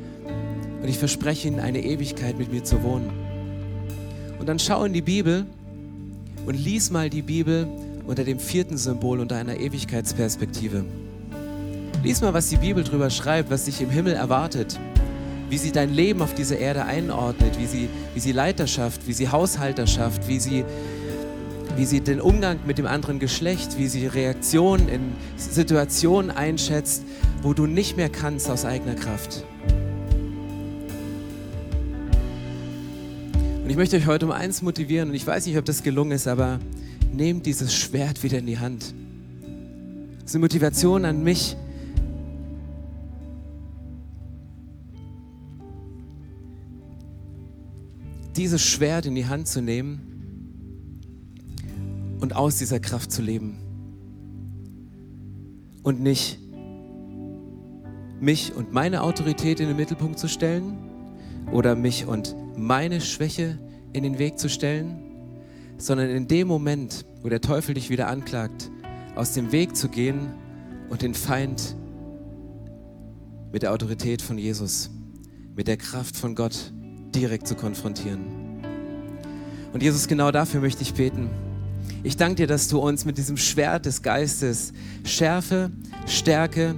und 0.81 0.89
ich 0.89 0.99
verspreche 0.99 1.49
ihnen, 1.49 1.61
eine 1.61 1.85
Ewigkeit 1.85 2.39
mit 2.39 2.51
mir 2.51 2.65
zu 2.65 2.83
wohnen. 2.83 3.11
Und 4.39 4.49
dann 4.49 4.59
schau 4.59 4.85
in 4.85 4.95
die 4.95 5.03
Bibel 5.03 5.45
und 6.47 6.55
lies 6.55 6.91
mal 6.91 7.11
die 7.11 7.23
Bibel 7.23 7.69
unter 8.07 8.25
dem 8.25 8.39
vierten 8.39 8.79
Symbol, 8.79 9.21
unter 9.21 9.37
einer 9.37 9.59
Ewigkeitsperspektive. 9.59 10.83
Lies 12.03 12.23
mal, 12.23 12.33
was 12.33 12.49
die 12.49 12.57
Bibel 12.57 12.85
drüber 12.85 13.11
schreibt, 13.11 13.51
was 13.51 13.67
dich 13.67 13.83
im 13.83 13.91
Himmel 13.91 14.15
erwartet 14.15 14.79
wie 15.55 15.59
sie 15.59 15.71
dein 15.71 15.95
Leben 15.95 16.21
auf 16.21 16.35
dieser 16.35 16.59
Erde 16.59 16.85
einordnet, 16.85 17.57
wie 17.61 17.67
sie, 17.67 17.89
wie 18.13 18.19
sie 18.19 18.33
Leiterschaft, 18.33 19.07
wie 19.07 19.13
sie 19.13 19.29
Haushalterschaft, 19.29 20.27
wie 20.27 20.41
sie, 20.41 20.65
wie 21.77 21.85
sie 21.85 22.01
den 22.01 22.21
Umgang 22.21 22.59
mit 22.67 22.77
dem 22.77 22.87
anderen 22.87 23.21
Geschlecht, 23.21 23.79
wie 23.79 23.87
sie 23.87 24.09
Reaktionen 24.09 24.89
in 24.89 25.13
Situationen 25.37 26.33
einschätzt, 26.33 27.05
wo 27.41 27.55
du 27.55 27.67
nicht 27.67 27.97
mehr 27.97 28.09
kannst 28.09 28.51
aus 28.51 28.65
eigener 28.65 28.97
Kraft. 28.97 29.45
Und 33.63 33.71
ich 33.71 33.77
möchte 33.77 33.97
euch 33.97 34.09
heute 34.09 34.27
um 34.27 34.33
eins 34.33 34.61
motivieren, 34.61 35.11
und 35.11 35.15
ich 35.15 35.25
weiß 35.25 35.47
nicht, 35.47 35.57
ob 35.57 35.65
das 35.67 35.85
gelungen 35.85 36.11
ist, 36.11 36.27
aber 36.27 36.59
nehmt 37.13 37.47
dieses 37.47 37.73
Schwert 37.73 38.25
wieder 38.25 38.39
in 38.39 38.47
die 38.47 38.59
Hand. 38.59 38.93
Das 40.19 40.31
ist 40.31 40.35
eine 40.35 40.41
Motivation 40.41 41.05
an 41.05 41.23
mich, 41.23 41.57
dieses 48.37 48.63
Schwert 48.63 49.07
in 49.07 49.15
die 49.15 49.27
Hand 49.27 49.49
zu 49.49 49.61
nehmen 49.63 50.01
und 52.21 52.35
aus 52.35 52.59
dieser 52.59 52.81
Kraft 52.81 53.13
zu 53.13 53.23
leben. 53.23 53.59
Und 55.83 56.01
nicht 56.01 56.39
mich 58.21 58.55
und 58.55 58.73
meine 58.73 59.03
Autorität 59.03 59.61
in 59.61 59.69
den 59.69 59.77
Mittelpunkt 59.77 60.19
zu 60.19 60.29
stellen 60.29 60.79
oder 61.53 61.77
mich 61.77 62.07
und 62.07 62.35
meine 62.57 63.01
Schwäche 63.01 63.59
in 63.93 64.03
den 64.03 64.19
Weg 64.19 64.39
zu 64.39 64.49
stellen, 64.49 64.97
sondern 65.77 66.11
in 66.11 66.27
dem 66.27 66.49
Moment, 66.49 67.05
wo 67.23 67.29
der 67.29 67.41
Teufel 67.41 67.75
dich 67.75 67.91
wieder 67.91 68.09
anklagt, 68.09 68.71
aus 69.15 69.33
dem 69.33 69.53
Weg 69.53 69.77
zu 69.77 69.89
gehen 69.89 70.33
und 70.89 71.03
den 71.03 71.15
Feind 71.15 71.77
mit 73.53 73.63
der 73.63 73.73
Autorität 73.73 74.23
von 74.23 74.39
Jesus, 74.39 74.91
mit 75.55 75.69
der 75.69 75.77
Kraft 75.77 76.17
von 76.17 76.35
Gott 76.35 76.74
direkt 77.15 77.47
zu 77.47 77.55
konfrontieren. 77.55 78.21
Und 79.73 79.83
Jesus, 79.83 80.07
genau 80.07 80.31
dafür 80.31 80.61
möchte 80.61 80.83
ich 80.83 80.95
beten. 80.95 81.31
Ich 82.03 82.17
danke 82.17 82.37
dir, 82.37 82.47
dass 82.47 82.69
du 82.69 82.79
uns 82.79 83.05
mit 83.05 83.19
diesem 83.19 83.37
Schwert 83.37 83.87
des 83.87 84.03
Geistes 84.03 84.73
Schärfe, 85.05 85.71
Stärke, 86.07 86.75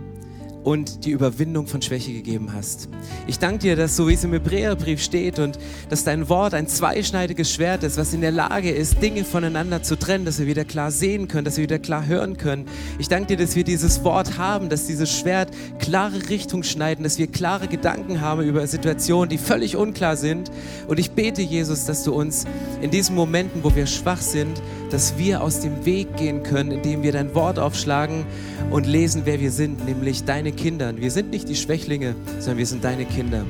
und 0.67 1.05
die 1.05 1.13
Überwindung 1.13 1.69
von 1.69 1.81
Schwäche 1.81 2.13
gegeben 2.13 2.53
hast. 2.53 2.89
Ich 3.29 3.39
danke 3.39 3.59
dir, 3.61 3.77
dass 3.77 3.95
so 3.95 4.09
wie 4.09 4.15
es 4.15 4.25
im 4.25 4.33
Hebräerbrief 4.33 5.01
steht 5.01 5.39
und 5.39 5.61
dass 5.91 6.03
dein 6.03 6.29
Wort 6.29 6.55
ein 6.55 6.67
zweischneidiges 6.67 7.53
Schwert 7.53 7.85
ist, 7.85 7.97
was 7.99 8.13
in 8.13 8.21
der 8.21 8.33
Lage 8.33 8.73
ist, 8.73 9.01
Dinge 9.01 9.23
voneinander 9.23 9.85
zu 9.85 9.97
trennen, 9.97 10.25
dass 10.25 10.41
wir 10.41 10.49
wieder 10.49 10.65
klar 10.65 10.91
sehen 10.91 11.29
können, 11.29 11.45
dass 11.45 11.57
wir 11.57 11.63
wieder 11.63 11.79
klar 11.79 12.05
hören 12.05 12.37
können. 12.37 12.65
Ich 12.99 13.07
danke 13.09 13.37
dir, 13.37 13.45
dass 13.45 13.55
wir 13.55 13.63
dieses 13.63 14.03
Wort 14.03 14.39
haben, 14.39 14.69
dass 14.69 14.89
dieses 14.89 15.17
Schwert 15.17 15.53
klare 15.79 16.29
Richtung 16.29 16.65
schneiden, 16.65 17.05
dass 17.05 17.17
wir 17.17 17.29
klare 17.29 17.69
Gedanken 17.69 18.21
haben 18.21 18.43
über 18.43 18.67
Situationen, 18.67 19.29
die 19.29 19.39
völlig 19.39 19.77
unklar 19.77 20.17
sind. 20.17 20.51
Und 20.89 20.99
ich 20.99 21.13
bete, 21.13 21.43
Jesus, 21.43 21.85
dass 21.85 22.03
du 22.03 22.13
uns 22.13 22.45
in 22.81 22.91
diesen 22.91 23.15
Momenten, 23.15 23.63
wo 23.63 23.73
wir 23.77 23.87
schwach 23.87 24.21
sind, 24.21 24.61
dass 24.91 25.19
wir 25.19 25.43
aus 25.43 25.61
dem 25.61 25.85
Weg 25.85 26.17
gehen 26.17 26.43
können, 26.43 26.71
indem 26.71 27.03
wir 27.03 27.13
dein 27.13 27.35
Wort 27.35 27.59
aufschlagen 27.59 28.25
und 28.71 28.87
lesen, 28.87 29.23
wer 29.25 29.41
wir 29.41 29.51
sind, 29.51 29.85
nämlich 29.87 30.25
deine 30.25 30.53
Kinder. 30.53 30.97
Wir 30.97 31.11
sind 31.11 31.31
nicht 31.31 31.49
die 31.49 31.57
Schwächlinge, 31.57 32.15
sondern 32.39 32.59
wir 32.59 32.67
sind 32.67 32.85
deine 32.85 33.05
Kinder. 33.05 33.45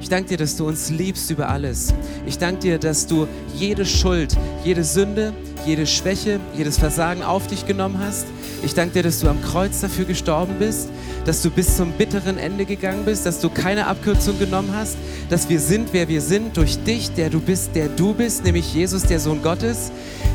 Ich 0.00 0.08
danke 0.08 0.30
dir, 0.30 0.38
dass 0.38 0.56
du 0.56 0.66
uns 0.66 0.90
liebst 0.90 1.30
über 1.30 1.48
alles. 1.48 1.92
Ich 2.26 2.38
danke 2.38 2.60
dir, 2.60 2.78
dass 2.78 3.06
du 3.06 3.26
jede 3.54 3.84
Schuld, 3.84 4.36
jede 4.64 4.82
Sünde, 4.82 5.34
jede 5.66 5.86
Schwäche, 5.86 6.40
jedes 6.56 6.78
Versagen 6.78 7.22
auf 7.22 7.46
dich 7.46 7.66
genommen 7.66 7.98
hast. 7.98 8.26
Ich 8.62 8.74
danke 8.74 8.94
dir, 8.94 9.02
dass 9.02 9.20
du 9.20 9.28
am 9.28 9.40
Kreuz 9.42 9.80
dafür 9.80 10.04
gestorben 10.04 10.56
bist, 10.58 10.88
dass 11.24 11.42
du 11.42 11.50
bis 11.50 11.76
zum 11.76 11.92
bitteren 11.92 12.38
Ende 12.38 12.64
gegangen 12.64 13.04
bist, 13.04 13.26
dass 13.26 13.40
du 13.40 13.48
keine 13.48 13.86
Abkürzung 13.86 14.38
genommen 14.38 14.70
hast, 14.74 14.96
dass 15.28 15.48
wir 15.48 15.60
sind, 15.60 15.88
wer 15.92 16.08
wir 16.08 16.20
sind, 16.20 16.56
durch 16.56 16.82
dich, 16.84 17.12
der 17.14 17.30
du 17.30 17.40
bist, 17.40 17.74
der 17.74 17.88
du 17.88 18.14
bist, 18.14 18.44
nämlich 18.44 18.74
Jesus, 18.74 19.02
der 19.04 19.20
Sohn 19.20 19.42
Gottes 19.42 19.92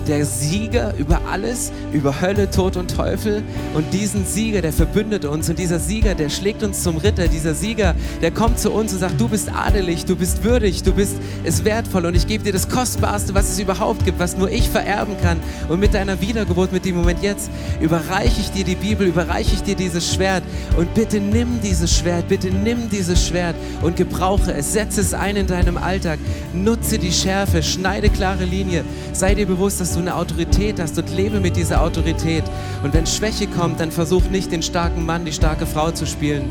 der 0.07 0.25
Sieger 0.25 0.93
über 0.97 1.21
alles, 1.29 1.71
über 1.91 2.21
Hölle, 2.21 2.49
Tod 2.49 2.77
und 2.77 2.95
Teufel. 2.95 3.43
Und 3.73 3.93
diesen 3.93 4.25
Sieger, 4.25 4.61
der 4.61 4.73
verbündet 4.73 5.25
uns. 5.25 5.49
Und 5.49 5.59
dieser 5.59 5.79
Sieger, 5.79 6.15
der 6.15 6.29
schlägt 6.29 6.63
uns 6.63 6.83
zum 6.83 6.97
Ritter. 6.97 7.27
Dieser 7.27 7.53
Sieger, 7.53 7.95
der 8.21 8.31
kommt 8.31 8.59
zu 8.59 8.71
uns 8.71 8.93
und 8.93 8.99
sagt, 8.99 9.19
du 9.19 9.27
bist 9.27 9.49
adelig, 9.53 10.05
du 10.05 10.15
bist 10.15 10.43
würdig, 10.43 10.83
du 10.83 10.91
bist 10.91 11.15
es 11.43 11.65
wertvoll. 11.65 12.05
Und 12.05 12.15
ich 12.15 12.27
gebe 12.27 12.43
dir 12.43 12.53
das 12.53 12.69
Kostbarste, 12.69 13.33
was 13.33 13.49
es 13.49 13.59
überhaupt 13.59 14.05
gibt, 14.05 14.19
was 14.19 14.37
nur 14.37 14.49
ich 14.49 14.69
vererben 14.69 15.14
kann. 15.21 15.39
Und 15.69 15.79
mit 15.79 15.93
deiner 15.93 16.21
Wiedergeburt, 16.21 16.71
mit 16.71 16.85
dem 16.85 16.95
Moment 16.95 17.21
jetzt, 17.21 17.49
überreiche 17.79 18.41
ich 18.41 18.51
dir 18.51 18.63
die 18.63 18.75
Bibel, 18.75 19.07
überreiche 19.07 19.55
ich 19.55 19.63
dir 19.63 19.75
dieses 19.75 20.13
Schwert. 20.13 20.43
Und 20.77 20.93
bitte 20.93 21.19
nimm 21.19 21.61
dieses 21.61 21.95
Schwert, 21.95 22.27
bitte 22.27 22.49
nimm 22.49 22.89
dieses 22.89 23.25
Schwert 23.25 23.55
und 23.81 23.95
gebrauche 23.95 24.53
es. 24.53 24.73
Setze 24.73 25.01
es 25.01 25.13
ein 25.13 25.35
in 25.35 25.47
deinem 25.47 25.77
Alltag. 25.77 26.19
Nutze 26.53 26.97
die 26.99 27.11
Schärfe, 27.11 27.63
schneide 27.63 28.09
klare 28.09 28.45
Linie. 28.45 28.83
Sei 29.13 29.35
dir 29.35 29.45
bewusst, 29.45 29.81
dass 29.81 29.93
du 29.93 29.99
eine 29.99 30.15
Autorität 30.15 30.79
hast 30.79 30.97
und 30.97 31.15
lebe 31.15 31.39
mit 31.39 31.55
dieser 31.55 31.81
Autorität. 31.81 32.43
Und 32.83 32.93
wenn 32.93 33.05
Schwäche 33.05 33.47
kommt, 33.47 33.79
dann 33.79 33.91
versuch 33.91 34.23
nicht 34.29 34.51
den 34.51 34.61
starken 34.61 35.05
Mann, 35.05 35.25
die 35.25 35.33
starke 35.33 35.65
Frau 35.65 35.91
zu 35.91 36.05
spielen, 36.05 36.43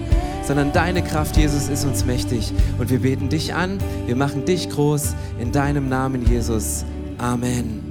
sondern 0.47 0.73
deine 0.73 1.03
Kraft, 1.03 1.37
Jesus, 1.37 1.69
ist 1.69 1.85
uns 1.85 2.05
mächtig. 2.05 2.53
Und 2.79 2.91
wir 2.91 3.01
beten 3.01 3.29
dich 3.29 3.55
an, 3.55 3.79
wir 4.07 4.17
machen 4.17 4.45
dich 4.45 4.69
groß 4.71 5.15
in 5.39 5.53
deinem 5.53 5.89
Namen, 5.89 6.27
Jesus. 6.27 6.85
Amen. 7.19 7.84